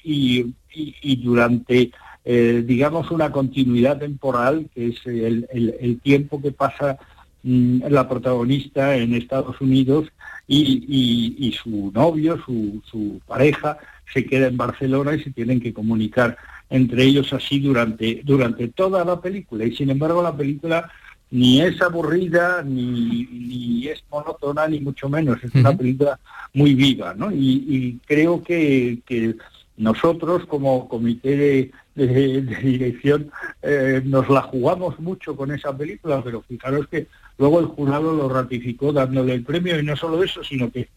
y, 0.02 0.54
y, 1.02 1.16
durante 1.16 1.90
eh, 2.24 2.62
digamos, 2.66 3.10
una 3.10 3.30
continuidad 3.30 3.98
temporal, 3.98 4.68
que 4.74 4.88
es 4.88 5.06
el, 5.06 5.46
el, 5.52 6.00
tiempo 6.00 6.40
que 6.40 6.52
pasa 6.52 6.98
mm, 7.42 7.82
la 7.88 8.08
protagonista 8.08 8.96
en 8.96 9.14
Estados 9.14 9.60
Unidos 9.60 10.08
y, 10.46 11.54
su 11.62 11.90
novio, 11.92 12.38
su, 12.44 12.82
su 12.90 13.20
pareja, 13.26 13.78
se 14.12 14.24
queda 14.24 14.46
en 14.48 14.56
Barcelona 14.56 15.14
y 15.14 15.22
se 15.22 15.30
tienen 15.30 15.60
que 15.60 15.72
comunicar 15.72 16.36
entre 16.70 17.04
ellos 17.04 17.32
así 17.32 17.60
durante, 17.60 18.22
durante 18.24 18.68
toda 18.68 19.04
la 19.04 19.20
película. 19.20 19.64
Y 19.64 19.76
sin 19.76 19.90
embargo 19.90 20.22
la 20.22 20.36
película 20.36 20.90
ni 21.30 21.60
es 21.60 21.80
aburrida, 21.82 22.62
ni, 22.62 23.26
ni 23.26 23.88
es 23.88 24.04
monótona, 24.10 24.68
ni 24.68 24.80
mucho 24.80 25.08
menos. 25.08 25.42
Es 25.42 25.54
una 25.54 25.76
película 25.76 26.18
muy 26.52 26.74
viva, 26.74 27.14
¿no? 27.14 27.32
Y, 27.32 27.98
creo 28.06 28.42
que, 28.42 29.00
que, 29.04 29.34
nosotros 29.76 30.46
como 30.46 30.88
comité 30.88 31.72
de, 31.94 32.42
dirección 32.62 33.30
eh, 33.62 34.02
nos 34.04 34.28
la 34.28 34.42
jugamos 34.42 34.98
mucho 34.98 35.36
con 35.36 35.52
esa 35.52 35.76
película, 35.76 36.22
pero 36.22 36.42
fijaros 36.42 36.88
que 36.88 37.06
luego 37.38 37.60
el 37.60 37.66
jurado 37.66 38.14
lo 38.14 38.28
ratificó 38.28 38.92
dándole 38.92 39.34
el 39.34 39.44
premio 39.44 39.78
y 39.78 39.82
no 39.84 39.96
solo 39.96 40.22
eso, 40.22 40.42
sino 40.42 40.70
que 40.70 40.88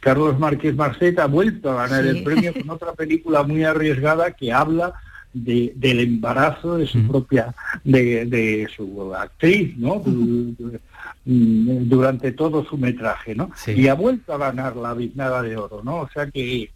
Carlos 0.00 0.38
Márquez 0.38 0.74
Marcet 0.76 1.18
ha 1.18 1.26
vuelto 1.26 1.70
a 1.70 1.86
ganar 1.86 2.06
el 2.06 2.22
premio 2.22 2.52
con 2.60 2.70
otra 2.70 2.92
película 2.92 3.42
muy 3.42 3.64
arriesgada 3.64 4.32
que 4.32 4.52
habla 4.52 4.94
de, 5.32 5.72
del 5.76 6.00
embarazo 6.00 6.76
de 6.76 6.86
su 6.86 7.06
propia, 7.06 7.54
de, 7.82 8.68
su 8.74 9.14
actriz, 9.14 9.76
¿no? 9.76 10.02
Mm, 11.24 11.88
durante 11.88 12.32
todo 12.32 12.64
su 12.64 12.78
metraje, 12.78 13.34
¿no? 13.34 13.50
Y 13.66 13.88
ha 13.88 13.94
vuelto 13.94 14.32
a 14.32 14.38
ganar 14.38 14.76
la 14.76 14.94
Biznada 14.94 15.42
de 15.42 15.56
Oro, 15.56 15.82
¿no? 15.82 16.00
O 16.00 16.08
sea 16.10 16.30
que, 16.30 16.70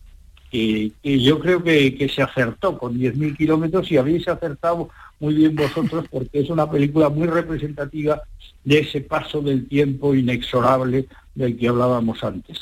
que, 0.50 0.92
yo 1.02 1.38
creo 1.38 1.62
que, 1.62 1.94
que, 1.96 2.08
se 2.08 2.22
acertó 2.22 2.78
con 2.78 2.98
10.000 2.98 3.36
kilómetros 3.36 3.90
y 3.90 3.96
habéis 3.96 4.26
acertado 4.28 4.88
muy 5.20 5.34
bien 5.34 5.54
vosotros 5.54 6.06
porque 6.10 6.40
es 6.40 6.50
una 6.50 6.70
película 6.70 7.08
muy 7.08 7.26
representativa 7.26 8.22
de 8.64 8.78
ese 8.80 9.00
paso 9.00 9.40
del 9.40 9.66
tiempo 9.68 10.14
inexorable 10.14 11.06
del 11.38 11.56
que 11.56 11.68
hablábamos 11.68 12.24
antes. 12.24 12.58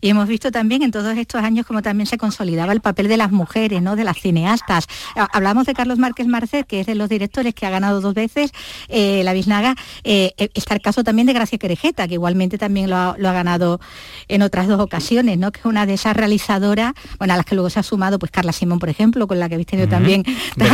Y 0.00 0.08
hemos 0.08 0.26
visto 0.26 0.50
también 0.50 0.82
en 0.82 0.90
todos 0.90 1.16
estos 1.18 1.42
años 1.42 1.66
cómo 1.66 1.82
también 1.82 2.06
se 2.06 2.16
consolidaba 2.16 2.72
el 2.72 2.80
papel 2.80 3.08
de 3.08 3.18
las 3.18 3.30
mujeres, 3.30 3.82
¿no? 3.82 3.94
de 3.94 4.04
las 4.04 4.18
cineastas. 4.18 4.86
Hablamos 5.14 5.66
de 5.66 5.74
Carlos 5.74 5.98
Márquez 5.98 6.26
Marcet, 6.26 6.66
que 6.66 6.80
es 6.80 6.86
de 6.86 6.94
los 6.94 7.10
directores 7.10 7.54
que 7.54 7.66
ha 7.66 7.70
ganado 7.70 8.00
dos 8.00 8.14
veces 8.14 8.52
eh, 8.88 9.22
la 9.22 9.34
Biznaga. 9.34 9.74
Eh, 10.02 10.32
eh, 10.38 10.48
está 10.54 10.74
el 10.74 10.80
caso 10.80 11.04
también 11.04 11.26
de 11.26 11.34
Gracia 11.34 11.58
Querejeta, 11.58 12.08
que 12.08 12.14
igualmente 12.14 12.56
también 12.56 12.88
lo 12.88 12.96
ha, 12.96 13.16
ganado 13.36 13.80
en 14.28 14.40
otras 14.40 14.66
dos 14.66 14.80
ocasiones, 14.80 15.36
¿no? 15.36 15.52
que 15.52 15.60
es 15.60 15.66
una 15.66 15.84
de 15.84 15.92
esas 15.92 16.16
realizadoras, 16.16 16.94
bueno, 17.18 17.34
a 17.34 17.36
las 17.36 17.44
que 17.44 17.54
luego 17.54 17.68
se 17.68 17.80
ha 17.80 17.82
sumado 17.82 18.18
pues 18.18 18.32
Carla 18.32 18.52
Simón, 18.52 18.78
por 18.78 18.88
ejemplo, 18.88 19.26
con 19.26 19.38
la 19.38 19.48
que 19.48 19.56
habéis 19.56 19.66
tenido 19.66 19.88
también 19.88 20.24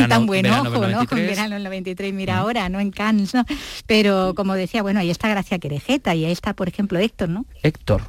tan, 0.08 0.26
buen 0.26 0.46
ojo, 0.46 0.86
¿no? 0.86 1.06
Con 1.06 1.18
Verano 1.18 1.56
en 1.56 1.64
93, 1.64 2.14
mira 2.14 2.38
ahora, 2.38 2.68
¿no? 2.68 2.78
En 2.78 2.92
Cannes, 2.92 3.34
¿no? 3.34 3.44
Pero 3.86 4.34
como 4.36 4.54
decía, 4.54 4.82
bueno, 4.82 5.00
ahí 5.00 5.10
está 5.10 5.28
Gracia 5.28 5.58
Querejeta 5.58 6.14
y 6.14 6.24
ahí 6.24 6.32
está, 6.32 6.54
por 6.54 6.68
ejemplo, 6.68 7.00
Héctor, 7.00 7.31
¿no? 7.32 7.46
Héctor. 7.62 8.02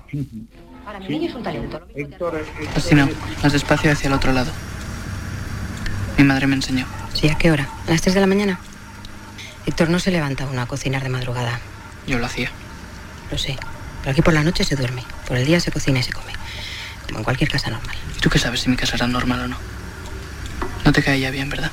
Para 0.86 1.00
mí 1.00 1.26
es 1.26 1.34
un 1.34 1.44
talento. 1.44 1.82
Héctor, 1.96 2.46
Así 2.76 2.96
no, 2.96 3.10
más 3.42 3.54
despacio 3.54 3.92
hacia 3.92 4.08
el 4.08 4.14
otro 4.14 4.32
lado. 4.34 4.52
Mi 6.18 6.24
madre 6.24 6.48
me 6.48 6.56
enseñó. 6.56 6.86
¿Sí? 7.14 7.30
¿A 7.30 7.38
qué 7.38 7.52
hora? 7.52 7.68
¿A 7.88 7.92
las 7.92 8.02
3 8.02 8.16
de 8.16 8.22
la 8.22 8.28
mañana? 8.28 8.60
Héctor 9.66 9.90
no 9.90 10.00
se 10.00 10.12
levanta 10.12 10.46
uno 10.46 10.62
a 10.62 10.66
cocinar 10.66 11.04
de 11.04 11.10
madrugada. 11.10 11.60
Yo 12.06 12.20
lo 12.20 12.26
hacía. 12.26 12.52
Lo 13.32 13.38
sé. 13.38 13.58
Pero 14.02 14.12
aquí 14.12 14.22
por 14.22 14.34
la 14.34 14.44
noche 14.44 14.64
se 14.64 14.76
duerme. 14.76 15.04
Por 15.28 15.38
el 15.38 15.46
día 15.46 15.60
se 15.60 15.72
cocina 15.72 16.00
y 16.00 16.04
se 16.04 16.12
come. 16.12 16.34
Como 17.08 17.20
en 17.20 17.24
cualquier 17.24 17.50
casa 17.50 17.70
normal. 17.70 17.96
¿Tú 18.22 18.30
qué 18.30 18.40
sabes 18.40 18.62
si 18.62 18.70
mi 18.70 18.76
casa 18.76 18.96
era 18.96 19.08
normal 19.08 19.42
o 19.42 19.48
no? 19.48 19.58
No 20.86 20.92
te 20.92 21.02
caía 21.02 21.32
bien, 21.32 21.50
¿verdad? 21.50 21.72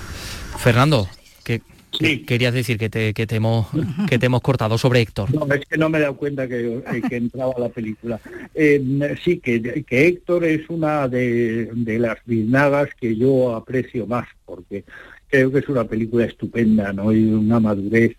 Fernando, 0.57 1.09
que 1.43 1.63
Querías 1.99 2.55
decir 2.55 2.79
que 2.79 2.89
te, 2.89 3.13
que, 3.15 3.27
te 3.27 3.37
hemos, 3.37 3.67
que 4.09 4.19
te 4.19 4.27
hemos 4.27 4.41
cortado 4.41 4.79
sobre 4.79 5.01
Héctor. 5.01 5.33
No, 5.35 5.53
es 5.53 5.65
que 5.67 5.77
no 5.77 5.89
me 5.89 5.99
he 5.99 6.03
dado 6.03 6.17
cuenta 6.17 6.47
que, 6.47 6.79
eh, 6.79 7.03
que 7.09 7.17
entraba 7.17 7.55
la 7.59 7.69
película. 7.69 8.21
Eh, 8.55 9.17
sí, 9.25 9.39
que, 9.39 9.85
que, 9.85 10.07
Héctor 10.07 10.45
es 10.45 10.69
una 10.69 11.09
de, 11.09 11.71
de 11.73 11.99
las 11.99 12.19
biznagas 12.25 12.91
que 12.99 13.17
yo 13.17 13.55
aprecio 13.55 14.07
más, 14.07 14.29
porque 14.45 14.85
creo 15.31 15.51
que 15.53 15.59
es 15.61 15.69
una 15.69 15.85
película 15.85 16.25
estupenda, 16.25 16.93
¿no? 16.93 17.13
Y 17.13 17.25
una 17.25 17.61
madurez 17.61 18.17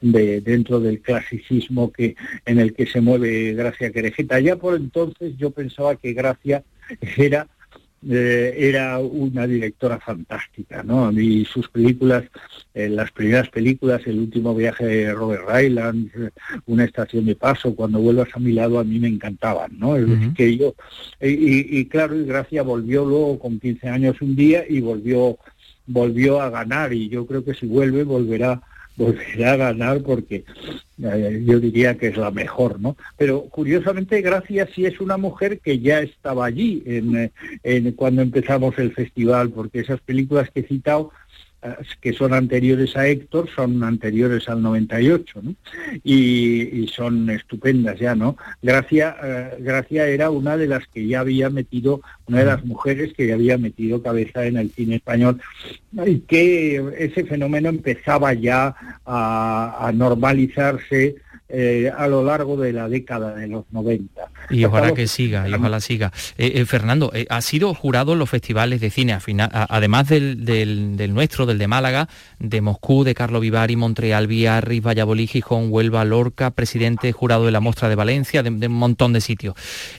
de, 0.00 0.40
dentro 0.40 0.80
del 0.80 1.00
clasicismo 1.00 1.92
que, 1.92 2.16
en 2.46 2.58
el 2.58 2.74
que 2.74 2.86
se 2.86 3.00
mueve 3.00 3.52
Gracia 3.52 3.92
Querejeta. 3.92 4.40
Ya 4.40 4.56
por 4.56 4.76
entonces 4.76 5.36
yo 5.36 5.50
pensaba 5.50 5.96
que 5.96 6.14
Gracia 6.14 6.64
era 7.16 7.46
eh, 8.10 8.54
era 8.56 8.98
una 8.98 9.46
directora 9.46 9.98
fantástica, 9.98 10.82
¿no? 10.82 11.10
Y 11.12 11.44
sus 11.44 11.68
películas, 11.68 12.24
eh, 12.74 12.88
las 12.88 13.10
primeras 13.12 13.48
películas, 13.48 14.02
El 14.06 14.18
último 14.18 14.54
viaje 14.54 14.84
de 14.84 15.12
Robert 15.12 15.44
Ryland, 15.48 16.10
eh, 16.14 16.30
Una 16.66 16.84
estación 16.84 17.26
de 17.26 17.36
paso, 17.36 17.74
Cuando 17.74 18.00
vuelvas 18.00 18.28
a 18.34 18.40
mi 18.40 18.52
lado, 18.52 18.78
a 18.78 18.84
mí 18.84 18.98
me 18.98 19.08
encantaban, 19.08 19.78
¿no? 19.78 19.94
que 20.34 20.56
yo, 20.56 20.74
y, 21.20 21.78
y, 21.78 21.86
claro, 21.86 22.16
y 22.16 22.24
Gracia 22.24 22.62
volvió 22.62 23.04
luego 23.04 23.38
con 23.38 23.58
15 23.58 23.88
años 23.88 24.20
un 24.20 24.36
día 24.36 24.64
y 24.68 24.80
volvió, 24.80 25.38
volvió 25.86 26.40
a 26.40 26.50
ganar, 26.50 26.92
y 26.92 27.08
yo 27.08 27.26
creo 27.26 27.44
que 27.44 27.54
si 27.54 27.66
vuelve, 27.66 28.04
volverá 28.04 28.60
volverá 28.96 29.52
a 29.52 29.56
ganar 29.56 30.02
porque 30.02 30.44
eh, 31.02 31.42
yo 31.44 31.58
diría 31.58 31.96
que 31.96 32.08
es 32.08 32.16
la 32.16 32.30
mejor, 32.30 32.80
¿no? 32.80 32.96
Pero 33.16 33.42
curiosamente, 33.42 34.20
gracias 34.20 34.70
si 34.74 34.86
es 34.86 35.00
una 35.00 35.16
mujer 35.16 35.58
que 35.60 35.80
ya 35.80 36.00
estaba 36.00 36.46
allí 36.46 36.82
en, 36.86 37.32
en, 37.62 37.92
cuando 37.92 38.22
empezamos 38.22 38.78
el 38.78 38.92
festival, 38.92 39.50
porque 39.50 39.80
esas 39.80 40.00
películas 40.00 40.50
que 40.50 40.60
he 40.60 40.68
citado 40.68 41.10
que 42.00 42.12
son 42.12 42.34
anteriores 42.34 42.96
a 42.96 43.06
Héctor, 43.06 43.48
son 43.54 43.82
anteriores 43.82 44.48
al 44.48 44.62
98, 44.62 45.40
¿no? 45.42 45.54
y, 46.02 46.86
son 46.88 47.30
estupendas 47.30 47.98
ya, 47.98 48.14
¿no? 48.14 48.36
Gracia, 48.62 49.16
eh, 49.22 49.56
Gracia 49.60 50.06
era 50.06 50.30
una 50.30 50.56
de 50.56 50.66
las 50.66 50.86
que 50.86 51.06
ya 51.06 51.20
había 51.20 51.50
metido, 51.50 52.02
una 52.28 52.40
de 52.40 52.44
las 52.44 52.64
mujeres 52.64 53.14
que 53.14 53.26
ya 53.26 53.34
había 53.34 53.58
metido 53.58 54.02
cabeza 54.02 54.44
en 54.46 54.56
el 54.58 54.70
cine 54.70 54.96
español, 54.96 55.40
y 56.06 56.20
que 56.20 56.82
ese 56.98 57.24
fenómeno 57.24 57.68
empezaba 57.68 58.32
ya 58.34 58.74
a 59.06 59.90
normalizarse 59.94 61.16
eh, 61.46 61.92
a 61.94 62.06
lo 62.06 62.24
largo 62.24 62.56
de 62.56 62.72
la 62.72 62.88
década 62.88 63.34
de 63.34 63.46
los 63.46 63.66
90. 63.70 64.30
Y 64.48 64.64
ojalá 64.64 64.94
que 64.94 65.06
siga, 65.06 65.46
y 65.46 65.52
ojalá 65.52 65.78
siga. 65.78 66.10
Eh, 66.38 66.52
eh, 66.56 66.64
Fernando, 66.64 67.12
ha 67.28 67.40
sido 67.42 67.74
jurado 67.74 68.14
en 68.14 68.18
los 68.18 68.30
festivales 68.30 68.80
de 68.80 68.88
cine, 68.88 69.18
además 69.50 70.08
del, 70.08 71.12
nuestro, 71.12 71.44
del 71.44 71.58
de 71.58 71.68
Málaga, 71.68 72.08
de 72.38 72.62
Moscú, 72.62 73.04
de 73.04 73.14
Carlo 73.14 73.40
Vivari, 73.40 73.76
Montreal, 73.76 74.26
Biarritz, 74.26 74.82
Valladolid, 74.82 75.28
Gijón, 75.28 75.66
Huelva, 75.68 76.04
Lorca, 76.06 76.50
presidente 76.50 77.12
jurado 77.12 77.44
de 77.44 77.50
la 77.50 77.60
Mostra 77.60 77.90
de 77.90 77.94
Valencia, 77.94 78.42
de, 78.42 78.48
un 78.48 78.72
montón 78.72 79.12
de 79.12 79.20
sitios. 79.20 79.54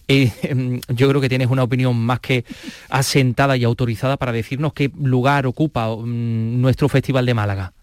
Em, 0.08 0.82
yo 0.88 1.08
creo 1.10 1.22
que 1.22 1.30
tienes 1.30 1.50
una 1.50 1.62
opinión 1.62 1.96
más 1.96 2.22
que 2.22 2.44
asentada 2.90 3.56
y 3.56 3.64
autorizada 3.64 4.18
para 4.18 4.32
decirnos 4.32 4.74
qué 4.74 4.92
lugar 5.00 5.46
ocupa 5.46 5.96
mm, 5.96 6.60
nuestro 6.60 6.90
Festival 6.90 7.28
de 7.28 7.34
Málaga. 7.36 7.75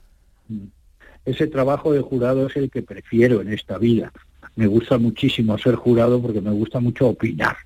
Ese 1.24 1.46
trabajo 1.46 1.92
de 1.92 2.00
jurado 2.00 2.46
es 2.46 2.56
el 2.56 2.70
que 2.70 2.82
prefiero 2.82 3.40
en 3.40 3.52
esta 3.52 3.78
vida. 3.78 4.12
Me 4.56 4.66
gusta 4.66 4.98
muchísimo 4.98 5.56
ser 5.56 5.76
jurado 5.76 6.20
porque 6.20 6.40
me 6.40 6.50
gusta 6.50 6.80
mucho 6.80 7.08
opinar 7.08 7.56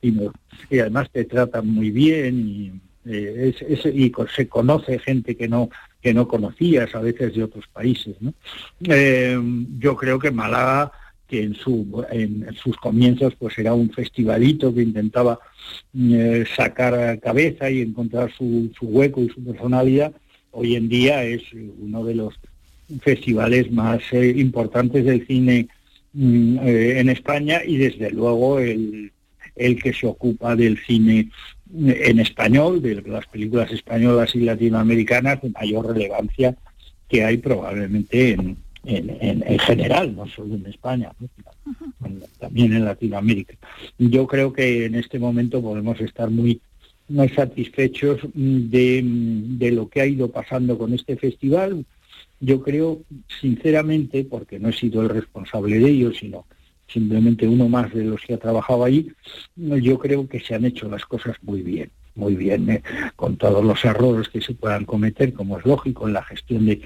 y, 0.00 0.14
además 0.78 1.10
te 1.10 1.24
tratan 1.24 1.68
muy 1.68 1.90
bien 1.90 2.40
y, 2.40 2.72
eh, 3.04 3.54
y 3.94 4.12
se 4.34 4.48
conoce 4.48 4.98
gente 4.98 5.36
que 5.36 5.48
no 5.48 5.70
que 6.00 6.14
no 6.14 6.26
conocías 6.26 6.94
a 6.94 7.00
veces 7.00 7.34
de 7.34 7.44
otros 7.44 7.66
países. 7.68 8.16
Eh, 8.84 9.38
yo 9.78 9.96
creo 9.96 10.18
que 10.18 10.30
Málaga 10.30 10.92
que 11.30 11.44
en, 11.44 11.54
su, 11.54 12.04
en, 12.10 12.52
sus 12.56 12.76
comienzos 12.76 13.36
pues 13.36 13.56
era 13.56 13.72
un 13.72 13.90
festivalito 13.90 14.74
que 14.74 14.82
intentaba 14.82 15.38
eh, 15.96 16.44
sacar 16.56 17.20
cabeza 17.20 17.70
y 17.70 17.82
encontrar 17.82 18.32
su, 18.32 18.72
su, 18.76 18.86
hueco 18.86 19.20
y 19.20 19.28
su 19.28 19.44
personalidad, 19.44 20.12
hoy 20.50 20.74
en 20.74 20.88
día 20.88 21.22
es 21.22 21.42
uno 21.52 22.02
de 22.04 22.16
los 22.16 22.34
festivales 23.02 23.70
más 23.70 24.00
eh, 24.12 24.34
importantes 24.36 25.04
del 25.04 25.26
cine 25.26 25.68
mm, 26.12 26.58
eh, 26.58 27.00
en 27.00 27.08
España 27.08 27.60
y 27.64 27.76
desde 27.76 28.10
luego 28.10 28.58
el, 28.58 29.12
el 29.56 29.82
que 29.82 29.92
se 29.92 30.06
ocupa 30.06 30.56
del 30.56 30.78
cine 30.78 31.30
en 31.72 32.18
español, 32.18 32.82
de 32.82 33.00
las 33.02 33.26
películas 33.26 33.70
españolas 33.70 34.34
y 34.34 34.40
latinoamericanas 34.40 35.40
de 35.40 35.50
mayor 35.50 35.86
relevancia 35.86 36.56
que 37.08 37.24
hay 37.24 37.36
probablemente 37.36 38.32
en, 38.32 38.56
en, 38.84 39.42
en, 39.46 39.58
general, 39.58 40.14
no 40.16 40.26
solo 40.26 40.54
en 40.54 40.66
España, 40.66 41.12
también 42.38 42.72
en 42.72 42.84
Latinoamérica. 42.84 43.54
Yo 43.98 44.26
creo 44.26 44.52
que 44.52 44.86
en 44.86 44.94
este 44.94 45.18
momento 45.18 45.60
podemos 45.60 46.00
estar 46.00 46.30
muy, 46.30 46.60
muy 47.08 47.28
satisfechos 47.28 48.20
de, 48.34 49.02
de 49.04 49.70
lo 49.72 49.88
que 49.88 50.00
ha 50.00 50.06
ido 50.06 50.30
pasando 50.30 50.78
con 50.78 50.94
este 50.94 51.16
festival, 51.16 51.84
yo 52.40 52.62
creo, 52.62 53.02
sinceramente, 53.40 54.24
porque 54.24 54.58
no 54.58 54.70
he 54.70 54.72
sido 54.72 55.02
el 55.02 55.10
responsable 55.10 55.78
de 55.78 55.90
ello, 55.90 56.12
sino 56.12 56.46
simplemente 56.88 57.46
uno 57.46 57.68
más 57.68 57.92
de 57.94 58.04
los 58.04 58.20
que 58.22 58.34
ha 58.34 58.38
trabajado 58.38 58.84
ahí, 58.84 59.12
yo 59.56 59.98
creo 59.98 60.28
que 60.28 60.40
se 60.40 60.54
han 60.54 60.64
hecho 60.64 60.88
las 60.88 61.04
cosas 61.04 61.36
muy 61.42 61.62
bien, 61.62 61.90
muy 62.14 62.34
bien, 62.34 62.68
eh, 62.68 62.82
con 63.14 63.36
todos 63.36 63.64
los 63.64 63.84
errores 63.84 64.28
que 64.28 64.40
se 64.40 64.54
puedan 64.54 64.84
cometer, 64.84 65.32
como 65.32 65.58
es 65.58 65.64
lógico 65.64 66.08
en 66.08 66.14
la 66.14 66.24
gestión 66.24 66.66
de, 66.66 66.80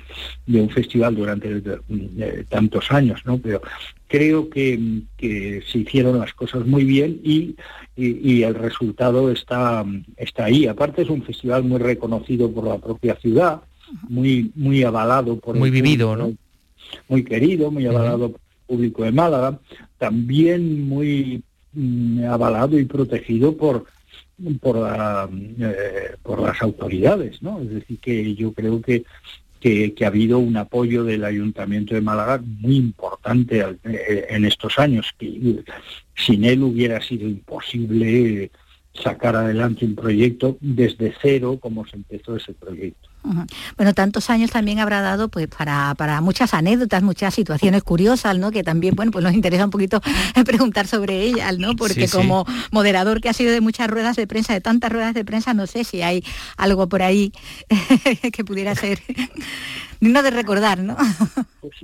un 0.60 0.70
festival 0.70 1.16
durante 1.16 1.62
eh, 1.88 2.44
tantos 2.48 2.90
años, 2.90 3.22
¿no? 3.24 3.38
Pero 3.38 3.62
creo 4.08 4.50
que, 4.50 5.02
se 5.18 5.78
hicieron 5.78 6.18
las 6.18 6.34
cosas 6.34 6.66
muy 6.66 6.84
bien 6.84 7.20
y, 7.22 7.56
el 7.96 8.54
resultado 8.54 9.30
está, 9.30 9.84
está 10.16 10.46
ahí. 10.46 10.66
Aparte 10.66 11.02
es 11.02 11.08
un 11.08 11.22
festival 11.22 11.62
muy 11.62 11.78
reconocido 11.78 12.50
por 12.52 12.66
la 12.66 12.78
propia 12.78 13.14
ciudad, 13.16 13.62
muy, 14.08 14.50
muy 14.54 14.82
avalado 14.82 15.38
por 15.38 15.56
muy 15.56 15.70
vivido, 15.70 16.16
¿no? 16.16 16.34
Muy 17.08 17.24
querido, 17.24 17.70
muy 17.70 17.86
avalado 17.86 18.32
por 18.32 18.40
el 18.40 18.66
público 18.66 19.04
de 19.04 19.12
Málaga, 19.12 19.58
también 19.98 20.88
muy 20.88 21.42
mm, 21.72 22.24
avalado 22.24 22.78
y 22.78 22.84
protegido 22.84 23.56
por 23.56 23.86
por, 24.60 24.76
eh, 24.76 26.16
por 26.22 26.42
las 26.42 26.60
autoridades, 26.62 27.42
¿no? 27.42 27.60
Es 27.60 27.70
decir, 27.70 27.98
que 28.00 28.34
yo 28.34 28.52
creo 28.52 28.80
que, 28.80 29.04
que, 29.60 29.94
ha 30.02 30.08
habido 30.08 30.38
un 30.38 30.56
apoyo 30.56 31.04
del 31.04 31.24
Ayuntamiento 31.24 31.94
de 31.94 32.00
Málaga 32.00 32.42
muy 32.44 32.76
importante 32.76 33.64
eh, 33.84 34.26
en 34.28 34.44
estos 34.44 34.78
años, 34.78 35.14
que 35.18 35.62
sin 36.16 36.44
él 36.44 36.62
hubiera 36.62 37.00
sido 37.00 37.28
imposible 37.28 38.50
sacar 38.92 39.36
adelante 39.36 39.84
un 39.84 39.94
proyecto 39.94 40.56
desde 40.60 41.14
cero 41.20 41.58
como 41.60 41.86
se 41.86 41.96
empezó 41.96 42.36
ese 42.36 42.52
proyecto. 42.52 43.08
Bueno, 43.76 43.94
tantos 43.94 44.28
años 44.28 44.50
también 44.50 44.78
habrá 44.80 45.00
dado 45.00 45.28
pues 45.28 45.48
para, 45.48 45.94
para, 45.96 46.20
muchas 46.20 46.52
anécdotas, 46.52 47.02
muchas 47.02 47.34
situaciones 47.34 47.82
curiosas, 47.82 48.38
¿no? 48.38 48.50
Que 48.50 48.62
también, 48.62 48.94
bueno, 48.94 49.10
pues 49.12 49.24
nos 49.24 49.32
interesa 49.32 49.64
un 49.64 49.70
poquito 49.70 50.00
preguntar 50.44 50.86
sobre 50.86 51.22
ellas, 51.22 51.58
¿no? 51.58 51.74
Porque 51.74 52.08
como 52.08 52.46
moderador 52.70 53.20
que 53.20 53.28
ha 53.30 53.32
sido 53.32 53.52
de 53.52 53.60
muchas 53.60 53.88
ruedas 53.88 54.16
de 54.16 54.26
prensa, 54.26 54.52
de 54.52 54.60
tantas 54.60 54.92
ruedas 54.92 55.14
de 55.14 55.24
prensa, 55.24 55.54
no 55.54 55.66
sé 55.66 55.84
si 55.84 56.02
hay 56.02 56.22
algo 56.56 56.88
por 56.88 57.02
ahí 57.02 57.32
que 58.32 58.44
pudiera 58.44 58.74
ser 58.74 59.00
digno 60.04 60.22
de 60.22 60.30
recordar, 60.30 60.78
¿no? 60.78 60.96
Pues, 61.64 61.76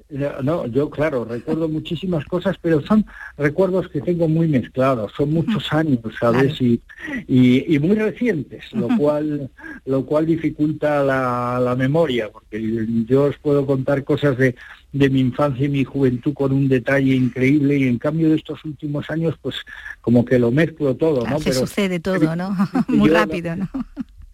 no, 0.42 0.66
yo 0.66 0.90
claro, 0.90 1.24
recuerdo 1.24 1.66
muchísimas 1.66 2.26
cosas, 2.26 2.56
pero 2.60 2.82
son 2.82 3.06
recuerdos 3.38 3.88
que 3.88 4.02
tengo 4.02 4.28
muy 4.28 4.46
mezclados, 4.46 5.10
son 5.16 5.32
muchos 5.32 5.72
años, 5.72 6.00
¿sabes? 6.20 6.60
Y, 6.60 6.82
y, 7.26 7.78
muy 7.78 7.96
recientes, 7.96 8.70
lo 8.74 8.88
cual, 8.98 9.48
lo 9.86 10.04
cual 10.04 10.26
dificulta 10.26 11.02
la, 11.02 11.58
la, 11.64 11.74
memoria, 11.76 12.28
porque 12.30 12.60
yo 13.08 13.24
os 13.24 13.38
puedo 13.38 13.64
contar 13.64 14.04
cosas 14.04 14.36
de, 14.36 14.54
de 14.92 15.08
mi 15.08 15.20
infancia 15.20 15.64
y 15.64 15.70
mi 15.70 15.84
juventud 15.84 16.34
con 16.34 16.52
un 16.52 16.68
detalle 16.68 17.14
increíble 17.14 17.78
y 17.78 17.84
en 17.84 17.98
cambio 17.98 18.28
de 18.28 18.36
estos 18.36 18.64
últimos 18.64 19.08
años, 19.08 19.36
pues 19.40 19.56
como 20.00 20.24
que 20.24 20.38
lo 20.38 20.50
mezclo 20.50 20.94
todo, 20.94 21.26
¿no? 21.26 21.38
Se 21.38 21.52
sucede 21.52 22.00
todo, 22.00 22.36
¿no? 22.36 22.54
muy 22.88 23.08
rápido, 23.08 23.56
¿no? 23.56 23.68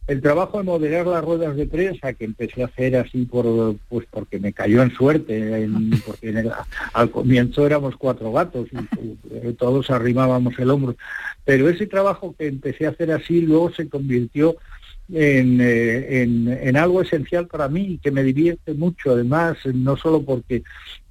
El 0.06 0.22
trabajo 0.22 0.58
de 0.58 0.64
moderar 0.64 1.06
las 1.06 1.24
ruedas 1.24 1.56
de 1.56 1.66
prensa 1.66 2.12
que 2.12 2.24
empecé 2.24 2.62
a 2.62 2.66
hacer 2.66 2.96
así 2.96 3.24
por 3.24 3.76
pues 3.88 4.06
porque 4.10 4.38
me 4.38 4.52
cayó 4.52 4.82
en 4.82 4.92
suerte 4.92 5.68
porque 6.06 6.50
al 6.92 7.10
comienzo 7.10 7.66
éramos 7.66 7.96
cuatro 7.96 8.32
gatos 8.32 8.68
y, 8.72 9.52
todos 9.54 9.90
arrimábamos 9.90 10.58
el 10.58 10.70
hombro. 10.70 10.96
Pero 11.44 11.68
ese 11.68 11.86
trabajo 11.86 12.34
que 12.38 12.46
empecé 12.46 12.86
a 12.86 12.90
hacer 12.90 13.10
así 13.10 13.40
luego 13.40 13.72
se 13.72 13.88
convirtió 13.88 14.56
en, 15.12 15.60
eh, 15.60 16.22
en, 16.22 16.48
en 16.48 16.76
algo 16.76 17.00
esencial 17.00 17.46
para 17.46 17.68
mí 17.68 17.92
y 17.92 17.98
que 17.98 18.10
me 18.10 18.22
divierte 18.22 18.74
mucho 18.74 19.12
además 19.12 19.56
no 19.66 19.96
solo 19.96 20.22
porque 20.22 20.62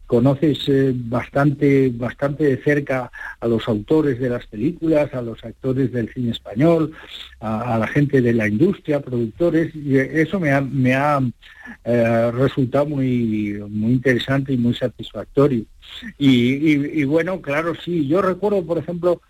conoces 0.07 0.67
eh, 0.67 0.93
bastante, 0.95 1.89
bastante 1.89 2.43
de 2.43 2.57
cerca 2.57 3.11
a 3.39 3.47
los 3.47 3.67
autores 3.67 4.19
de 4.19 4.29
las 4.29 4.45
películas, 4.45 5.13
a 5.13 5.21
los 5.21 5.43
actores 5.43 5.91
del 5.91 6.13
cine 6.13 6.31
español, 6.31 6.91
a, 7.39 7.77
la 7.77 7.87
gente 7.87 8.21
de 8.21 8.33
la 8.33 8.47
industria, 8.47 9.01
productores, 9.01 9.75
y 9.75 9.97
eso 9.97 10.39
me 10.39 10.51
ha, 10.51 10.61
me 10.61 10.93
ha 10.93 11.19
eh, 11.83 12.31
resultado 12.31 12.85
muy, 12.85 13.59
muy 13.69 13.93
interesante 13.93 14.53
y 14.53 14.57
muy 14.57 14.73
satisfactorio. 14.73 15.65
Y, 16.17 17.03
bueno, 17.05 17.41
claro, 17.41 17.73
sí, 17.75 18.07
yo 18.07 18.21
recuerdo, 18.21 18.65
por 18.65 18.77
ejemplo, 18.77 19.21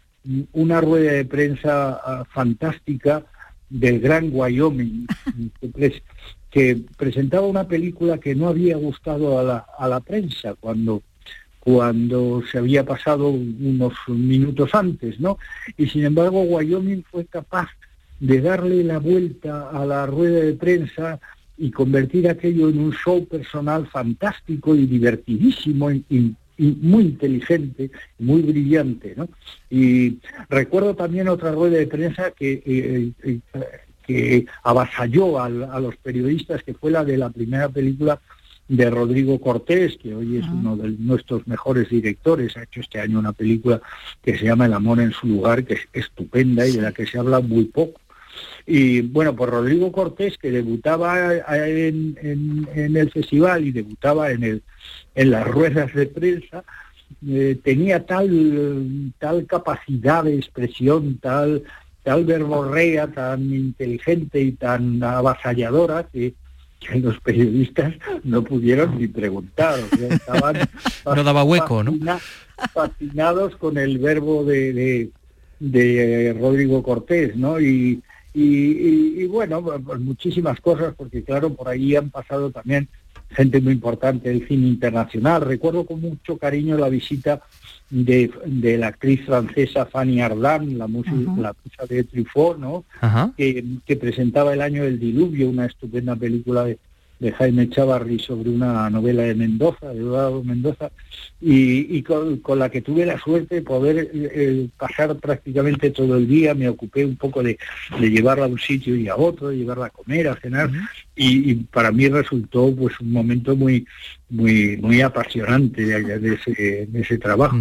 una 0.53 0.81
rueda 0.81 1.13
de 1.13 1.25
prensa 1.25 1.99
ah, 2.03 2.25
fantástica 2.31 3.23
del 3.69 3.99
Gran 3.99 4.29
Wyoming, 4.31 5.07
que 5.61 6.01
presentaba 6.97 7.47
una 7.47 7.67
película 7.67 8.17
que 8.17 8.33
no 8.33 8.47
había 8.47 8.77
gustado 8.77 9.39
a 9.39 9.43
la, 9.43 9.65
a 9.77 9.87
la 9.87 9.99
prensa 9.99 10.55
cuando 10.59 11.01
cuando 11.65 12.43
se 12.51 12.59
había 12.59 12.85
pasado 12.85 13.29
unos 13.29 13.93
minutos 14.07 14.69
antes, 14.75 15.19
¿no? 15.19 15.39
Y 15.77 15.87
sin 15.87 16.05
embargo 16.05 16.43
Wyoming 16.43 17.03
fue 17.09 17.25
capaz 17.25 17.69
de 18.19 18.39
darle 18.39 18.83
la 18.83 18.99
vuelta 18.99 19.71
a 19.71 19.83
la 19.83 20.05
rueda 20.05 20.41
de 20.41 20.53
prensa 20.53 21.19
y 21.57 21.71
convertir 21.71 22.29
aquello 22.29 22.69
en 22.69 22.79
un 22.79 22.93
show 22.93 23.25
personal 23.25 23.87
fantástico 23.87 24.75
y 24.75 24.85
divertidísimo 24.85 25.91
y, 25.91 26.35
muy 26.57 27.03
inteligente, 27.03 27.91
muy 28.19 28.41
brillante, 28.41 29.13
¿no? 29.17 29.27
Y 29.69 30.19
recuerdo 30.49 30.95
también 30.95 31.27
otra 31.27 31.51
rueda 31.51 31.79
de 31.79 31.87
prensa 31.87 32.31
que 32.31 32.61
eh, 32.65 33.11
eh, 33.23 33.39
que 34.05 34.45
avasalló 34.63 35.41
a, 35.41 35.49
los 35.49 35.95
periodistas, 35.97 36.63
que 36.63 36.73
fue 36.73 36.91
la 36.91 37.03
de 37.03 37.17
la 37.17 37.29
primera 37.29 37.69
película 37.69 38.19
de 38.67 38.89
Rodrigo 38.89 39.39
Cortés, 39.39 39.97
que 39.97 40.15
hoy 40.15 40.37
es 40.37 40.45
uno 40.47 40.75
de 40.75 40.89
nuestros 40.89 41.45
mejores 41.47 41.89
directores, 41.89 42.57
ha 42.57 42.63
hecho 42.63 42.79
este 42.81 42.99
año 42.99 43.19
una 43.19 43.33
película 43.33 43.79
que 44.23 44.37
se 44.37 44.45
llama 44.45 44.65
El 44.65 44.73
amor 44.73 44.99
en 44.99 45.11
su 45.11 45.27
lugar, 45.27 45.63
que 45.65 45.75
es 45.75 45.87
estupenda 45.93 46.65
y 46.65 46.73
de 46.73 46.81
la 46.81 46.91
que 46.91 47.05
se 47.05 47.19
habla 47.19 47.39
muy 47.41 47.65
poco. 47.65 48.01
Y 48.65 49.01
bueno, 49.01 49.35
pues 49.35 49.49
Rodrigo 49.49 49.91
Cortés, 49.91 50.37
que 50.37 50.51
debutaba 50.51 51.35
en, 51.35 52.17
el 52.75 53.11
festival 53.11 53.65
y 53.65 53.71
debutaba 53.71 54.31
en, 54.31 54.43
el, 54.43 54.63
en 55.13 55.31
las 55.31 55.47
ruedas 55.47 55.93
de 55.93 56.07
prensa, 56.07 56.63
eh, 57.27 57.57
tenía 57.63 58.05
tal, 58.05 59.13
tal 59.19 59.45
capacidad 59.45 60.23
de 60.23 60.35
expresión, 60.35 61.17
tal 61.19 61.63
tal 62.05 62.23
verborrea, 62.23 63.07
tan 63.07 63.51
inteligente 63.51 64.39
y 64.39 64.51
tan 64.51 65.03
avasalladora 65.03 66.07
que, 66.13 66.35
los 66.93 67.19
periodistas 67.19 67.95
no 68.23 68.43
pudieron 68.43 68.99
ni 68.99 69.07
preguntar. 69.07 69.79
estaban 70.07 70.69
no 71.05 71.23
daba 71.23 71.43
hueco, 71.43 71.83
¿no? 71.83 71.97
Fascinados 72.75 73.55
con 73.55 73.79
el 73.79 73.97
verbo 73.97 74.43
de, 74.43 75.09
de, 75.59 76.37
Rodrigo 76.39 76.83
Cortés, 76.83 77.35
¿no? 77.35 77.59
Y, 77.59 78.03
y, 78.35 79.25
bueno, 79.25 79.63
pues 79.63 79.99
muchísimas 79.99 80.61
cosas, 80.61 80.93
porque 80.95 81.23
claro, 81.23 81.55
por 81.55 81.69
ahí 81.69 81.95
han 81.95 82.11
pasado 82.11 82.51
también 82.51 82.87
gente 83.31 83.59
muy 83.61 83.73
importante 83.73 84.29
del 84.29 84.47
cine 84.47 84.67
internacional. 84.67 85.41
Recuerdo 85.41 85.87
con 85.87 86.01
mucho 86.01 86.37
cariño 86.37 86.77
la 86.77 86.89
visita 86.89 87.41
de, 87.89 88.77
la 88.77 88.87
actriz 88.87 89.25
francesa 89.25 89.85
Fanny 89.85 90.21
Ardant, 90.21 90.77
la 90.77 90.87
musa, 90.87 91.11
la 91.37 91.55
de 91.87 92.03
Truffaut, 92.03 92.57
¿no? 92.57 92.83
Que, 93.37 93.63
que, 93.85 93.95
presentaba 93.95 94.53
El 94.53 94.61
año 94.61 94.83
del 94.83 94.99
diluvio, 94.99 95.49
una 95.49 95.65
estupenda 95.65 96.15
película 96.15 96.65
de, 96.65 96.79
de 97.19 97.31
Jaime 97.31 97.69
Chavarri 97.69 98.19
sobre 98.19 98.49
una 98.49 98.89
novela 98.89 99.23
de 99.23 99.35
Mendoza, 99.35 99.89
de 99.89 99.99
Eduardo 99.99 100.43
Mendoza, 100.43 100.91
y, 101.41 102.01
con, 102.01 102.59
la 102.59 102.69
que 102.69 102.81
tuve 102.81 103.05
la 103.05 103.19
suerte 103.19 103.55
de 103.55 103.61
poder 103.61 103.97
eh, 103.97 104.09
eh, 104.13 104.67
pasar 104.77 105.15
prácticamente 105.17 105.91
todo 105.91 106.17
el 106.17 106.27
día, 106.27 106.53
me 106.53 106.67
ocupé 106.67 107.05
un 107.05 107.15
poco 107.15 107.43
de, 107.43 107.57
llevarla 107.99 108.45
a 108.45 108.49
un 108.49 108.59
sitio 108.59 108.95
y 108.95 109.07
a 109.07 109.15
otro, 109.15 109.49
de 109.49 109.57
llevarla 109.57 109.87
a 109.87 109.89
comer, 109.89 110.27
a 110.27 110.35
cenar, 110.35 110.69
y, 111.15 111.55
para 111.55 111.91
mí 111.91 112.07
resultó 112.09 112.73
pues 112.75 112.99
un 112.99 113.11
momento 113.11 113.55
muy 113.55 113.85
muy 114.27 114.75
muy 114.77 115.01
apasionante 115.01 115.85
de, 115.85 116.39
ese, 116.93 117.17
trabajo. 117.19 117.55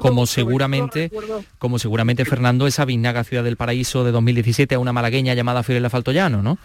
como, 0.00 0.26
seguramente, 0.26 1.10
como 1.58 1.78
seguramente 1.78 2.24
Fernando, 2.24 2.66
esa 2.66 2.84
Vinaga 2.84 3.22
Ciudad 3.22 3.44
del 3.44 3.56
Paraíso 3.56 4.02
de 4.02 4.12
2017 4.12 4.74
a 4.74 4.78
una 4.78 4.92
malagueña 4.92 5.34
llamada 5.34 5.62
Fiorella 5.62 5.90
Faltoyano, 5.90 6.42
¿no? 6.42 6.58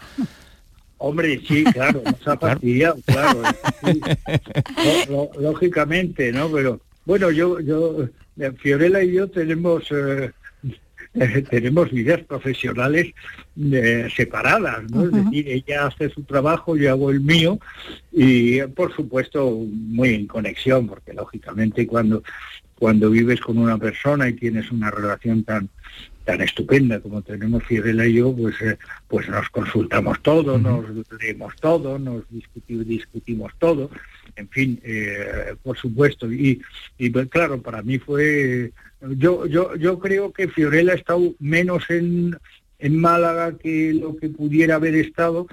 Hombre, 1.06 1.42
sí, 1.46 1.66
claro, 1.66 2.02
nos 2.06 2.26
ha 2.26 2.38
fastidiado, 2.40 2.96
claro. 3.06 3.42
lógicamente, 5.38 6.32
¿no? 6.32 6.50
Pero 6.50 6.80
bueno, 7.06 7.30
yo, 7.30 7.60
yo, 7.60 8.08
eh, 8.40 8.52
Fiorella 8.58 9.04
y 9.04 9.12
yo 9.12 9.30
tenemos 9.30 9.84
eh, 9.92 10.32
tenemos 11.50 11.92
vidas 11.92 12.22
profesionales 12.22 13.14
eh, 13.62 14.08
separadas, 14.16 14.90
¿no? 14.92 15.04
Es 15.04 15.12
decir, 15.12 15.50
ella 15.50 15.88
hace 15.88 16.10
su 16.10 16.24
trabajo, 16.24 16.78
yo 16.78 16.90
hago 16.92 17.12
el 17.12 17.20
mío 17.20 17.60
y 18.14 18.62
por 18.62 18.96
supuesto 18.96 19.52
muy 19.52 20.14
en 20.14 20.28
conexión, 20.28 20.88
porque 20.88 21.12
lógicamente 21.12 21.86
cuando 21.86 22.24
cuando 22.80 23.10
vives 23.10 23.42
con 23.42 23.58
una 23.58 23.78
persona 23.78 24.30
y 24.30 24.34
tienes 24.34 24.72
una 24.72 24.90
relación 24.90 25.44
tan 25.44 25.70
tan 26.24 26.42
estupenda 26.42 27.00
como 27.00 27.22
tenemos 27.22 27.64
Fiorella 27.64 28.06
y 28.06 28.14
yo, 28.14 28.36
pues, 28.36 28.56
eh, 28.62 28.78
pues 29.08 29.28
nos 29.30 29.50
consultamos 29.50 30.22
todo, 30.22 30.58
nos 30.58 30.86
leemos 31.20 31.56
todo, 31.60 32.00
nos 32.00 32.24
discutimos, 32.30 32.88
discutimos 32.88 33.52
todo, 33.60 33.90
en 34.36 34.50
fin, 34.50 34.80
eh, 34.84 35.56
por 35.62 35.78
supuesto. 35.78 36.32
Y, 36.32 36.62
y 36.98 37.10
pues, 37.10 37.28
claro, 37.30 37.62
para 37.62 37.82
mí 37.82 38.00
fue, 38.00 38.72
yo, 39.18 39.46
yo, 39.46 39.76
yo 39.76 40.00
creo 40.00 40.32
que 40.32 40.48
Fiorella 40.48 40.94
ha 40.94 40.96
estado 40.96 41.34
menos 41.40 41.90
en, 41.90 42.38
en 42.80 43.00
Málaga 43.00 43.58
que 43.58 43.94
lo 43.94 44.16
que 44.16 44.30
pudiera 44.30 44.76
haber 44.76 44.96
estado 44.96 45.48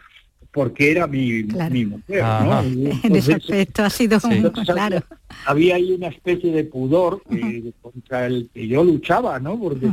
porque 0.53 0.91
era 0.91 1.07
mi, 1.07 1.45
mi 1.45 1.87
mujer, 1.87 2.23
¿no? 2.23 2.61
en 2.61 3.16
ese 3.16 3.35
aspecto 3.35 3.85
ha 3.85 3.91
sido 3.91 4.18
un, 4.25 4.51
claro. 4.64 5.01
Había 5.47 5.77
ahí 5.77 5.93
una 5.93 6.09
especie 6.09 6.53
de 6.53 6.64
pudor 6.64 7.23
contra 7.81 8.27
el 8.27 8.51
que 8.53 8.66
yo 8.66 8.83
luchaba, 8.83 9.39
¿no? 9.39 9.59
Porque 9.59 9.93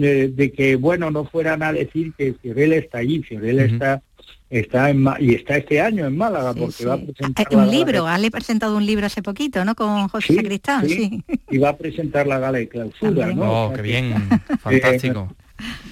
de, 0.00 0.52
que, 0.56 0.76
bueno, 0.76 1.10
no 1.10 1.24
fueran 1.24 1.62
a 1.62 1.72
decir 1.72 2.12
que 2.16 2.34
Fiorella 2.34 2.76
está 2.76 2.98
ahí, 2.98 3.22
Fiorella 3.22 3.64
está 3.64 4.02
está 4.48 4.90
en 4.90 5.06
y 5.18 5.34
está 5.34 5.56
este 5.56 5.80
año 5.80 6.06
en 6.06 6.14
Málaga 6.14 6.52
porque 6.52 6.84
va 6.84 6.94
a 6.94 6.98
presentar 6.98 7.46
un 7.56 7.70
libro 7.70 8.06
le 8.18 8.26
he 8.26 8.30
presentado 8.30 8.76
un 8.76 8.84
libro 8.84 9.06
hace 9.06 9.22
poquito 9.22 9.64
no 9.64 9.74
con 9.74 10.08
José 10.08 10.34
Sacristán 10.34 10.86
sí, 10.86 11.24
y 11.50 11.56
va 11.56 11.70
a 11.70 11.76
presentar 11.78 12.26
la 12.26 12.38
gala 12.38 12.58
de 12.58 12.68
clausura 12.68 13.32
no 13.32 13.68
oh, 13.68 13.72
qué 13.72 13.80
bien 13.80 14.12
fantástico. 14.60 15.34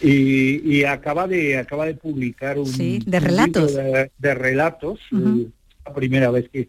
Y, 0.03 0.85
acaba 0.85 1.27
de 1.27 1.59
acaba 1.59 1.87
de 1.87 1.95
publicar 1.95 2.59
un, 2.59 2.71
de 3.05 3.21
relatos. 3.21 3.75
de, 3.75 4.35
relatos 4.35 4.99
eh, 5.13 5.47
la 5.85 5.95
primera 5.95 6.31
vez 6.31 6.49
que, 6.49 6.69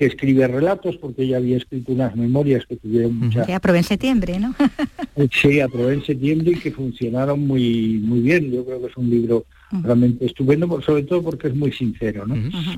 que 0.00 0.06
escribe 0.06 0.48
relatos 0.48 0.96
porque 0.96 1.24
ella 1.24 1.36
había 1.36 1.58
escrito 1.58 1.92
unas 1.92 2.16
memorias 2.16 2.64
que 2.64 2.74
tuvieron 2.76 3.16
mucha 3.16 3.44
que 3.44 3.52
aprobé 3.52 3.78
en 3.78 3.84
septiembre 3.84 4.40
no 4.40 4.54
sí 5.30 5.60
aprobé 5.60 5.92
en 5.92 6.02
septiembre 6.02 6.52
y 6.52 6.54
que 6.58 6.72
funcionaron 6.72 7.46
muy 7.46 8.00
muy 8.02 8.20
bien. 8.20 8.50
Yo 8.50 8.64
creo 8.64 8.80
que 8.80 8.86
es 8.86 8.96
un 8.96 9.10
libro 9.10 9.44
realmente 9.70 10.24
estupendo 10.24 10.80
sobre 10.80 11.02
todo 11.02 11.22
porque 11.22 11.48
es 11.48 11.54
muy 11.54 11.70
sincero 11.70 12.26
no 12.26 12.34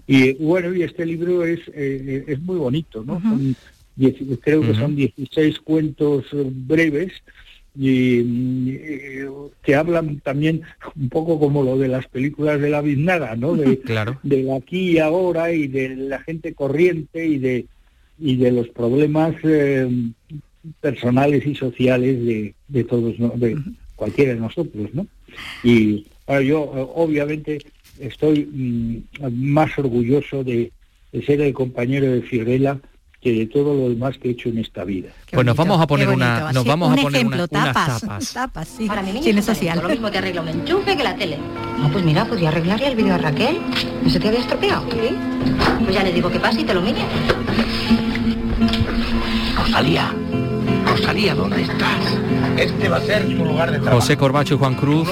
y 0.09 0.33
bueno 0.33 0.75
y 0.75 0.83
este 0.83 1.07
libro 1.07 1.45
es 1.45 1.61
eh, 1.73 2.25
es 2.27 2.41
muy 2.43 2.57
bonito 2.57 3.05
no 3.05 3.23
creo 4.41 4.63
que 4.63 4.75
son 4.75 4.97
16 4.97 5.61
cuentos 5.61 6.25
breves 6.33 7.13
y, 7.75 9.23
que 9.63 9.75
hablan 9.75 10.21
también 10.21 10.63
un 10.95 11.09
poco 11.09 11.39
como 11.39 11.63
lo 11.63 11.79
de 11.79 11.89
las 11.89 12.07
películas 12.07 12.61
de 12.61 12.71
la 12.71 12.83
biznaga, 12.83 13.37
¿no? 13.37 13.55
De, 13.55 13.81
claro. 13.85 14.19
del 14.23 14.51
aquí 14.51 14.93
y 14.93 14.99
ahora 14.99 15.53
y 15.53 15.69
de 15.69 15.97
la 15.97 16.21
gente 16.21 16.55
corriente 16.55 17.27
y 17.27 17.39
de 17.39 17.67
y 18.19 18.37
de 18.37 18.53
los 18.53 18.69
problemas 18.69 19.35
eh, 19.43 19.89
personales 20.81 21.45
y 21.47 21.55
sociales 21.55 22.25
de, 22.25 22.55
de 22.69 22.85
todos, 22.85 23.19
¿no? 23.19 23.31
de 23.31 23.59
cualquiera 23.97 24.35
de 24.35 24.41
nosotros, 24.41 24.91
¿no? 24.93 25.07
Y 25.65 26.07
yo 26.45 26.63
obviamente 26.95 27.59
estoy 27.99 28.45
mm, 28.47 29.33
más 29.33 29.77
orgulloso 29.79 30.45
de, 30.45 30.71
de 31.11 31.23
ser 31.25 31.41
el 31.41 31.53
compañero 31.53 32.13
de 32.13 32.23
Fiorella 32.23 32.79
que 33.23 33.33
de 33.33 33.47
todo 33.47 33.73
lo 33.73 33.89
demás 33.89 34.19
que 34.19 34.29
he 34.29 34.31
hecho 34.33 34.49
en 34.49 34.59
esta 34.59 34.83
vida. 34.83 35.11
pues 35.31 35.47
nos 35.47 35.55
vamos 35.57 35.81
a 35.81 35.87
poner 35.87 36.09
una, 36.09 36.51
nos 36.53 36.65
vamos 36.65 36.89
un 36.93 36.99
a 36.99 37.03
poner 37.03 37.17
ejemplo, 37.21 37.47
una, 37.49 37.73
tapas, 37.73 38.03
unas 38.03 38.33
tapas. 38.35 38.69
sí. 38.69 38.87
Para 38.89 39.01
mi 39.03 39.13
niña 39.13 39.23
Tiene 39.23 39.39
es 39.41 39.47
social. 39.47 39.79
Lo 39.81 39.89
mismo 39.89 40.11
te 40.11 40.19
arregla 40.19 40.41
un 40.43 40.49
enchufe 40.49 40.97
que 40.97 41.05
la 41.05 41.15
tele. 41.15 41.39
No, 41.79 41.89
pues 41.91 42.05
mira, 42.05 42.25
podía 42.25 42.49
arreglarle 42.49 42.89
el 42.89 42.97
vídeo 42.97 43.15
a 43.15 43.19
Raquel. 43.19 43.59
¿No 44.03 44.11
se 44.11 44.19
te 44.19 44.27
había 44.27 44.41
estropeado? 44.41 44.85
Sí. 44.91 45.17
Pues 45.85 45.95
ya 45.95 46.03
le 46.03 46.13
digo 46.13 46.31
que 46.31 46.41
pase 46.41 46.63
y 46.63 46.65
te 46.65 46.75
lo 46.75 46.81
mire. 46.83 47.01
Rosalía, 49.57 50.13
Rosalía, 50.93 51.35
¿dónde 51.35 51.63
estás? 51.63 52.19
Este 52.59 52.91
va 52.91 52.99
a 52.99 53.01
ser 53.01 53.25
tu 53.25 53.47
lugar 53.47 53.71
de 53.71 53.79
trabajo. 53.79 54.03
José 54.03 54.19
Corbacho 54.19 54.57
y 54.57 54.59
Juan 54.59 54.75
Cruz 54.75 55.09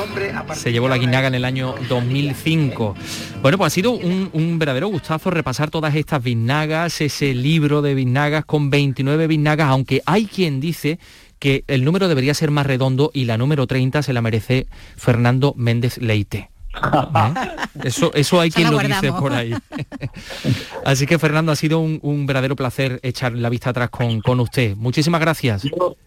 se 0.53 0.72
llevó 0.72 0.91
la 0.91 0.99
guinaga 0.99 1.28
en 1.28 1.35
el 1.35 1.47
año 1.47 1.74
2005. 1.89 2.95
Bueno, 3.41 3.57
pues 3.57 3.72
ha 3.72 3.74
sido 3.74 3.93
un, 3.93 4.59
verdadero 4.59 4.89
gustazo 4.89 5.31
repasar 5.31 5.70
todas 5.70 5.95
estas 5.95 6.22
biznagas, 6.22 7.01
ese 7.01 7.33
libro 7.33 7.81
de 7.81 7.95
biznagas 7.95 8.45
con 8.45 8.68
29 8.68 9.26
biznagas, 9.26 9.68
aunque 9.68 10.03
hay 10.05 10.26
quien 10.26 10.61
dice 10.61 10.99
que 11.39 11.64
el 11.66 11.83
número 11.83 12.09
debería 12.09 12.35
ser 12.35 12.51
más 12.51 12.66
redondo 12.66 13.11
y 13.14 13.24
la 13.24 13.39
número 13.39 13.66
30 13.66 14.03
se 14.03 14.12
la 14.12 14.20
merece 14.20 14.66
Fernando 14.99 15.55
Méndez 15.57 15.97
Leite. 15.97 16.49
¿Eh? 16.73 17.85
Eso, 17.85 18.12
eso 18.14 18.41
hay 18.41 18.51
quien 18.51 18.71
lo 18.71 18.79
dice 18.79 19.12
por 19.12 19.33
ahí. 19.33 19.53
Así 20.85 21.07
que 21.07 21.18
Fernando, 21.18 21.53
ha 21.53 21.57
sido 21.57 21.81
un, 21.81 22.27
verdadero 22.27 22.57
placer 22.57 23.01
echar 23.03 23.33
la 23.33 23.49
vista 23.49 23.71
atrás 23.71 23.91
con, 23.91 24.41
usted. 24.41 24.77
Muchísimas 24.77 25.21
gracias. 25.21 25.64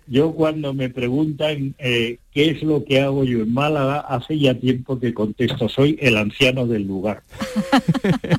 Yo, 0.07 0.31
cuando 0.31 0.73
me 0.73 0.89
preguntan 0.89 1.75
eh, 1.77 2.19
qué 2.31 2.51
es 2.51 2.63
lo 2.63 2.83
que 2.85 3.01
hago 3.01 3.23
yo 3.23 3.39
en 3.39 3.53
Málaga, 3.53 3.99
hace 3.99 4.39
ya 4.39 4.53
tiempo 4.55 4.99
que 4.99 5.13
contesto, 5.13 5.67
soy 5.69 5.97
el 6.01 6.17
anciano 6.17 6.65
del 6.65 6.83
lugar. 6.83 7.23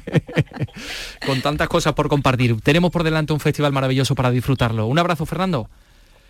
con 1.26 1.40
tantas 1.42 1.68
cosas 1.68 1.92
por 1.92 2.08
compartir. 2.08 2.60
Tenemos 2.60 2.90
por 2.90 3.02
delante 3.02 3.32
un 3.32 3.40
festival 3.40 3.72
maravilloso 3.72 4.14
para 4.14 4.30
disfrutarlo. 4.30 4.86
Un 4.86 4.98
abrazo, 4.98 5.26
Fernando. 5.26 5.68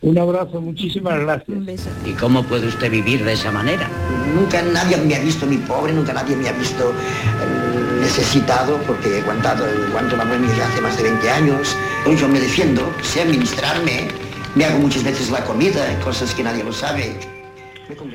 Un 0.04 0.18
abrazo, 0.18 0.60
muchísimas 0.60 1.18
gracias. 1.18 1.58
¿Y 2.04 2.12
cómo 2.12 2.42
puede 2.42 2.66
usted 2.66 2.90
vivir 2.90 3.24
de 3.24 3.32
esa 3.32 3.50
manera? 3.50 3.88
Nunca 4.34 4.60
nadie 4.60 4.98
me 4.98 5.14
ha 5.14 5.20
visto 5.20 5.46
ni 5.46 5.56
pobre, 5.56 5.94
nunca 5.94 6.12
nadie 6.12 6.36
me 6.36 6.46
ha 6.46 6.52
visto 6.52 6.90
eh, 6.90 8.00
necesitado, 8.02 8.76
porque 8.86 9.08
he 9.08 9.20
aguantado, 9.22 9.64
aguanto 9.64 10.14
la 10.18 10.26
buena 10.26 10.46
hace 10.62 10.82
más 10.82 10.98
de 10.98 11.04
20 11.04 11.30
años. 11.30 11.74
Hoy 12.04 12.18
yo 12.18 12.28
me 12.28 12.38
defiendo, 12.38 12.92
sé 13.02 13.22
administrarme, 13.22 14.08
me 14.54 14.66
hago 14.66 14.78
muchas 14.78 15.04
veces 15.04 15.30
la 15.30 15.42
comida, 15.42 15.98
cosas 16.00 16.34
que 16.34 16.42
nadie 16.42 16.62
lo 16.62 16.72
sabe. 16.74 17.18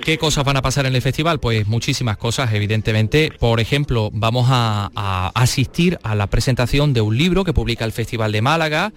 ¿Qué 0.04 0.20
cosas 0.20 0.46
van 0.46 0.58
a 0.58 0.62
pasar 0.62 0.86
en 0.86 0.96
el 0.96 1.02
festival? 1.02 1.40
Pues 1.40 1.66
muchísimas 1.66 2.18
cosas, 2.18 2.54
evidentemente. 2.54 3.32
Por 3.40 3.60
ejemplo, 3.60 4.12
vamos 4.14 4.46
a, 4.52 4.92
a 4.94 5.32
asistir 5.34 5.98
a 6.04 6.14
la 6.14 6.28
presentación 6.28 6.94
de 6.94 7.02
un 7.02 7.18
libro 7.18 7.44
que 7.44 7.54
publica 7.54 7.84
el 7.84 7.94
Festival 7.94 8.32
de 8.32 8.44
Málaga 8.44 8.94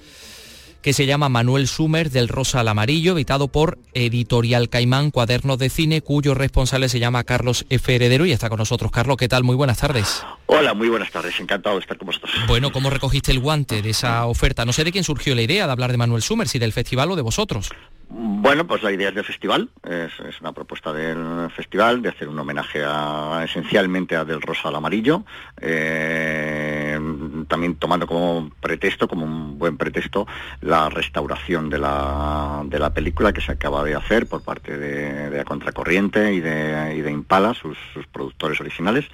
que 0.82 0.92
se 0.92 1.06
llama 1.06 1.28
Manuel 1.28 1.68
Sumer 1.68 2.10
del 2.10 2.28
Rosa 2.28 2.60
al 2.60 2.68
Amarillo, 2.68 3.14
editado 3.14 3.48
por 3.48 3.78
Editorial 3.94 4.68
Caimán 4.68 5.12
Cuadernos 5.12 5.56
de 5.58 5.70
Cine, 5.70 6.02
cuyo 6.02 6.34
responsable 6.34 6.88
se 6.88 6.98
llama 6.98 7.22
Carlos 7.22 7.64
F. 7.70 7.94
Heredero 7.94 8.26
y 8.26 8.32
está 8.32 8.48
con 8.48 8.58
nosotros. 8.58 8.90
Carlos, 8.90 9.16
¿qué 9.16 9.28
tal? 9.28 9.44
Muy 9.44 9.54
buenas 9.54 9.78
tardes. 9.78 10.26
Hola, 10.46 10.74
muy 10.74 10.88
buenas 10.88 11.10
tardes, 11.12 11.38
encantado 11.38 11.76
de 11.76 11.82
estar 11.82 11.96
con 11.96 12.06
vosotros. 12.06 12.32
Bueno, 12.48 12.72
¿cómo 12.72 12.90
recogiste 12.90 13.30
el 13.30 13.38
guante 13.38 13.80
de 13.80 13.90
esa 13.90 14.26
oferta? 14.26 14.64
No 14.64 14.72
sé 14.72 14.82
de 14.82 14.92
quién 14.92 15.04
surgió 15.04 15.34
la 15.34 15.42
idea 15.42 15.66
de 15.66 15.72
hablar 15.72 15.92
de 15.92 15.98
Manuel 15.98 16.22
Sumer, 16.22 16.48
si 16.48 16.58
del 16.58 16.72
festival 16.72 17.10
o 17.12 17.16
de 17.16 17.22
vosotros. 17.22 17.70
Bueno, 18.14 18.66
pues 18.66 18.82
la 18.82 18.92
idea 18.92 19.08
es 19.08 19.14
del 19.14 19.24
festival, 19.24 19.70
es, 19.88 20.12
una 20.42 20.52
propuesta 20.52 20.92
del 20.92 21.50
festival 21.50 22.02
de 22.02 22.10
hacer 22.10 22.28
un 22.28 22.38
homenaje 22.38 22.82
a, 22.84 23.40
esencialmente 23.42 24.16
a 24.16 24.26
Del 24.26 24.42
Rosa 24.42 24.68
al 24.68 24.74
Amarillo, 24.74 25.24
eh, 25.58 27.00
también 27.48 27.76
tomando 27.76 28.06
como 28.06 28.50
pretexto, 28.60 29.08
como 29.08 29.24
un 29.24 29.58
buen 29.58 29.78
pretexto, 29.78 30.26
la 30.60 30.90
restauración 30.90 31.70
de 31.70 31.78
la, 31.78 32.62
de 32.66 32.78
la 32.78 32.92
película 32.92 33.32
que 33.32 33.40
se 33.40 33.52
acaba 33.52 33.82
de 33.82 33.94
hacer 33.94 34.26
por 34.26 34.42
parte 34.42 34.76
de, 34.76 35.30
de 35.30 35.44
Contracorriente 35.46 36.34
y 36.34 36.40
de, 36.40 36.94
y 36.94 37.00
de 37.00 37.10
Impala, 37.10 37.54
sus, 37.54 37.78
productores 38.12 38.60
originales, 38.60 39.06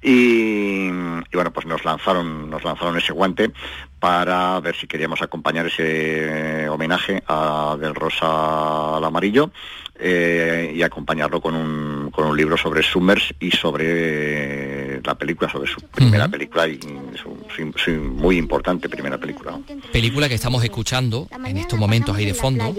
y, 0.00 0.86
y, 0.86 1.34
bueno, 1.34 1.52
pues 1.52 1.66
nos 1.66 1.84
lanzaron, 1.84 2.48
nos 2.48 2.64
lanzaron 2.64 2.96
ese 2.96 3.12
guante 3.12 3.52
para 4.00 4.58
ver 4.60 4.74
si 4.74 4.86
queríamos 4.86 5.20
acompañar 5.20 5.66
ese 5.66 6.68
homenaje 6.68 7.22
a 7.28 7.76
Del 7.78 7.94
Rosa 7.94 8.96
al 8.96 9.04
Amarillo 9.04 9.50
eh, 9.98 10.72
y 10.74 10.82
acompañarlo 10.82 11.42
con 11.42 11.54
un, 11.54 12.10
con 12.10 12.26
un 12.26 12.36
libro 12.36 12.56
sobre 12.56 12.82
Summers 12.82 13.34
y 13.38 13.50
sobre 13.50 15.02
la 15.02 15.14
película, 15.14 15.50
sobre 15.50 15.70
su 15.70 15.80
primera 15.82 16.28
película 16.28 16.66
y 16.66 16.80
su, 17.22 17.90
muy 18.00 18.38
importante 18.38 18.88
primera 18.88 19.18
película. 19.18 19.58
Película 19.92 20.28
que 20.28 20.34
estamos 20.34 20.64
escuchando 20.64 21.28
en 21.44 21.58
estos 21.58 21.78
momentos 21.78 22.16
ahí 22.16 22.24
de 22.24 22.34
fondo. 22.34 22.74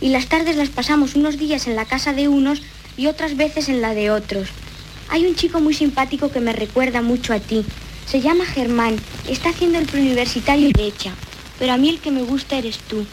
y 0.00 0.08
las 0.08 0.26
tardes 0.26 0.56
las 0.56 0.70
pasamos 0.70 1.14
unos 1.14 1.38
días 1.38 1.68
en 1.68 1.76
la 1.76 1.84
casa 1.84 2.12
de 2.12 2.26
unos 2.26 2.62
y 2.96 3.06
otras 3.06 3.36
veces 3.36 3.68
en 3.68 3.80
la 3.80 3.94
de 3.94 4.10
otros. 4.10 4.48
Hay 5.10 5.26
un 5.26 5.36
chico 5.36 5.60
muy 5.60 5.74
simpático 5.74 6.32
que 6.32 6.40
me 6.40 6.52
recuerda 6.52 7.02
mucho 7.02 7.32
a 7.32 7.38
ti. 7.38 7.64
Se 8.06 8.20
llama 8.20 8.44
Germán, 8.44 8.96
está 9.28 9.50
haciendo 9.50 9.78
el 9.78 9.86
preuniversitario 9.86 10.70
de 10.70 10.86
hecha, 10.86 11.12
pero 11.58 11.72
a 11.72 11.76
mí 11.76 11.88
el 11.88 12.00
que 12.00 12.10
me 12.10 12.22
gusta 12.22 12.56
eres 12.56 12.78
tú. 12.78 13.06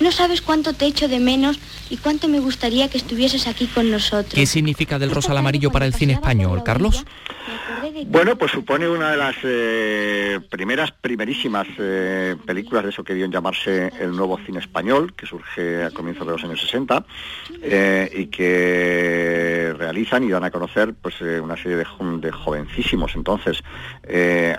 No 0.00 0.12
sabes 0.12 0.40
cuánto 0.40 0.72
te 0.72 0.86
echo 0.86 1.08
de 1.08 1.20
menos 1.20 1.58
y 1.90 1.98
cuánto 1.98 2.26
me 2.26 2.40
gustaría 2.40 2.88
que 2.88 2.96
estuvieses 2.96 3.46
aquí 3.46 3.66
con 3.66 3.90
nosotros. 3.90 4.34
¿Qué 4.34 4.46
significa 4.46 4.98
del 4.98 5.10
rosa 5.10 5.32
al 5.32 5.38
amarillo 5.38 5.70
para 5.70 5.84
el 5.84 5.94
cine 5.94 6.14
español, 6.14 6.62
Carlos? 6.64 7.04
Bueno, 8.06 8.36
pues 8.36 8.52
supone 8.52 8.88
una 8.88 9.10
de 9.10 9.16
las 9.16 9.36
eh, 9.42 10.40
primeras, 10.50 10.92
primerísimas 10.92 11.66
eh, 11.78 12.36
películas 12.46 12.84
de 12.84 12.90
eso 12.90 13.04
que 13.04 13.14
dio 13.14 13.24
en 13.24 13.32
llamarse 13.32 13.92
el 14.00 14.12
nuevo 14.16 14.38
cine 14.38 14.58
español, 14.58 15.12
que 15.14 15.26
surge 15.26 15.84
a 15.84 15.90
comienzos 15.90 16.26
de 16.26 16.32
los 16.32 16.44
años 16.44 16.60
60 16.60 17.04
eh, 17.62 18.10
y 18.14 18.26
que 18.26 19.74
realizan 19.76 20.24
y 20.24 20.30
dan 20.30 20.44
a 20.44 20.50
conocer 20.50 20.94
pues 20.94 21.20
una 21.20 21.56
serie 21.56 21.76
de, 21.76 21.84
jovencísimos 22.32 23.14
entonces 23.14 23.62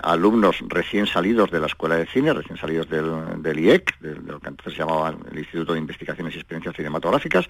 alumnos 0.02 0.56
recién 0.68 1.06
salidos 1.06 1.50
de 1.50 1.60
la 1.60 1.66
escuela 1.66 1.96
de 1.96 2.06
cine, 2.06 2.32
recién 2.32 2.56
salidos 2.56 2.88
del, 2.88 3.58
IEC, 3.58 3.98
de, 4.00 4.14
lo 4.14 4.40
que 4.40 4.48
entonces 4.48 4.74
se 4.74 4.78
llamaba 4.78 5.14
el 5.30 5.38
Instituto 5.38 5.72
de 5.72 5.78
Investigaciones 5.78 6.34
y 6.34 6.38
Experiencias 6.38 6.76
Cinematográficas, 6.76 7.46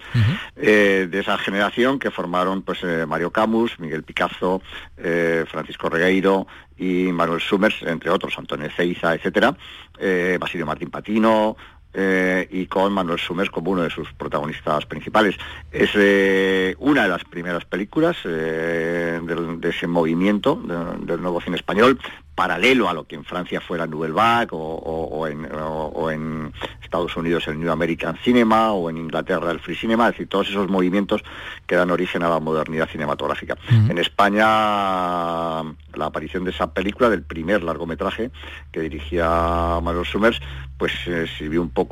de 0.55 1.19
esa 1.19 1.37
generación 1.37 1.99
que 1.99 2.11
formaron 2.11 2.61
pues 2.61 2.79
Mario 3.07 3.31
Camus, 3.31 3.79
Miguel 3.79 4.03
Picasso, 4.03 4.61
Francisco 4.95 5.82
Regueiro 5.89 6.47
y 6.77 7.11
Manuel 7.11 7.41
Summers, 7.41 7.83
entre 7.83 8.09
otros, 8.09 8.37
Antonio 8.37 8.69
Ceiza, 8.75 9.13
etcétera, 9.13 9.55
eh, 9.99 10.37
Basilio 10.39 10.65
Martín 10.65 10.89
Patino, 10.89 11.55
eh, 11.93 12.47
y 12.49 12.65
con 12.65 12.91
Manuel 12.91 13.19
Summers 13.19 13.49
como 13.49 13.71
uno 13.71 13.83
de 13.83 13.89
sus 13.89 14.11
protagonistas 14.13 14.85
principales. 14.85 15.35
Es 15.71 15.91
eh, 15.95 16.75
una 16.79 17.03
de 17.03 17.09
las 17.09 17.23
primeras 17.23 17.65
películas 17.65 18.17
de, 18.23 19.21
ese 19.63 19.87
movimiento 19.87 20.55
del 20.55 21.21
nuevo 21.21 21.39
cine 21.41 21.55
español, 21.55 21.99
paralelo 22.35 22.89
a 22.89 22.93
lo 22.93 23.05
que 23.05 23.15
en 23.15 23.23
Francia 23.23 23.61
fuera 23.61 23.85
Nouvelle 23.85 24.13
Vague 24.13 24.49
o, 24.51 25.27
en, 25.27 26.51
Estados 26.81 27.15
Unidos 27.15 27.47
el 27.47 27.59
New 27.59 27.71
American 27.71 28.17
Cinema 28.23 28.71
o 28.71 28.89
en 28.89 28.97
Inglaterra 28.97 29.51
el 29.51 29.59
Free 29.59 29.75
Cinema, 29.75 30.07
es 30.07 30.13
decir, 30.13 30.27
todos 30.27 30.49
esos 30.49 30.69
movimientos 30.69 31.23
que 31.65 31.75
dan 31.75 31.91
origen 31.91 32.23
a 32.23 32.29
la 32.29 32.39
modernidad 32.39 32.87
cinematográfica. 32.89 33.57
En 33.69 33.97
España 33.97 35.63
la 35.95 36.05
aparición 36.05 36.43
de 36.43 36.51
esa 36.51 36.73
película, 36.73 37.09
del 37.09 37.23
primer 37.23 37.63
largometraje 37.63 38.31
que 38.71 38.81
dirigía 38.81 39.79
Manuel 39.81 40.05
Summers, 40.05 40.39
pues 40.77 40.91
eh, 41.07 41.25
sirvió 41.37 41.61
un 41.61 41.69
poco, 41.69 41.82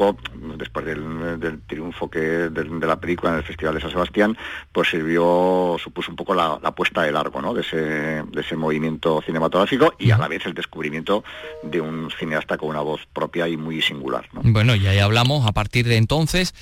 después 0.57 0.85
del, 0.85 1.61
triunfo 1.67 2.09
que 2.09 2.19
de, 2.19 2.87
la 2.87 2.99
película 2.99 3.31
en 3.31 3.37
el 3.37 3.43
Festival 3.43 3.75
de 3.75 3.81
San 3.81 3.91
Sebastián, 3.91 4.37
pues 4.71 4.89
sirvió, 4.89 5.77
supuso 5.81 6.11
un 6.11 6.15
poco 6.15 6.33
la, 6.33 6.59
puesta 6.71 7.03
de 7.03 7.11
largo 7.11 7.41
¿no? 7.41 7.53
de, 7.53 7.61
ese, 7.61 7.77
de 7.77 8.41
ese 8.41 8.55
movimiento 8.55 9.21
cinematográfico 9.25 9.93
y 9.99 10.11
a 10.11 10.17
la 10.17 10.27
vez 10.27 10.45
el 10.45 10.53
descubrimiento 10.53 11.23
de 11.63 11.81
un 11.81 12.09
cineasta 12.11 12.57
con 12.57 12.69
una 12.69 12.81
voz 12.81 13.01
propia 13.13 13.47
y 13.47 13.57
muy 13.57 13.81
singular. 13.81 14.27
Bueno, 14.31 14.75
y 14.75 14.87
ahí 14.87 14.99
hablamos 14.99 15.45
a 15.47 15.51
partir 15.51 15.87
de 15.87 15.97
entonces 15.97 16.53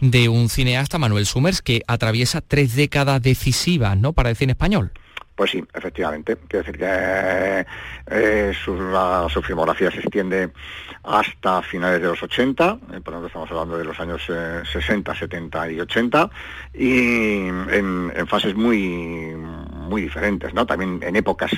de 0.00 0.28
un 0.28 0.48
cineasta, 0.48 0.98
Manuel 0.98 1.26
Summers, 1.26 1.62
que 1.62 1.82
atraviesa 1.86 2.40
tres 2.40 2.74
décadas 2.74 3.22
decisivas 3.22 3.96
¿no? 3.96 4.12
para 4.12 4.30
el 4.30 4.36
cine 4.36 4.52
español. 4.52 4.92
Pues 5.34 5.50
sí, 5.50 5.64
efectivamente. 5.74 6.36
Quiero 6.48 6.64
decir 6.64 6.78
que 6.78 7.66
eh, 8.06 8.52
su, 8.54 9.42
filmografía 9.42 9.90
se 9.90 9.98
extiende 9.98 10.50
hasta 11.02 11.60
finales 11.62 12.00
de 12.00 12.08
los 12.08 12.22
80, 12.22 12.78
eh, 12.92 13.00
por 13.00 13.14
tanto 13.14 13.26
estamos 13.26 13.50
hablando 13.50 13.76
de 13.76 13.84
los 13.84 13.98
años 13.98 14.22
60, 14.24 15.12
eh, 15.12 15.16
70 15.16 15.70
y 15.72 15.80
80, 15.80 16.30
y 16.72 17.48
en, 17.48 18.12
en, 18.14 18.26
fases 18.28 18.54
muy, 18.54 19.34
muy 19.34 20.02
diferentes, 20.02 20.54
¿no? 20.54 20.64
También 20.66 21.00
en 21.02 21.16
épocas 21.16 21.50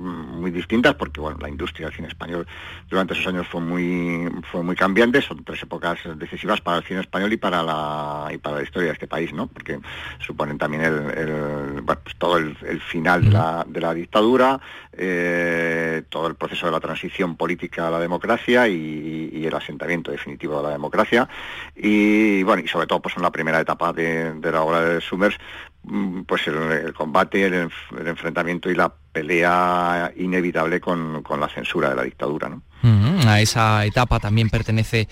muy 0.00 0.50
distintas 0.50 0.94
porque 0.94 1.20
bueno 1.20 1.38
la 1.40 1.48
industria 1.48 1.86
del 1.86 1.96
cine 1.96 2.08
español 2.08 2.46
durante 2.88 3.14
esos 3.14 3.26
años 3.26 3.46
fue 3.46 3.60
muy 3.60 4.28
fue 4.50 4.62
muy 4.62 4.76
cambiante. 4.76 5.22
Son 5.22 5.44
tres 5.44 5.62
épocas 5.62 5.98
decisivas 6.16 6.60
para 6.60 6.78
el 6.78 6.84
cine 6.84 7.00
español 7.00 7.32
y 7.32 7.36
para 7.36 7.62
la 7.62 8.28
y 8.32 8.38
para 8.38 8.56
la 8.56 8.62
historia 8.62 8.88
de 8.88 8.94
este 8.94 9.06
país 9.06 9.32
no 9.32 9.46
porque 9.46 9.78
suponen 10.18 10.58
también 10.58 10.82
el, 10.82 11.80
bueno, 11.82 12.00
pues 12.02 12.16
todo 12.16 12.38
el, 12.38 12.56
final 12.80 13.24
de 13.24 13.30
la, 13.30 13.64
de 13.68 13.80
la 13.80 13.94
dictadura 13.94 14.60
eh, 14.92 16.02
todo 16.08 16.26
el 16.26 16.34
proceso 16.34 16.66
de 16.66 16.72
la 16.72 16.80
transición 16.80 17.36
política 17.36 17.86
a 17.86 17.90
la 17.90 18.00
democracia 18.00 18.66
y, 18.66 19.46
el 19.46 19.54
asentamiento 19.54 20.10
definitivo 20.10 20.58
de 20.58 20.62
la 20.64 20.70
democracia. 20.70 21.28
Y 21.74 22.42
bueno 22.42 22.62
y 22.62 22.68
sobre 22.68 22.86
todo 22.86 23.00
pues 23.00 23.16
en 23.16 23.22
la 23.22 23.32
primera 23.32 23.60
etapa 23.60 23.92
de, 23.92 24.34
la 24.42 24.62
obra 24.62 24.82
de 24.82 25.00
Summers 25.00 25.38
mm, 25.84 26.22
pues 26.22 26.46
el, 26.46 26.92
combate, 26.92 27.46
el, 27.46 27.70
enfrentamiento 28.06 28.70
y 28.70 28.74
la 28.74 28.92
pelea 29.12 30.12
inevitable 30.16 30.80
con, 30.80 31.22
la 31.38 31.48
censura 31.48 31.90
de 31.90 31.96
la 31.96 32.02
dictadura. 32.02 32.48
¿no? 32.48 32.62
a 33.28 33.40
esa 33.40 33.84
etapa 33.84 34.18
también 34.18 34.48
pertenece 34.48 35.08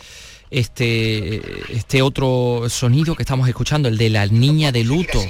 este, 0.50 1.72
este 1.72 2.00
otro 2.02 2.64
sonido 2.68 3.14
que 3.14 3.22
estamos 3.22 3.48
escuchando, 3.48 3.88
el 3.88 3.98
de 3.98 4.10
la 4.10 4.26
niña 4.26 4.72
de 4.72 4.84
luto. 4.84 5.20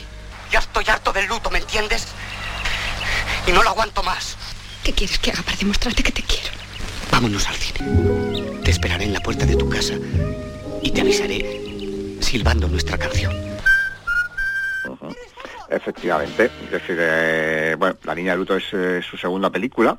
Ya 0.53 0.61
estoy 0.61 0.85
harto 0.89 1.13
del 1.13 1.27
luto, 1.27 1.51
¿me 1.51 1.59
entiendes? 1.59 2.07
Y 3.47 3.53
no 3.53 3.63
lo 3.63 3.71
aguanto 3.71 4.03
más. 4.03 4.37
¿Qué 4.85 4.93
quieres 4.93 5.19
que 5.19 5.31
haga 5.31 5.43
para 5.43 5.57
demostrarte 5.57 6.03
que 6.03 6.13
te 6.13 6.23
quiero? 6.23 6.49
Vámonos 7.11 7.49
al 7.49 7.57
cine. 7.57 8.61
Te 8.63 8.71
esperaré 8.71 9.05
en 9.05 9.13
la 9.13 9.21
puerta 9.21 9.45
de 9.45 9.57
tu 9.57 9.69
casa 9.69 9.95
y 10.83 10.91
te 10.91 11.01
avisaré 11.01 12.17
silbando 12.21 12.69
nuestra 12.69 12.97
canción. 12.99 13.48
Efectivamente, 15.71 16.51
es 16.65 16.71
decir, 16.71 16.97
eh, 16.99 17.77
bueno, 17.79 17.97
La 18.05 18.15
Niña 18.15 18.33
de 18.33 18.39
Luto 18.39 18.57
es 18.57 18.73
eh, 18.73 19.03
su 19.03 19.19
segunda 19.19 19.51
película. 19.51 19.99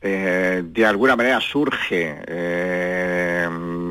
Eh, 0.00 0.62
de 0.62 0.86
alguna 0.86 1.16
manera 1.16 1.40
surge 1.40 2.22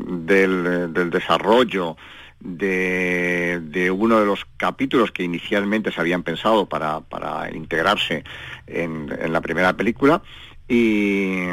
del, 0.08 1.10
desarrollo 1.10 1.96
de, 2.38 3.90
uno 3.92 4.20
de 4.20 4.26
los 4.26 4.46
capítulos 4.56 5.10
que 5.10 5.24
inicialmente 5.24 5.90
se 5.90 6.00
habían 6.00 6.22
pensado 6.22 6.66
para, 6.66 7.02
integrarse 7.52 8.22
en, 8.68 9.10
la 9.32 9.40
primera 9.40 9.72
película. 9.76 10.22
Y, 10.68 11.46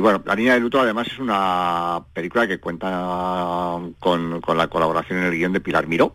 bueno, 0.00 0.22
La 0.26 0.36
Niña 0.36 0.52
de 0.54 0.60
Luto 0.60 0.80
además 0.80 1.06
es 1.06 1.18
una 1.18 2.02
película 2.12 2.46
que 2.46 2.58
cuenta 2.58 3.78
con, 3.98 4.42
con 4.42 4.58
la 4.58 4.68
colaboración 4.68 5.20
en 5.20 5.24
el 5.26 5.32
guion 5.34 5.52
de 5.54 5.60
Pilar 5.60 5.86
Miró, 5.86 6.12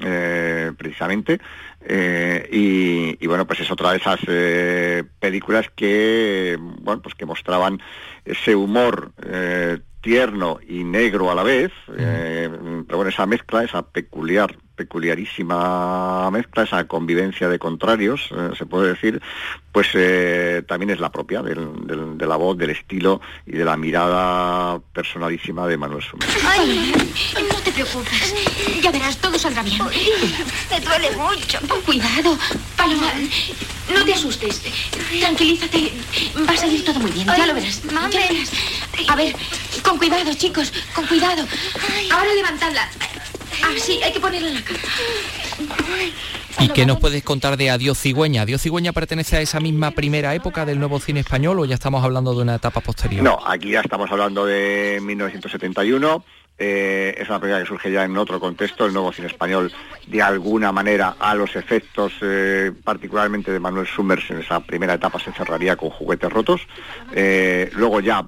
eh, 0.00 0.72
precisamente. 0.76 1.40
Eh, 1.80 3.16
y, 3.20 3.26
bueno, 3.26 3.46
pues 3.46 3.60
es 3.60 3.70
otra 3.70 3.92
de 3.92 3.98
esas 3.98 4.20
eh, 4.26 5.04
películas 5.18 5.66
que, 5.74 6.56
bueno, 6.60 7.02
pues 7.02 7.14
que 7.14 7.26
mostraban 7.26 7.80
ese 8.24 8.54
humor 8.54 9.12
tierno 10.00 10.58
y 10.66 10.84
negro 10.84 11.30
a 11.30 11.34
la 11.34 11.42
vez, 11.42 11.72
pero 11.86 12.96
bueno, 12.96 13.08
esa 13.08 13.26
mezcla, 13.26 13.64
esa 13.64 13.82
peculiar 13.82 14.56
peculiarísima 14.78 16.30
mezcla, 16.30 16.62
esa 16.62 16.84
convivencia 16.86 17.48
de 17.48 17.58
contrarios, 17.58 18.30
eh, 18.30 18.50
se 18.56 18.64
puede 18.64 18.90
decir, 18.90 19.20
pues 19.72 19.88
eh, 19.94 20.62
también 20.68 20.90
es 20.90 21.00
la 21.00 21.10
propia 21.10 21.42
de 21.42 22.26
la 22.26 22.36
voz, 22.36 22.56
del 22.56 22.70
estilo 22.70 23.20
y 23.44 23.52
de 23.52 23.64
la 23.64 23.76
mirada 23.76 24.78
personalísima 24.92 25.66
de 25.66 25.76
Manuel 25.76 26.02
Summers. 26.02 26.32
Ay, 26.46 26.94
no 27.50 27.58
te 27.60 27.72
preocupes, 27.72 28.34
ya 28.80 28.92
verás, 28.92 29.16
todo 29.18 29.36
saldrá 29.36 29.62
bien. 29.62 29.82
Me 30.70 30.80
duele 30.80 31.10
mucho. 31.16 31.58
cuidado, 31.84 32.38
Paloma, 32.76 33.10
no 33.92 34.04
te 34.04 34.14
asustes, 34.14 34.62
tranquilízate, 35.20 35.92
va 36.48 36.52
a 36.52 36.56
salir 36.56 36.84
todo 36.84 37.00
muy 37.00 37.10
bien, 37.10 37.26
ya 37.26 37.46
lo 37.46 37.54
verás. 37.54 37.82
A 39.08 39.16
ver, 39.16 39.34
con 39.82 39.98
cuidado, 39.98 40.32
chicos, 40.34 40.72
con 40.94 41.04
cuidado. 41.06 41.44
Ahora 42.12 42.32
levantadla. 42.34 42.88
Ah, 43.62 43.72
sí, 43.76 44.00
hay 44.02 44.12
que 44.12 44.20
ponerla 44.20 44.48
en 44.48 44.54
la 44.54 44.62
cara. 44.62 44.78
¿Y 46.60 46.68
qué 46.70 46.86
nos 46.86 46.98
puedes 46.98 47.22
contar 47.22 47.56
de 47.56 47.70
Adiós 47.70 47.98
Cigüeña? 47.98 48.42
¿Adiós 48.42 48.62
Cigüeña 48.62 48.92
pertenece 48.92 49.36
a 49.36 49.40
esa 49.40 49.60
misma 49.60 49.92
primera 49.92 50.34
época 50.34 50.64
del 50.64 50.78
nuevo 50.78 50.98
cine 51.00 51.20
español 51.20 51.60
o 51.60 51.64
ya 51.64 51.74
estamos 51.74 52.02
hablando 52.04 52.34
de 52.34 52.42
una 52.42 52.56
etapa 52.56 52.80
posterior? 52.80 53.22
No, 53.22 53.38
aquí 53.46 53.70
ya 53.70 53.80
estamos 53.80 54.10
hablando 54.10 54.44
de 54.44 54.98
1971 55.02 56.24
eh, 56.58 57.14
es 57.16 57.28
una 57.28 57.38
película 57.38 57.60
que 57.60 57.68
surge 57.68 57.92
ya 57.92 58.04
en 58.04 58.16
otro 58.16 58.40
contexto, 58.40 58.86
el 58.86 58.92
nuevo 58.92 59.12
cine 59.12 59.28
español 59.28 59.72
de 60.08 60.22
alguna 60.22 60.72
manera 60.72 61.14
a 61.20 61.34
los 61.34 61.54
efectos 61.54 62.12
eh, 62.20 62.72
particularmente 62.82 63.52
de 63.52 63.60
Manuel 63.60 63.86
Summers 63.86 64.28
en 64.30 64.38
esa 64.38 64.58
primera 64.60 64.94
etapa 64.94 65.20
se 65.20 65.32
cerraría 65.32 65.76
con 65.76 65.90
juguetes 65.90 66.32
rotos, 66.32 66.66
eh, 67.12 67.70
luego 67.74 68.00
ya 68.00 68.26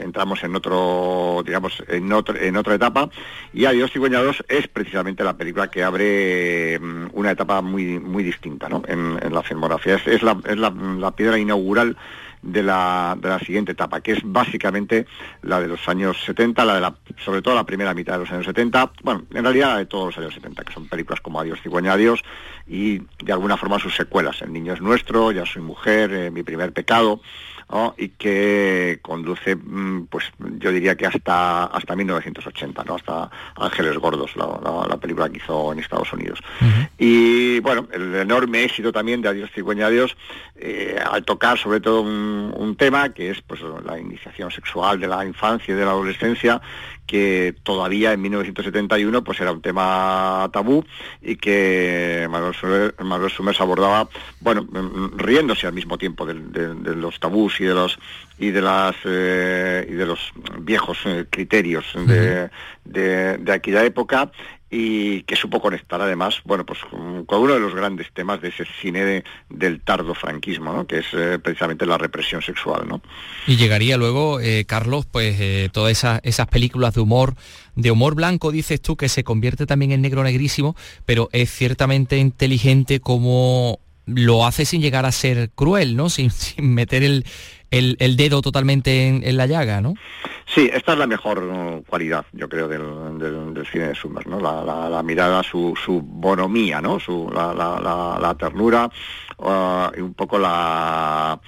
entramos 0.00 0.44
en 0.44 0.54
otro, 0.54 1.42
digamos, 1.44 1.82
en, 1.88 2.04
en 2.04 2.56
otra 2.56 2.74
etapa. 2.74 3.08
Y 3.52 3.64
Adiós 3.64 3.90
Cigüeña 3.92 4.22
2 4.22 4.44
es 4.48 4.68
precisamente 4.68 5.24
la 5.24 5.36
película 5.36 5.68
que 5.68 5.82
abre 5.82 6.78
mm, 6.78 7.06
una 7.12 7.32
etapa 7.32 7.60
muy, 7.60 7.98
muy 7.98 8.22
distinta 8.22 8.68
en, 8.86 9.34
la 9.34 9.42
filmografía, 9.42 10.00
es, 10.06 10.22
la, 10.22 10.36
la 10.44 11.10
piedra 11.10 11.38
inaugural 11.38 11.96
de 12.44 12.62
la, 12.62 13.16
de 13.20 13.28
la 13.28 13.38
siguiente 13.38 13.72
etapa, 13.72 14.00
que 14.00 14.12
es 14.12 14.20
básicamente 14.22 15.06
la 15.42 15.60
de 15.60 15.68
los 15.68 15.88
años 15.88 16.22
70, 16.24 16.64
la 16.64 16.74
de 16.74 16.80
la, 16.80 16.94
sobre 17.24 17.42
todo 17.42 17.54
la 17.54 17.64
primera 17.64 17.94
mitad 17.94 18.14
de 18.14 18.20
los 18.20 18.30
años 18.30 18.46
70, 18.46 18.92
bueno, 19.02 19.24
en 19.32 19.42
realidad 19.42 19.68
la 19.68 19.78
de 19.78 19.86
todos 19.86 20.06
los 20.06 20.18
años 20.18 20.34
70, 20.34 20.62
que 20.64 20.72
son 20.72 20.86
películas 20.86 21.20
como 21.20 21.40
Adiós, 21.40 21.60
Cigüeña, 21.62 21.94
Adiós, 21.94 22.22
y 22.66 23.00
de 23.22 23.32
alguna 23.32 23.56
forma 23.56 23.78
sus 23.78 23.94
secuelas, 23.94 24.42
El 24.42 24.52
niño 24.52 24.74
es 24.74 24.80
nuestro, 24.80 25.32
Ya 25.32 25.46
soy 25.46 25.62
mujer, 25.62 26.12
eh, 26.12 26.30
Mi 26.30 26.42
primer 26.42 26.72
pecado, 26.72 27.20
y 27.96 28.08
que 28.10 28.98
conduce, 29.02 29.56
mm, 29.56 30.06
pues 30.06 30.24
yo 30.58 30.70
diría 30.70 30.96
que 30.96 31.06
hasta 31.06 31.64
hasta 31.64 31.96
1980, 31.96 32.84
¿no? 32.84 32.94
hasta 32.94 33.30
Ángeles 33.56 33.96
Gordos, 33.98 34.36
la, 34.36 34.96
película 34.98 35.28
que 35.28 35.38
hizo 35.38 35.72
en 35.72 35.80
Estados 35.80 36.12
Unidos. 36.12 36.40
Y 36.98 37.60
bueno, 37.60 37.88
el 37.92 38.14
enorme 38.14 38.64
éxito 38.64 38.92
también 38.92 39.20
de 39.22 39.28
Adiós 39.28 39.50
Cigüeña 39.52 39.86
Adiós, 39.86 40.16
eh, 40.56 40.96
al 41.04 41.24
tocar 41.24 41.58
sobre 41.58 41.80
todo 41.80 42.02
un, 42.02 42.76
tema 42.76 43.12
que 43.12 43.30
es 43.30 43.40
pues 43.42 43.60
la 43.84 43.98
iniciación 43.98 44.50
sexual 44.50 44.98
de 44.98 45.06
la 45.06 45.24
infancia 45.24 45.72
y 45.72 45.76
de 45.76 45.84
la 45.84 45.92
adolescencia, 45.92 46.60
que 47.06 47.54
todavía 47.62 48.12
en 48.12 48.20
1971 48.22 49.22
pues 49.22 49.40
era 49.40 49.52
un 49.52 49.60
tema 49.60 50.48
tabú 50.52 50.84
y 51.22 51.36
que 51.36 52.26
Manuel 52.30 52.54
Summers, 53.30 53.60
abordaba, 53.60 54.08
bueno, 54.40 54.62
mm, 54.62 55.18
riéndose 55.18 55.66
al 55.66 55.72
mismo 55.72 55.98
tiempo 55.98 56.26
de, 56.26 56.34
los 56.94 57.20
tabús 57.20 57.60
y 57.60 57.64
de 57.64 57.74
los 57.74 57.98
y 58.38 58.50
de 58.50 58.62
las 58.62 58.96
eh, 59.04 59.86
y 59.88 59.92
de 59.92 60.06
los 60.06 60.32
viejos 60.58 60.98
eh, 61.04 61.26
criterios 61.30 61.84
de, 61.94 62.50
de, 62.84 63.52
aquella 63.52 63.84
época 63.84 64.30
y 64.76 65.22
que 65.22 65.36
supo 65.36 65.60
conectar 65.60 66.00
además, 66.00 66.40
bueno, 66.44 66.66
pues 66.66 66.80
con 66.90 67.24
uno 67.28 67.54
de 67.54 67.60
los 67.60 67.76
grandes 67.76 68.08
temas 68.12 68.40
de 68.40 68.48
ese 68.48 68.64
cine 68.80 69.22
del 69.48 69.80
tardo 69.80 70.14
franquismo, 70.14 70.72
¿no? 70.72 70.84
que 70.84 70.98
es 70.98 71.06
eh, 71.12 71.38
precisamente 71.38 71.86
la 71.86 71.96
represión 71.96 72.42
sexual, 72.42 72.88
¿no? 72.88 73.00
Y 73.46 73.54
llegaría 73.54 73.96
luego, 73.96 74.40
eh, 74.40 74.64
Carlos, 74.66 75.06
pues 75.06 75.36
eh, 75.38 75.68
todas 75.72 75.92
esas, 75.92 76.20
esas 76.24 76.48
películas 76.48 76.92
de 76.94 77.02
humor, 77.02 77.36
de 77.76 77.92
humor 77.92 78.16
blanco, 78.16 78.50
dices 78.50 78.82
tú, 78.82 78.96
que 78.96 79.08
se 79.08 79.22
convierte 79.22 79.64
también 79.64 79.92
en 79.92 80.02
negro 80.02 80.24
negrísimo, 80.24 80.74
pero 81.06 81.28
es 81.30 81.52
ciertamente 81.52 82.16
inteligente 82.18 82.98
como 82.98 83.78
lo 84.06 84.44
hace 84.44 84.64
sin 84.64 84.82
llegar 84.82 85.06
a 85.06 85.12
ser 85.12 85.50
cruel, 85.54 85.94
¿no? 85.94 86.10
Sin, 86.10 86.30
sin 86.32 86.74
meter 86.74 87.04
el, 87.04 87.24
el, 87.70 88.16
dedo 88.16 88.42
totalmente 88.42 89.08
en, 89.08 89.36
la 89.36 89.46
llaga, 89.46 89.80
¿no? 89.80 89.94
Sí, 90.46 90.70
esta 90.72 90.92
es 90.92 90.98
la 90.98 91.06
mejor 91.06 91.82
cualidad, 91.88 92.24
yo 92.32 92.48
creo, 92.48 92.68
del, 92.68 93.66
cine 93.70 93.88
de 93.88 93.94
Summers, 93.94 94.26
¿no? 94.26 94.40
La, 94.40 95.02
mirada, 95.02 95.42
su, 95.42 95.74
su, 95.82 96.00
bonomía, 96.02 96.80
¿no? 96.80 97.00
Su, 97.00 97.30
la, 97.32 98.36
ternura 98.38 98.90
uh, 99.38 99.96
y 99.96 100.00
un 100.00 100.14
poco 100.14 100.38
la 100.38 101.40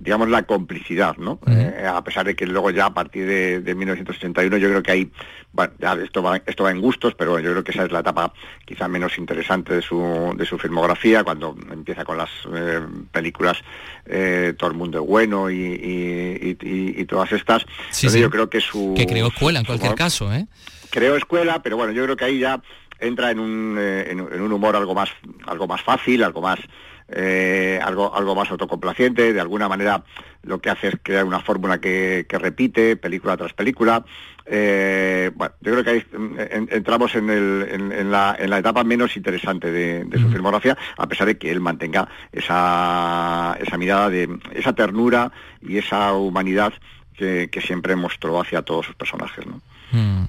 digamos, 0.00 0.30
la 0.30 0.44
complicidad, 0.44 1.16
¿no? 1.18 1.38
Eh, 1.46 1.86
a 1.86 2.02
pesar 2.02 2.24
de 2.24 2.34
que 2.34 2.46
luego 2.46 2.70
ya 2.70 2.86
a 2.86 2.94
partir 2.94 3.26
de, 3.26 3.74
1981 3.74 4.56
yo 4.56 4.68
creo 4.68 4.82
que 4.82 4.92
hay, 4.92 5.10
bueno, 5.52 5.74
ya 5.78 5.92
esto 5.92 6.22
va, 6.22 6.40
esto 6.46 6.64
va 6.64 6.70
en 6.70 6.80
gustos, 6.80 7.14
pero 7.14 7.38
yo 7.38 7.50
creo 7.50 7.62
que 7.62 7.72
esa 7.72 7.84
es 7.84 7.92
la 7.92 8.00
etapa 8.00 8.32
quizá 8.64 8.88
menos 8.88 9.18
interesante 9.18 9.74
de 9.74 9.82
su, 9.82 10.34
de 10.36 10.46
su 10.46 10.58
filmografía, 10.58 11.22
cuando 11.22 11.54
empieza 11.70 12.04
con 12.04 12.16
las 12.16 12.30
eh, 12.54 12.80
películas 13.12 13.58
eh, 14.06 14.54
Todo 14.58 14.70
el 14.70 14.76
mundo 14.76 15.02
es 15.02 15.06
bueno 15.06 15.50
y, 15.50 16.56
todas 17.06 17.32
estas. 17.32 17.66
Sí, 17.90 18.08
yo 18.20 18.30
creo 18.30 18.48
que 18.48 18.60
su... 18.60 18.94
Que 18.96 19.06
creó 19.06 19.28
escuela 19.28 19.58
en 19.58 19.66
cualquier 19.66 19.94
caso, 19.96 20.32
¿eh? 20.32 20.46
Creó 20.90 21.16
escuela, 21.16 21.60
pero 21.62 21.76
bueno, 21.76 21.92
yo 21.92 22.04
creo 22.04 22.16
que 22.16 22.24
ahí 22.24 22.38
ya 22.38 22.62
entra 23.00 23.30
en 23.30 23.40
un, 23.40 23.78
en 23.78 24.20
un 24.20 24.52
humor 24.52 24.76
algo 24.76 24.94
más, 24.94 25.10
algo 25.46 25.66
más 25.66 25.82
fácil, 25.82 26.22
algo 26.22 26.40
más 26.40 26.58
eh, 27.12 27.80
algo, 27.82 28.14
algo 28.14 28.34
más 28.34 28.50
autocomplaciente, 28.50 29.32
de 29.32 29.40
alguna 29.40 29.68
manera 29.68 30.04
lo 30.42 30.60
que 30.60 30.70
hace 30.70 30.88
es 30.88 30.94
crear 31.02 31.24
una 31.24 31.40
fórmula 31.40 31.80
que, 31.80 32.24
repite 32.28 32.96
película 32.96 33.36
tras 33.36 33.52
película. 33.52 34.04
Eh, 34.46 35.30
bueno, 35.34 35.54
yo 35.60 35.72
creo 35.72 35.84
que 35.84 35.90
ahí 35.90 36.06
entramos 36.70 37.14
en, 37.14 38.10
la, 38.10 38.36
etapa 38.38 38.84
menos 38.84 39.16
interesante 39.16 39.70
de, 39.70 40.18
su 40.18 40.28
filmografía, 40.30 40.76
a 40.96 41.06
pesar 41.06 41.26
de 41.26 41.38
que 41.38 41.50
él 41.50 41.60
mantenga 41.60 42.08
esa, 42.32 43.56
esa 43.60 43.76
mirada 43.76 44.08
de 44.08 44.28
esa 44.52 44.72
ternura 44.72 45.32
y 45.60 45.78
esa 45.78 46.12
humanidad 46.14 46.72
que, 47.16 47.60
siempre 47.60 47.96
mostró 47.96 48.40
hacia 48.40 48.62
todos 48.62 48.86
sus 48.86 48.94
personajes. 48.94 49.44
Mm. 49.92 50.24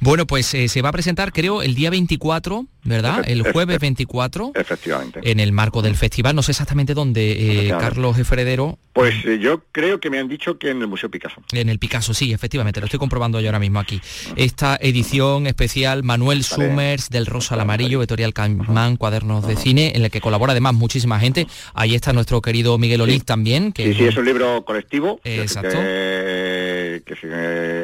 Bueno, 0.00 0.26
pues 0.26 0.54
eh, 0.54 0.68
se 0.68 0.80
va 0.80 0.88
a 0.88 0.92
presentar, 0.92 1.32
creo, 1.32 1.62
el 1.62 1.74
día 1.74 1.90
24, 1.90 2.66
¿verdad? 2.84 3.22
El 3.26 3.42
jueves 3.52 3.78
24. 3.78 4.52
Efectivamente. 4.54 5.20
En 5.22 5.40
el 5.40 5.52
marco 5.52 5.82
del 5.82 5.94
festival. 5.94 6.34
No 6.34 6.42
sé 6.42 6.52
exactamente 6.52 6.94
dónde, 6.94 7.66
eh, 7.66 7.68
Carlos 7.78 8.18
Efredero. 8.18 8.78
Pues 8.94 9.14
eh, 9.26 9.38
yo 9.38 9.62
creo 9.72 10.00
que 10.00 10.08
me 10.08 10.18
han 10.18 10.28
dicho 10.28 10.58
que 10.58 10.70
en 10.70 10.80
el 10.80 10.88
Museo 10.88 11.10
Picasso. 11.10 11.42
En 11.52 11.68
el 11.68 11.78
Picasso, 11.78 12.14
sí, 12.14 12.32
efectivamente. 12.32 12.80
Lo 12.80 12.86
estoy 12.86 12.98
comprobando 12.98 13.40
yo 13.40 13.48
ahora 13.48 13.58
mismo 13.58 13.78
aquí. 13.78 14.00
Esta 14.36 14.78
edición 14.80 15.46
especial 15.46 16.02
Manuel 16.02 16.44
Summers 16.44 17.10
del 17.10 17.26
Rosa 17.26 17.54
al 17.54 17.60
Amarillo, 17.60 18.00
Editorial 18.00 18.32
Caimán, 18.32 18.96
Cuadernos 18.96 19.46
de 19.46 19.56
Cine, 19.56 19.92
en 19.94 20.02
el 20.02 20.10
que 20.10 20.20
colabora 20.22 20.52
además 20.52 20.74
muchísima 20.74 21.20
gente. 21.20 21.46
Ahí 21.74 21.94
está 21.94 22.12
nuestro 22.12 22.40
querido 22.40 22.78
Miguel 22.78 23.02
Olid 23.02 23.22
también. 23.22 23.72
Que 23.72 23.92
sí, 23.92 23.94
sí, 23.94 24.04
es 24.06 24.16
un 24.16 24.24
libro 24.24 24.64
colectivo. 24.64 25.20
Exacto. 25.24 25.76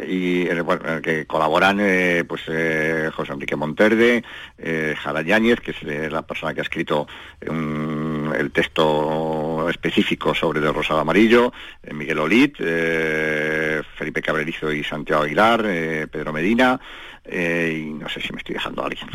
Y 0.09 0.49
bueno, 0.61 1.01
que 1.03 1.27
colaboran 1.27 1.79
eh, 1.81 2.25
pues 2.27 2.43
eh, 2.49 3.11
José 3.15 3.33
Enrique 3.33 3.57
Monterde, 3.57 4.23
eh, 4.59 4.95
Jara 4.99 5.23
Yáñez, 5.23 5.61
que 5.61 5.73
es 5.73 6.13
la 6.13 6.23
persona 6.23 6.55
que 6.55 6.61
ha 6.61 6.63
escrito 6.63 7.07
el 7.41 8.51
texto 8.53 9.69
específico 9.69 10.35
sobre 10.35 10.61
el 10.61 10.73
rosado 10.73 11.01
amarillo, 11.01 11.53
Miguel 11.93 12.19
Olit, 12.19 12.57
Felipe 12.57 14.23
Cabrerizo 14.23 14.73
y 14.73 14.85
Santiago 14.85 15.23
Aguilar, 15.23 15.63
Pedro 15.63 16.33
Medina, 16.33 16.81
y 17.29 17.93
no 17.93 18.09
sé 18.09 18.21
si 18.21 18.33
me 18.33 18.39
estoy 18.39 18.55
dejando 18.55 18.83
a 18.83 18.87
alguien. 18.87 19.09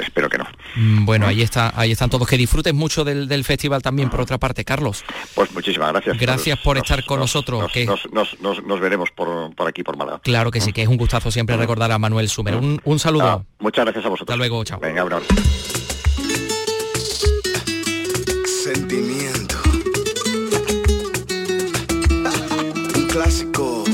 espero 0.00 0.28
que 0.28 0.38
no. 0.38 0.46
Mm, 0.76 1.04
bueno, 1.04 1.26
ahí 1.26 1.42
está, 1.42 1.72
ahí 1.78 1.92
están 1.92 2.10
todos. 2.10 2.26
Que 2.28 2.36
disfruten 2.36 2.76
mucho 2.76 3.04
del, 3.04 3.44
festival 3.44 3.82
también, 3.82 4.10
por 4.10 4.20
otra 4.20 4.38
parte, 4.38 4.64
Carlos. 4.64 5.04
Pues 5.34 5.52
muchísimas 5.52 5.92
gracias. 5.92 6.18
Gracias 6.18 6.58
por 6.60 6.76
estar 6.76 7.04
con 7.04 7.20
nosotros. 7.20 7.70
Nos, 8.12 8.80
veremos 8.80 9.10
por, 9.10 9.52
aquí, 9.66 9.82
por 9.82 9.96
Málaga. 9.96 10.20
Claro 10.22 10.50
que 10.50 10.60
sí, 10.60 10.72
que 10.72 10.82
es 10.82 10.88
un 10.88 10.96
gustazo 10.96 11.30
siempre 11.30 11.56
recordar 11.56 11.90
a 11.92 11.98
Manuel 11.98 12.28
Sumer. 12.28 12.56
Un, 12.56 12.98
saludo. 12.98 13.26
Ah, 13.26 13.42
muchas 13.58 13.84
gracias 13.84 14.04
a 14.04 14.08
vosotros. 14.08 14.28
Hasta 14.28 14.36
luego, 14.36 14.64
chao. 14.64 14.80
Venga, 14.80 15.04
Sentimiento. 18.64 19.56
Un 22.96 23.06
clásico. 23.08 23.84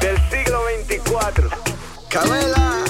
Del 0.00 0.16
siglo 0.30 0.64
24. 0.86 1.57
Camela. 2.08 2.84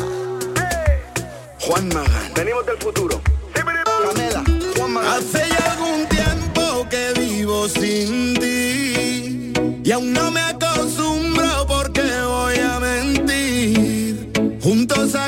Juan 1.61 1.89
Magán. 1.89 2.33
Venimos 2.35 2.64
del 2.66 2.79
futuro. 2.79 3.21
Camela. 3.53 4.45
Juan 4.77 4.93
Magán. 4.93 5.12
Hace 5.12 5.49
ya 5.49 5.73
algún 5.73 6.07
tiempo 6.09 6.87
que 6.89 7.12
vivo 7.19 7.69
sin 7.69 8.35
ti. 8.35 9.53
Y 9.85 9.93
aún 9.93 10.12
no 10.12 10.31
me 10.31 10.49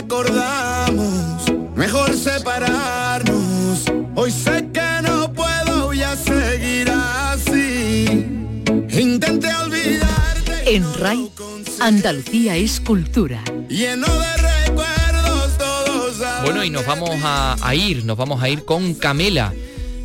acordamos, 0.01 1.45
mejor 1.77 2.17
separarnos. 2.17 3.85
Hoy 4.15 4.31
sé 4.31 4.70
En 10.71 10.85
RAI, 10.95 11.29
Andalucía 11.81 12.55
es 12.55 12.79
cultura. 12.79 13.43
Lleno 13.69 14.07
de 14.07 14.37
recuerdos 14.37 15.59
todos. 15.59 16.23
Bueno, 16.45 16.63
y 16.63 16.71
nos 16.71 16.87
vamos 16.87 17.11
a, 17.25 17.57
a 17.61 17.75
ir, 17.75 18.05
nos 18.05 18.17
vamos 18.17 18.41
a 18.41 18.49
ir 18.49 18.65
con 18.65 18.95
Camela 18.95 19.53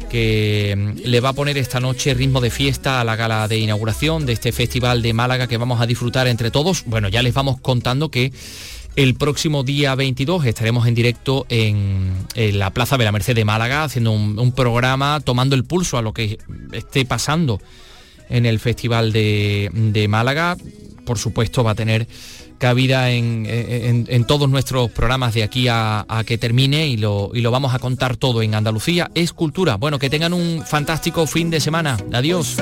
que 0.09 0.73
mm, 0.75 1.07
le 1.07 1.19
va 1.19 1.29
a 1.29 1.33
poner 1.33 1.59
esta 1.59 1.79
noche 1.79 2.15
ritmo 2.15 2.41
de 2.41 2.49
fiesta 2.49 2.99
a 2.99 3.03
la 3.03 3.15
gala 3.15 3.47
de 3.47 3.59
inauguración 3.59 4.25
de 4.25 4.33
este 4.33 4.51
festival 4.51 5.03
de 5.03 5.13
Málaga 5.13 5.45
que 5.45 5.57
vamos 5.57 5.81
a 5.81 5.85
disfrutar 5.85 6.25
entre 6.25 6.49
todos. 6.49 6.83
Bueno, 6.87 7.09
ya 7.09 7.21
les 7.21 7.35
vamos 7.35 7.61
contando 7.61 8.09
que 8.09 8.33
el 8.95 9.13
próximo 9.13 9.61
día 9.61 9.93
22 9.93 10.45
estaremos 10.45 10.87
en 10.87 10.95
directo 10.95 11.45
en, 11.47 12.25
la 12.35 12.71
Plaza 12.71 12.97
de 12.97 13.05
la 13.05 13.11
Merced 13.11 13.35
de 13.35 13.45
Málaga 13.45 13.83
haciendo 13.83 14.13
un, 14.13 14.51
programa 14.51 15.19
tomando 15.19 15.55
el 15.55 15.63
pulso 15.63 15.99
a 15.99 16.01
lo 16.01 16.11
que 16.11 16.39
esté 16.71 17.05
pasando 17.05 17.61
en 18.29 18.45
el 18.45 18.59
Festival 18.59 19.11
de, 19.11 20.05
Málaga. 20.09 20.57
Por 21.05 21.17
supuesto 21.17 21.63
va 21.63 21.71
a 21.71 21.75
tener 21.75 22.07
cabida 22.57 23.11
en, 23.11 24.25
todos 24.27 24.49
nuestros 24.49 24.89
programas 24.91 25.33
de 25.33 25.43
aquí 25.43 25.67
a, 25.69 26.05
que 26.25 26.37
termine 26.37 26.87
y 26.87 26.97
lo, 26.97 27.31
y 27.33 27.41
lo, 27.41 27.51
vamos 27.51 27.73
a 27.73 27.79
contar 27.79 28.17
todo 28.17 28.41
en 28.41 28.55
Andalucía. 28.55 29.11
Es 29.15 29.33
cultura. 29.33 29.75
Bueno, 29.75 29.99
que 29.99 30.09
tengan 30.09 30.33
un 30.33 30.63
fantástico 30.65 31.27
fin 31.27 31.49
de 31.49 31.59
semana. 31.59 31.97
Adiós. 32.13 32.57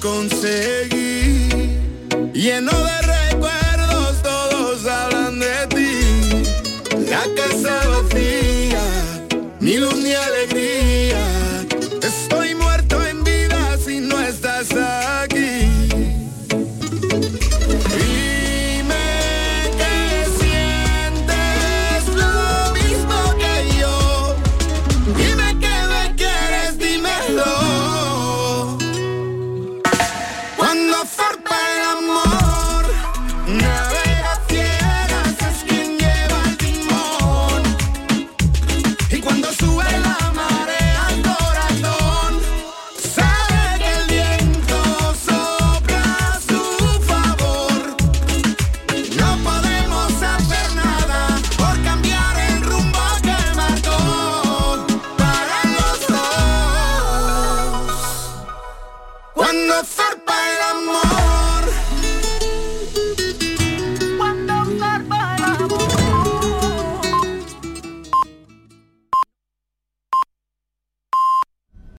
conseguí. 0.00 1.48
Lleno 2.32 2.70
de 2.70 2.77